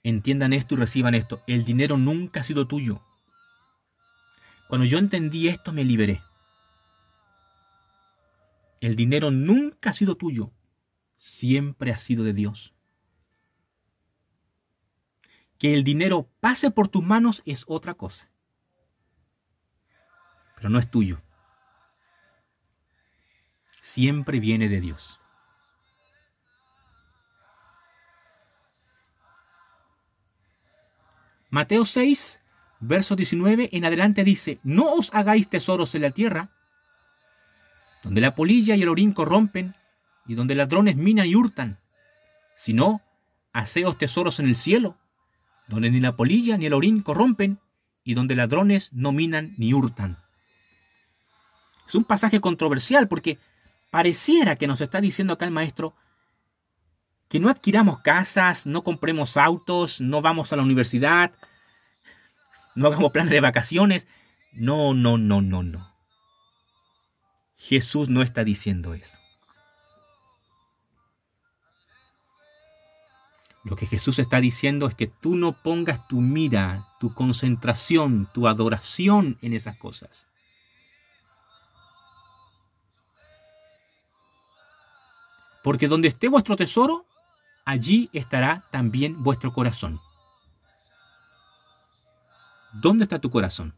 Entiendan 0.04 0.52
esto 0.52 0.74
y 0.74 0.78
reciban 0.78 1.14
esto. 1.14 1.42
El 1.46 1.64
dinero 1.64 1.96
nunca 1.96 2.40
ha 2.40 2.44
sido 2.44 2.66
tuyo. 2.66 3.00
Cuando 4.68 4.84
yo 4.86 4.98
entendí 4.98 5.48
esto 5.48 5.72
me 5.72 5.84
liberé. 5.84 6.22
El 8.82 8.96
dinero 8.96 9.30
nunca 9.30 9.90
ha 9.90 9.92
sido 9.92 10.16
tuyo. 10.16 10.50
Siempre 11.16 11.92
ha 11.92 11.98
sido 11.98 12.24
de 12.24 12.32
Dios. 12.32 12.74
Que 15.56 15.72
el 15.72 15.84
dinero 15.84 16.28
pase 16.40 16.72
por 16.72 16.88
tus 16.88 17.04
manos 17.04 17.42
es 17.46 17.64
otra 17.68 17.94
cosa. 17.94 18.28
Pero 20.56 20.68
no 20.68 20.80
es 20.80 20.90
tuyo. 20.90 21.22
Siempre 23.80 24.40
viene 24.40 24.68
de 24.68 24.80
Dios. 24.80 25.20
Mateo 31.50 31.84
6, 31.84 32.40
verso 32.80 33.14
19 33.14 33.68
en 33.70 33.84
adelante 33.84 34.24
dice, 34.24 34.58
no 34.64 34.92
os 34.92 35.14
hagáis 35.14 35.48
tesoros 35.48 35.94
en 35.94 36.02
la 36.02 36.10
tierra, 36.10 36.50
donde 38.02 38.20
la 38.20 38.34
polilla 38.34 38.76
y 38.76 38.82
el 38.82 38.88
orín 38.88 39.12
corrompen, 39.12 39.74
y 40.26 40.34
donde 40.34 40.54
ladrones 40.54 40.96
minan 40.96 41.26
y 41.26 41.34
hurtan, 41.34 41.78
sino 42.56 43.02
haceos 43.52 43.98
tesoros 43.98 44.40
en 44.40 44.46
el 44.46 44.56
cielo, 44.56 44.96
donde 45.68 45.90
ni 45.90 46.00
la 46.00 46.16
polilla 46.16 46.56
ni 46.56 46.66
el 46.66 46.74
orín 46.74 47.02
corrompen, 47.02 47.58
y 48.04 48.14
donde 48.14 48.34
ladrones 48.34 48.92
no 48.92 49.12
minan 49.12 49.54
ni 49.56 49.72
hurtan. 49.74 50.18
Es 51.86 51.94
un 51.94 52.04
pasaje 52.04 52.40
controversial 52.40 53.08
porque 53.08 53.38
pareciera 53.90 54.56
que 54.56 54.66
nos 54.66 54.80
está 54.80 55.00
diciendo 55.00 55.34
acá 55.34 55.44
el 55.44 55.52
maestro, 55.52 55.94
que 57.28 57.40
no 57.40 57.48
adquiramos 57.48 58.00
casas, 58.00 58.66
no 58.66 58.82
compremos 58.82 59.36
autos, 59.36 60.00
no 60.00 60.20
vamos 60.20 60.52
a 60.52 60.56
la 60.56 60.62
universidad, 60.62 61.32
no 62.74 62.86
hagamos 62.86 63.12
planes 63.12 63.30
de 63.30 63.40
vacaciones. 63.40 64.08
No, 64.52 64.94
no, 64.94 65.18
no, 65.18 65.40
no, 65.40 65.62
no. 65.62 65.91
Jesús 67.62 68.08
no 68.08 68.22
está 68.22 68.42
diciendo 68.42 68.92
eso. 68.92 69.18
Lo 73.62 73.76
que 73.76 73.86
Jesús 73.86 74.18
está 74.18 74.40
diciendo 74.40 74.88
es 74.88 74.96
que 74.96 75.06
tú 75.06 75.36
no 75.36 75.52
pongas 75.62 76.08
tu 76.08 76.20
mira, 76.20 76.88
tu 76.98 77.14
concentración, 77.14 78.28
tu 78.34 78.48
adoración 78.48 79.38
en 79.42 79.52
esas 79.52 79.76
cosas. 79.76 80.26
Porque 85.62 85.86
donde 85.86 86.08
esté 86.08 86.28
vuestro 86.28 86.56
tesoro, 86.56 87.06
allí 87.64 88.10
estará 88.12 88.64
también 88.72 89.22
vuestro 89.22 89.52
corazón. 89.52 90.00
¿Dónde 92.72 93.04
está 93.04 93.20
tu 93.20 93.30
corazón? 93.30 93.76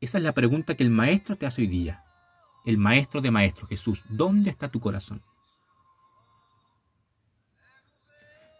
Esa 0.00 0.18
es 0.18 0.24
la 0.24 0.34
pregunta 0.34 0.74
que 0.74 0.82
el 0.82 0.90
maestro 0.90 1.36
te 1.36 1.46
hace 1.46 1.62
hoy 1.62 1.68
día. 1.68 2.04
El 2.64 2.78
maestro 2.78 3.20
de 3.20 3.30
maestros, 3.30 3.68
Jesús. 3.68 4.04
¿Dónde 4.08 4.50
está 4.50 4.68
tu 4.68 4.80
corazón? 4.80 5.22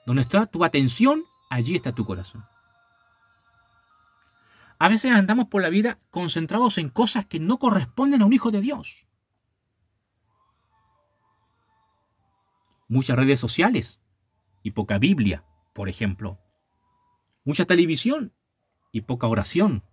Donde 0.07 0.23
está 0.23 0.47
tu 0.47 0.65
atención, 0.65 1.25
allí 1.51 1.77
está 1.77 1.95
tu 1.95 2.05
corazón. 2.05 2.45
A 4.79 4.89
veces 4.89 5.13
andamos 5.13 5.49
por 5.49 5.61
la 5.61 5.69
vida 5.69 5.99
concentrados 6.11 6.79
en 6.79 6.89
cosas 6.89 7.27
que 7.27 7.39
no 7.39 7.59
corresponden 7.59 8.23
a 8.23 8.27
un 8.27 8.33
hijo 8.33 8.51
de 8.51 8.63
Dios. 8.63 9.07
Muchas 12.89 13.17
redes 13.17 13.39
sociales, 13.39 14.01
y 14.63 14.73
poca 14.73 14.99
Biblia, 14.99 15.45
por 15.73 15.89
ejemplo. 15.89 16.39
Mucha 17.45 17.65
televisión 17.65 18.33
y 18.93 19.03
poca 19.03 19.27
oración. 19.27 19.85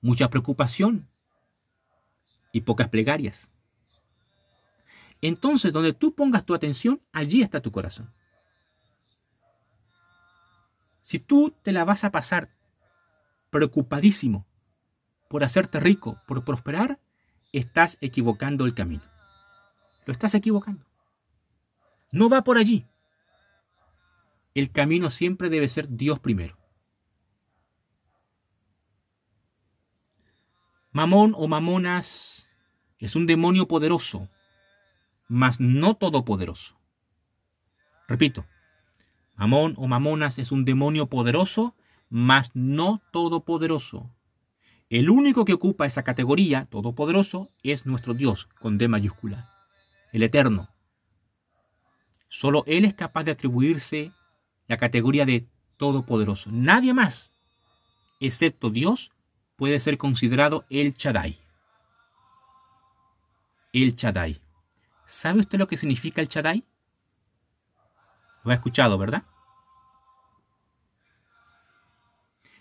Mucha 0.00 0.30
preocupación 0.30 1.08
y 2.54 2.60
pocas 2.60 2.88
plegarias. 2.88 3.50
Entonces, 5.20 5.72
donde 5.72 5.92
tú 5.92 6.14
pongas 6.14 6.46
tu 6.46 6.54
atención, 6.54 7.02
allí 7.12 7.42
está 7.42 7.60
tu 7.60 7.72
corazón. 7.72 8.12
Si 11.00 11.18
tú 11.18 11.52
te 11.62 11.72
la 11.72 11.84
vas 11.84 12.04
a 12.04 12.12
pasar 12.12 12.50
preocupadísimo 13.50 14.46
por 15.28 15.42
hacerte 15.42 15.80
rico, 15.80 16.22
por 16.28 16.44
prosperar, 16.44 17.00
estás 17.52 17.98
equivocando 18.00 18.66
el 18.66 18.74
camino. 18.74 19.02
Lo 20.06 20.12
estás 20.12 20.34
equivocando. 20.36 20.86
No 22.12 22.28
va 22.28 22.44
por 22.44 22.56
allí. 22.56 22.86
El 24.54 24.70
camino 24.70 25.10
siempre 25.10 25.50
debe 25.50 25.68
ser 25.68 25.88
Dios 25.88 26.20
primero. 26.20 26.56
Mamón 30.92 31.34
o 31.36 31.48
mamonas 31.48 32.43
es 33.04 33.16
un 33.16 33.26
demonio 33.26 33.68
poderoso, 33.68 34.28
mas 35.28 35.60
no 35.60 35.94
todopoderoso. 35.94 36.74
Repito, 38.08 38.46
Mamón 39.36 39.74
o 39.76 39.86
mamonas 39.86 40.38
es 40.38 40.52
un 40.52 40.64
demonio 40.64 41.06
poderoso, 41.06 41.74
mas 42.08 42.50
no 42.54 43.02
todopoderoso. 43.10 44.10
El 44.88 45.10
único 45.10 45.44
que 45.44 45.52
ocupa 45.52 45.86
esa 45.86 46.02
categoría, 46.02 46.66
todopoderoso, 46.70 47.50
es 47.62 47.84
nuestro 47.84 48.14
Dios, 48.14 48.46
con 48.60 48.78
D 48.78 48.88
mayúscula, 48.88 49.50
el 50.12 50.22
Eterno, 50.22 50.70
Solo 52.28 52.64
Él 52.66 52.84
es 52.84 52.94
capaz 52.94 53.22
de 53.24 53.30
atribuirse 53.32 54.12
la 54.66 54.76
categoría 54.76 55.24
de 55.24 55.46
todopoderoso. 55.76 56.50
Nadie 56.50 56.92
más, 56.92 57.32
excepto 58.18 58.70
Dios, 58.70 59.12
puede 59.54 59.78
ser 59.78 59.98
considerado 59.98 60.64
el 60.68 60.94
Chadai. 60.94 61.43
El 63.74 63.96
Chadai. 63.96 64.40
¿Sabe 65.04 65.40
usted 65.40 65.58
lo 65.58 65.66
que 65.66 65.76
significa 65.76 66.20
el 66.20 66.28
Chadai? 66.28 66.64
Lo 68.44 68.52
ha 68.52 68.54
escuchado, 68.54 68.96
¿verdad? 68.98 69.24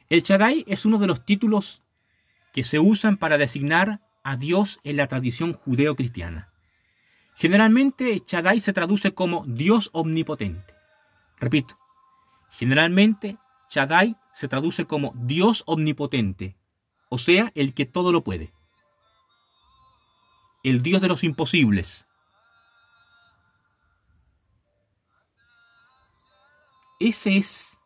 El 0.10 0.24
Chadai 0.24 0.66
es 0.68 0.86
uno 0.86 0.98
de 0.98 1.06
los 1.06 1.24
títulos 1.24 1.82
que 2.52 2.64
se 2.64 2.80
usan 2.80 3.18
para 3.18 3.38
designar 3.38 4.02
a 4.24 4.38
Dios 4.38 4.80
en 4.84 4.98
la 4.98 5.06
tradición 5.06 5.54
judeo-cristiana. 5.54 6.52
Generalmente 7.36 8.20
Chadai 8.20 8.60
se 8.60 8.74
traduce 8.74 9.14
como 9.14 9.46
Dios 9.46 9.92
omnipotente. 9.94 10.74
Repito, 11.40 11.78
generalmente 12.50 13.38
Chadai 13.70 14.18
se 14.34 14.48
traduce 14.48 14.86
como 14.86 15.14
Dios 15.16 15.62
omnipotente, 15.68 16.56
o 17.10 17.20
sea, 17.20 17.52
el 17.54 17.76
que 17.76 17.86
todo 17.86 18.12
lo 18.12 18.24
puede. 18.24 18.52
El 20.64 20.82
Dios 20.82 21.02
de 21.02 21.10
los 21.10 21.24
imposibles. 21.24 22.06
Ese 27.00 27.38
es 27.38 27.78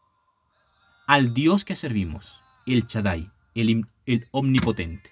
al 1.07 1.33
Dios 1.33 1.65
que 1.65 1.75
servimos, 1.75 2.39
el 2.67 2.85
Chadai, 2.85 3.31
el, 3.55 3.87
el 4.05 4.27
omnipotente. 4.31 5.11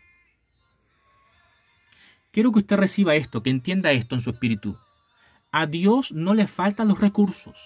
Quiero 2.31 2.51
que 2.51 2.59
usted 2.59 2.77
reciba 2.77 3.15
esto, 3.15 3.41
que 3.41 3.49
entienda 3.49 3.91
esto 3.93 4.13
en 4.13 4.21
su 4.21 4.29
espíritu. 4.29 4.77
A 5.51 5.65
Dios 5.65 6.11
no 6.11 6.33
le 6.33 6.45
faltan 6.47 6.89
los 6.89 6.99
recursos. 6.99 7.57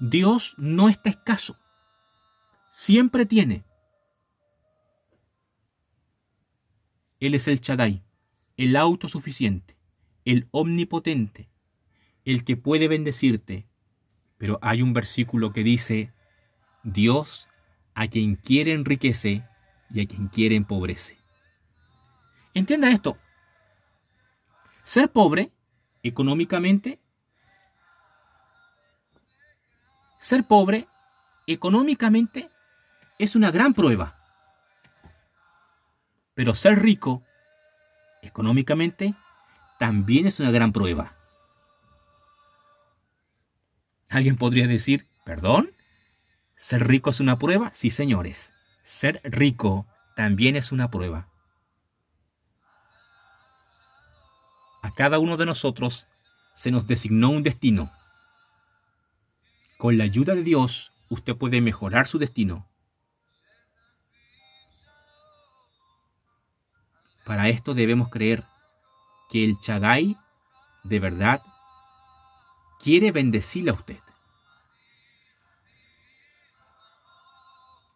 Dios 0.00 0.54
no 0.58 0.88
está 0.88 1.08
escaso. 1.08 1.56
Siempre 2.72 3.24
tiene. 3.24 3.64
Él 7.22 7.36
es 7.36 7.46
el 7.46 7.60
Chadai, 7.60 8.02
el 8.56 8.74
autosuficiente, 8.74 9.76
el 10.24 10.48
omnipotente, 10.50 11.48
el 12.24 12.42
que 12.42 12.56
puede 12.56 12.88
bendecirte. 12.88 13.68
Pero 14.38 14.58
hay 14.60 14.82
un 14.82 14.92
versículo 14.92 15.52
que 15.52 15.62
dice, 15.62 16.12
Dios 16.82 17.48
a 17.94 18.08
quien 18.08 18.34
quiere 18.34 18.72
enriquece 18.72 19.46
y 19.88 20.00
a 20.00 20.06
quien 20.08 20.26
quiere 20.26 20.56
empobrece. 20.56 21.16
Entienda 22.54 22.90
esto. 22.90 23.16
Ser 24.82 25.12
pobre 25.12 25.52
económicamente, 26.02 26.98
ser 30.18 30.42
pobre 30.42 30.88
económicamente 31.46 32.50
es 33.20 33.36
una 33.36 33.52
gran 33.52 33.74
prueba. 33.74 34.21
Pero 36.34 36.54
ser 36.54 36.82
rico 36.82 37.22
económicamente 38.22 39.14
también 39.78 40.26
es 40.26 40.40
una 40.40 40.50
gran 40.50 40.72
prueba. 40.72 41.14
Alguien 44.08 44.36
podría 44.36 44.66
decir, 44.66 45.06
perdón, 45.24 45.72
¿ser 46.56 46.86
rico 46.86 47.10
es 47.10 47.20
una 47.20 47.38
prueba? 47.38 47.70
Sí, 47.74 47.90
señores. 47.90 48.52
Ser 48.84 49.20
rico 49.24 49.86
también 50.16 50.56
es 50.56 50.72
una 50.72 50.90
prueba. 50.90 51.28
A 54.82 54.92
cada 54.92 55.18
uno 55.18 55.36
de 55.36 55.46
nosotros 55.46 56.06
se 56.54 56.70
nos 56.70 56.86
designó 56.86 57.30
un 57.30 57.42
destino. 57.42 57.90
Con 59.78 59.96
la 59.96 60.04
ayuda 60.04 60.34
de 60.34 60.42
Dios, 60.42 60.92
usted 61.08 61.36
puede 61.36 61.60
mejorar 61.60 62.06
su 62.06 62.18
destino. 62.18 62.68
Para 67.32 67.48
esto 67.48 67.72
debemos 67.72 68.10
creer 68.10 68.44
que 69.30 69.42
el 69.42 69.58
Chadai 69.58 70.18
de 70.82 70.98
verdad 70.98 71.40
quiere 72.78 73.10
bendecirle 73.10 73.70
a 73.70 73.72
usted. 73.72 74.00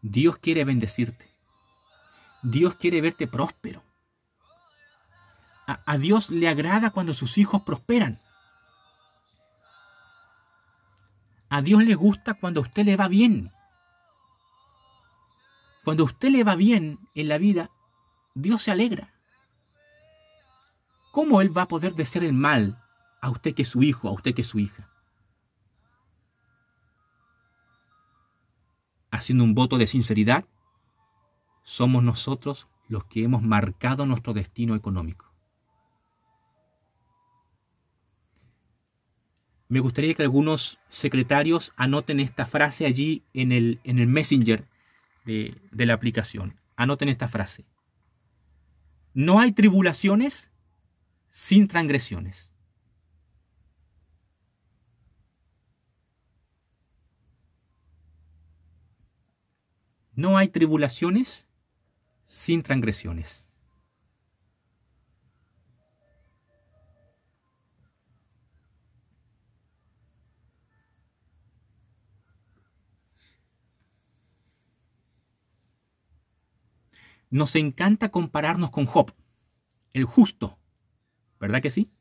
Dios 0.01 0.39
quiere 0.39 0.65
bendecirte. 0.65 1.29
Dios 2.43 2.77
quiere 2.77 3.03
verte 3.03 3.27
próspero. 3.27 3.83
A, 5.67 5.83
a, 5.85 5.99
Dios 5.99 6.31
le 6.31 6.49
agrada 6.49 6.89
cuando 6.89 7.13
sus 7.13 7.37
hijos 7.37 7.61
prosperan. 7.61 8.23
A 11.51 11.61
Dios 11.61 11.85
le 11.85 11.95
gusta 11.95 12.33
cuando 12.33 12.61
a 12.61 12.63
usted 12.63 12.87
le 12.87 12.97
va 12.97 13.09
bien. 13.09 13.53
Cuando 15.85 16.05
a 16.05 16.07
usted 16.07 16.31
le 16.31 16.43
va 16.43 16.55
bien 16.55 17.01
en 17.15 17.29
la 17.29 17.37
vida, 17.37 17.71
Dios 18.35 18.63
se 18.63 18.71
alegra. 18.71 19.13
¿Cómo 21.17 21.41
Él 21.41 21.57
va 21.57 21.63
a 21.63 21.69
poder 21.69 21.95
desear 21.95 22.25
el 22.25 22.35
mal 22.35 22.79
a 23.23 23.31
usted 23.31 23.55
que 23.55 23.63
es 23.63 23.69
su 23.69 23.83
hijo, 23.83 24.07
a 24.07 24.13
usted 24.13 24.35
que 24.35 24.43
es 24.43 24.49
su 24.49 24.59
hija? 24.59 24.91
Haciendo 29.11 29.43
un 29.43 29.55
voto 29.55 29.79
de 29.79 29.87
sinceridad, 29.87 30.45
somos 31.63 32.03
nosotros 32.03 32.69
los 32.87 33.07
que 33.07 33.25
hemos 33.25 33.41
marcado 33.41 34.05
nuestro 34.05 34.35
destino 34.35 34.75
económico. 34.75 35.33
Me 39.69 39.81
gustaría 39.81 40.13
que 40.13 40.23
algunos 40.23 40.79
secretarios 40.91 41.73
anoten 41.77 42.21
esta 42.21 42.45
frase 42.45 42.85
allí 42.85 43.23
en 43.33 43.53
el, 43.53 43.81
en 43.85 44.01
el 44.01 44.07
messenger 44.07 44.69
de, 45.25 45.57
de 45.71 45.87
la 45.87 45.95
aplicación. 45.95 46.61
Anoten 46.77 47.09
esta 47.09 47.29
frase. 47.29 47.65
No 49.15 49.41
hay 49.41 49.53
tribulaciones 49.53 50.51
sin 51.39 51.69
transgresiones. 51.69 52.51
No 60.15 60.39
hay 60.39 60.49
tribulaciones 60.49 61.47
sin 62.25 62.63
transgresiones. 62.63 63.53
Nos 77.29 77.55
encanta 77.57 78.11
compararnos 78.11 78.71
con 78.71 78.87
Job, 78.87 79.13
el 79.93 80.07
justo, 80.07 80.59
¿Verdad 81.47 81.63
que 81.63 81.71
sí? 81.71 81.93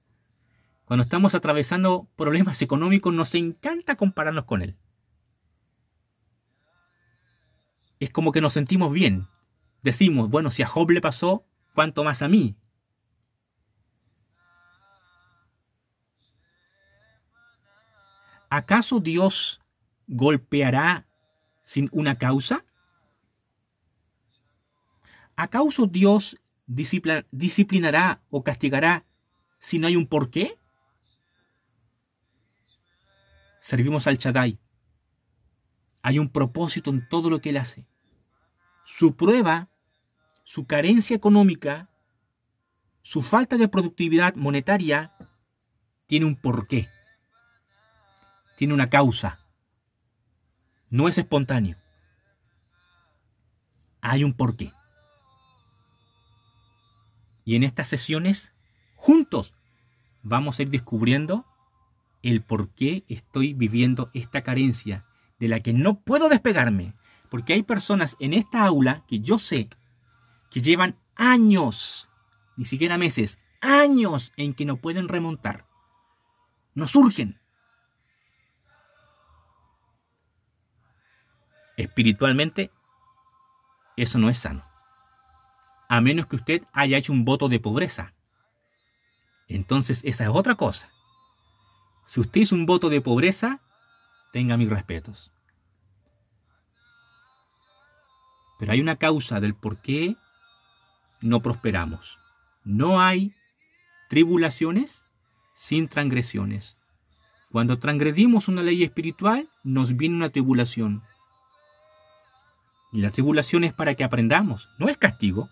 Cuando 0.85 1.03
estamos 1.03 1.35
atravesando 1.35 2.09
problemas 2.15 2.63
económicos 2.63 3.13
nos 3.13 3.35
encanta 3.35 3.95
compararnos 3.95 4.45
con 4.45 4.63
él. 4.63 4.75
Es 7.99 8.09
como 8.09 8.31
que 8.31 8.41
nos 8.41 8.53
sentimos 8.53 8.91
bien. 8.91 9.27
Decimos, 9.83 10.31
bueno, 10.31 10.49
si 10.49 10.63
a 10.63 10.67
Job 10.67 10.89
le 10.89 10.99
pasó, 10.99 11.45
¿cuánto 11.75 12.03
más 12.03 12.23
a 12.23 12.27
mí? 12.27 12.55
¿Acaso 18.49 18.99
Dios 18.99 19.61
golpeará 20.07 21.05
sin 21.61 21.87
una 21.91 22.17
causa? 22.17 22.65
¿Acaso 25.35 25.85
Dios 25.85 26.41
disciplinará 26.65 28.23
o 28.31 28.43
castigará 28.43 29.05
si 29.65 29.79
no 29.79 29.87
hay 29.87 29.95
un 29.95 30.05
porqué? 30.05 30.59
Servimos 33.59 34.05
al 34.05 34.19
Chadai. 34.19 34.59
Hay 36.03 36.19
un 36.19 36.29
propósito 36.29 36.91
en 36.91 37.09
todo 37.09 37.31
lo 37.31 37.41
que 37.41 37.49
él 37.49 37.57
hace. 37.57 37.87
Su 38.85 39.15
prueba, 39.15 39.69
su 40.43 40.67
carencia 40.67 41.15
económica, 41.15 41.89
su 43.01 43.23
falta 43.23 43.57
de 43.57 43.67
productividad 43.67 44.35
monetaria, 44.35 45.15
tiene 46.05 46.27
un 46.27 46.35
porqué. 46.35 46.87
Tiene 48.57 48.75
una 48.75 48.91
causa. 48.91 49.39
No 50.91 51.07
es 51.07 51.17
espontáneo. 51.17 51.75
Hay 54.01 54.23
un 54.23 54.33
porqué. 54.33 54.71
Y 57.45 57.55
en 57.55 57.63
estas 57.63 57.87
sesiones 57.87 58.53
juntos 58.93 59.54
vamos 60.25 60.57
a 60.59 60.63
ir 60.63 60.69
descubriendo 60.69 61.45
el 62.23 62.41
por 62.41 62.69
qué 62.69 63.05
estoy 63.07 63.53
viviendo 63.53 64.09
esta 64.13 64.41
carencia 64.41 65.05
de 65.39 65.47
la 65.47 65.59
que 65.61 65.71
no 65.71 66.01
puedo 66.01 66.27
despegarme. 66.27 66.95
Porque 67.29 67.53
hay 67.53 67.63
personas 67.63 68.17
en 68.19 68.33
esta 68.33 68.65
aula 68.65 69.03
que 69.07 69.19
yo 69.19 69.37
sé 69.39 69.69
que 70.49 70.61
llevan 70.61 70.97
años, 71.15 72.09
ni 72.57 72.65
siquiera 72.65 72.97
meses, 72.97 73.39
años 73.61 74.33
en 74.35 74.53
que 74.53 74.65
no 74.65 74.77
pueden 74.77 75.07
remontar. 75.07 75.67
No 76.73 76.87
surgen. 76.87 77.39
Espiritualmente, 81.77 82.71
eso 83.97 84.17
no 84.17 84.29
es 84.29 84.39
sano. 84.39 84.65
A 85.87 86.01
menos 86.01 86.25
que 86.25 86.37
usted 86.37 86.63
haya 86.73 86.97
hecho 86.97 87.13
un 87.13 87.25
voto 87.25 87.47
de 87.47 87.59
pobreza 87.59 88.14
entonces 89.47 90.01
esa 90.03 90.23
es 90.25 90.29
otra 90.29 90.55
cosa. 90.55 90.89
Si 92.05 92.19
usted 92.19 92.41
hizo 92.41 92.55
un 92.55 92.65
voto 92.65 92.89
de 92.89 93.01
pobreza, 93.01 93.59
tenga 94.31 94.57
mis 94.57 94.69
respetos. 94.69 95.31
Pero 98.59 98.71
hay 98.71 98.81
una 98.81 98.95
causa 98.95 99.39
del 99.39 99.53
por 99.53 99.77
qué 99.81 100.15
no 101.21 101.41
prosperamos. 101.41 102.19
No 102.63 103.01
hay 103.01 103.33
tribulaciones 104.09 105.03
sin 105.55 105.87
transgresiones. 105.87 106.77
Cuando 107.51 107.79
transgredimos 107.79 108.47
una 108.47 108.63
ley 108.63 108.83
espiritual, 108.83 109.49
nos 109.63 109.95
viene 109.95 110.15
una 110.15 110.29
tribulación. 110.29 111.03
Y 112.91 113.01
la 113.01 113.11
tribulación 113.11 113.63
es 113.63 113.73
para 113.73 113.95
que 113.95 114.03
aprendamos, 114.03 114.69
no 114.77 114.87
es 114.87 114.97
castigo. 114.97 115.49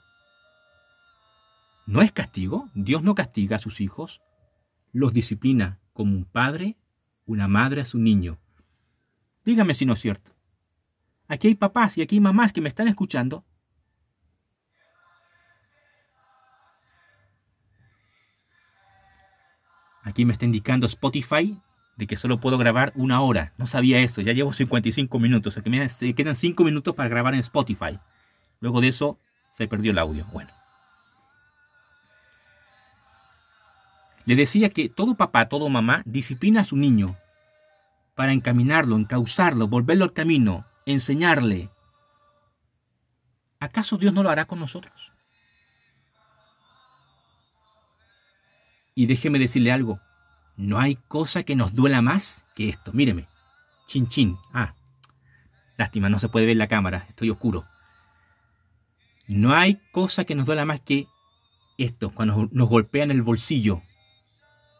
¿No 1.85 2.01
es 2.01 2.11
castigo? 2.11 2.69
Dios 2.73 3.03
no 3.03 3.13
castiga 3.13 3.57
a 3.57 3.59
sus 3.59 3.81
hijos, 3.81 4.21
los 4.93 5.13
disciplina 5.13 5.79
como 5.91 6.15
un 6.15 6.25
padre, 6.25 6.77
una 7.25 7.47
madre 7.47 7.81
a 7.81 7.85
su 7.85 7.99
niño. 7.99 8.39
Dígame 9.43 9.73
si 9.73 9.85
no 9.85 9.93
es 9.93 9.99
cierto. 9.99 10.31
Aquí 11.27 11.47
hay 11.47 11.55
papás 11.55 11.97
y 11.97 12.01
aquí 12.01 12.15
hay 12.15 12.21
mamás 12.21 12.53
que 12.53 12.61
me 12.61 12.69
están 12.69 12.87
escuchando. 12.87 13.43
Aquí 20.03 20.25
me 20.25 20.33
está 20.33 20.45
indicando 20.45 20.85
Spotify 20.85 21.59
de 21.97 22.07
que 22.07 22.15
solo 22.15 22.39
puedo 22.39 22.57
grabar 22.57 22.93
una 22.95 23.21
hora. 23.21 23.53
No 23.57 23.67
sabía 23.67 23.99
eso, 23.99 24.21
ya 24.21 24.33
llevo 24.33 24.53
55 24.53 25.19
minutos. 25.19 25.57
Aquí 25.57 25.69
me 25.69 25.87
quedan 26.13 26.35
5 26.35 26.63
minutos 26.63 26.95
para 26.95 27.09
grabar 27.09 27.33
en 27.33 27.41
Spotify. 27.41 27.99
Luego 28.59 28.81
de 28.81 28.89
eso 28.89 29.19
se 29.53 29.67
perdió 29.67 29.91
el 29.91 29.99
audio. 29.99 30.25
Bueno. 30.31 30.62
Le 34.25 34.35
decía 34.35 34.69
que 34.69 34.89
todo 34.89 35.15
papá, 35.15 35.49
todo 35.49 35.67
mamá 35.69 36.01
disciplina 36.05 36.61
a 36.61 36.65
su 36.65 36.77
niño 36.77 37.15
para 38.15 38.31
encaminarlo, 38.31 38.95
encauzarlo, 38.95 39.67
volverlo 39.67 40.05
al 40.05 40.13
camino, 40.13 40.65
enseñarle. 40.85 41.69
¿Acaso 43.59 43.97
Dios 43.97 44.13
no 44.13 44.23
lo 44.23 44.29
hará 44.29 44.45
con 44.45 44.59
nosotros? 44.59 45.11
Y 48.95 49.07
déjeme 49.07 49.39
decirle 49.39 49.71
algo, 49.71 49.99
no 50.55 50.79
hay 50.79 50.95
cosa 50.95 51.43
que 51.43 51.55
nos 51.55 51.73
duela 51.73 52.01
más 52.01 52.45
que 52.55 52.69
esto. 52.69 52.93
Míreme, 52.93 53.27
chin 53.87 54.07
chin. 54.07 54.37
Ah, 54.53 54.75
lástima, 55.77 56.09
no 56.09 56.19
se 56.19 56.29
puede 56.29 56.45
ver 56.45 56.57
la 56.57 56.67
cámara, 56.67 57.05
estoy 57.09 57.29
oscuro. 57.29 57.65
No 59.27 59.53
hay 59.53 59.81
cosa 59.91 60.25
que 60.25 60.35
nos 60.35 60.45
duela 60.45 60.65
más 60.65 60.81
que 60.81 61.07
esto, 61.77 62.11
cuando 62.11 62.49
nos 62.51 62.69
golpean 62.69 63.09
el 63.09 63.23
bolsillo. 63.23 63.81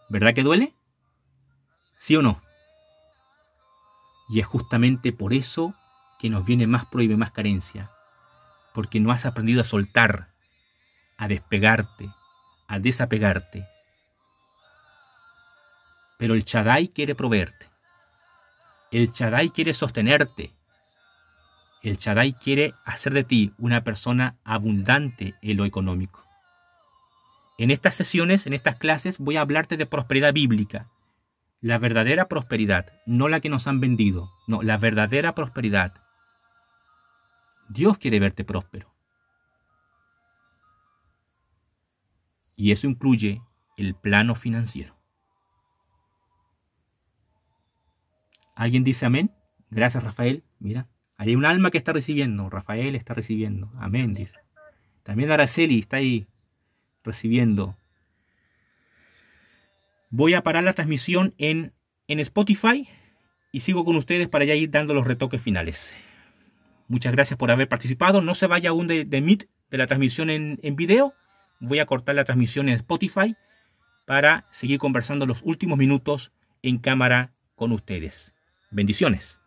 ¿Verdad 0.10 0.34
que 0.34 0.44
duele? 0.44 0.74
¿Sí 1.98 2.16
o 2.16 2.22
no? 2.22 2.42
Y 4.30 4.40
es 4.40 4.46
justamente 4.46 5.14
por 5.14 5.34
eso 5.34 5.74
que 6.20 6.30
nos 6.30 6.46
viene 6.46 6.68
más 6.68 6.86
y 6.94 7.08
más 7.10 7.32
carencia. 7.32 7.92
Porque 8.74 9.00
no 9.00 9.12
has 9.12 9.26
aprendido 9.26 9.62
a 9.62 9.66
soltar, 9.66 10.30
a 11.18 11.28
despegarte, 11.28 12.10
a 12.68 12.80
desapegarte. 12.80 13.68
Pero 16.18 16.34
el 16.34 16.46
Chadai 16.46 16.88
quiere 16.90 17.16
proveerte. 17.16 17.70
El 18.92 19.12
Chadai 19.12 19.50
quiere 19.50 19.74
sostenerte. 19.74 20.54
El 21.82 21.98
Chadai 21.98 22.34
quiere 22.34 22.74
hacer 22.86 23.14
de 23.14 23.24
ti 23.24 23.54
una 23.58 23.84
persona 23.84 24.38
abundante 24.44 25.36
en 25.42 25.58
lo 25.58 25.66
económico. 25.66 26.23
En 27.58 27.72
estas 27.72 27.96
sesiones, 27.96 28.48
en 28.48 28.54
estas 28.54 28.78
clases, 28.78 29.20
voy 29.20 29.38
a 29.38 29.42
hablarte 29.42 29.78
de 29.78 29.86
prosperidad 29.86 30.34
bíblica. 30.34 30.90
La 31.62 31.78
verdadera 31.78 32.28
prosperidad, 32.28 32.88
no 33.06 33.30
la 33.30 33.40
que 33.40 33.50
nos 33.50 33.68
han 33.68 33.80
vendido, 33.80 34.32
no, 34.48 34.62
la 34.64 34.78
verdadera 34.78 35.36
prosperidad. 35.36 35.94
Dios 37.70 37.98
quiere 37.98 38.20
verte 38.20 38.44
próspero. 38.44 38.94
Y 42.56 42.72
eso 42.72 42.88
incluye 42.88 43.42
el 43.78 43.96
plano 43.96 44.36
financiero. 44.36 44.96
¿Alguien 48.56 48.84
dice 48.84 49.06
amén? 49.06 49.32
Gracias, 49.70 50.04
Rafael. 50.04 50.44
Mira, 50.60 50.88
hay 51.18 51.36
un 51.36 51.46
alma 51.46 51.72
que 51.72 51.78
está 51.78 51.94
recibiendo. 51.94 52.50
Rafael 52.50 52.96
está 52.96 53.14
recibiendo. 53.14 53.72
Amén, 53.80 54.14
dice. 54.14 54.38
También 55.02 55.32
Araceli 55.32 55.80
está 55.80 55.98
ahí 55.98 56.28
recibiendo. 57.04 57.76
Voy 60.10 60.34
a 60.34 60.44
parar 60.44 60.64
la 60.64 60.74
transmisión 60.74 61.34
en, 61.38 61.74
en 62.08 62.20
Spotify 62.20 62.88
y 63.52 63.62
sigo 63.62 63.86
con 63.86 63.96
ustedes 63.96 64.28
para 64.30 64.46
ya 64.46 64.56
ir 64.56 64.70
dando 64.70 64.94
los 64.94 65.08
retoques 65.08 65.42
finales. 65.42 65.94
Muchas 66.88 67.14
gracias 67.14 67.38
por 67.38 67.50
haber 67.52 67.68
participado. 67.68 68.22
No 68.22 68.36
se 68.36 68.48
vaya 68.48 68.70
aún 68.70 68.88
de, 68.88 69.06
de 69.06 69.48
de 69.70 69.78
la 69.78 69.88
transmisión 69.88 70.30
en, 70.30 70.60
en 70.62 70.76
video. 70.76 71.14
Voy 71.60 71.80
a 71.80 71.86
cortar 71.86 72.16
la 72.16 72.26
transmisión 72.26 72.70
en 72.70 72.76
Spotify 72.76 73.36
para 74.06 74.46
seguir 74.52 74.80
conversando 74.80 75.26
los 75.26 75.42
últimos 75.44 75.78
minutos 75.78 76.32
en 76.62 76.78
cámara 76.78 77.32
con 77.56 77.72
ustedes. 77.72 78.34
Bendiciones. 78.70 79.40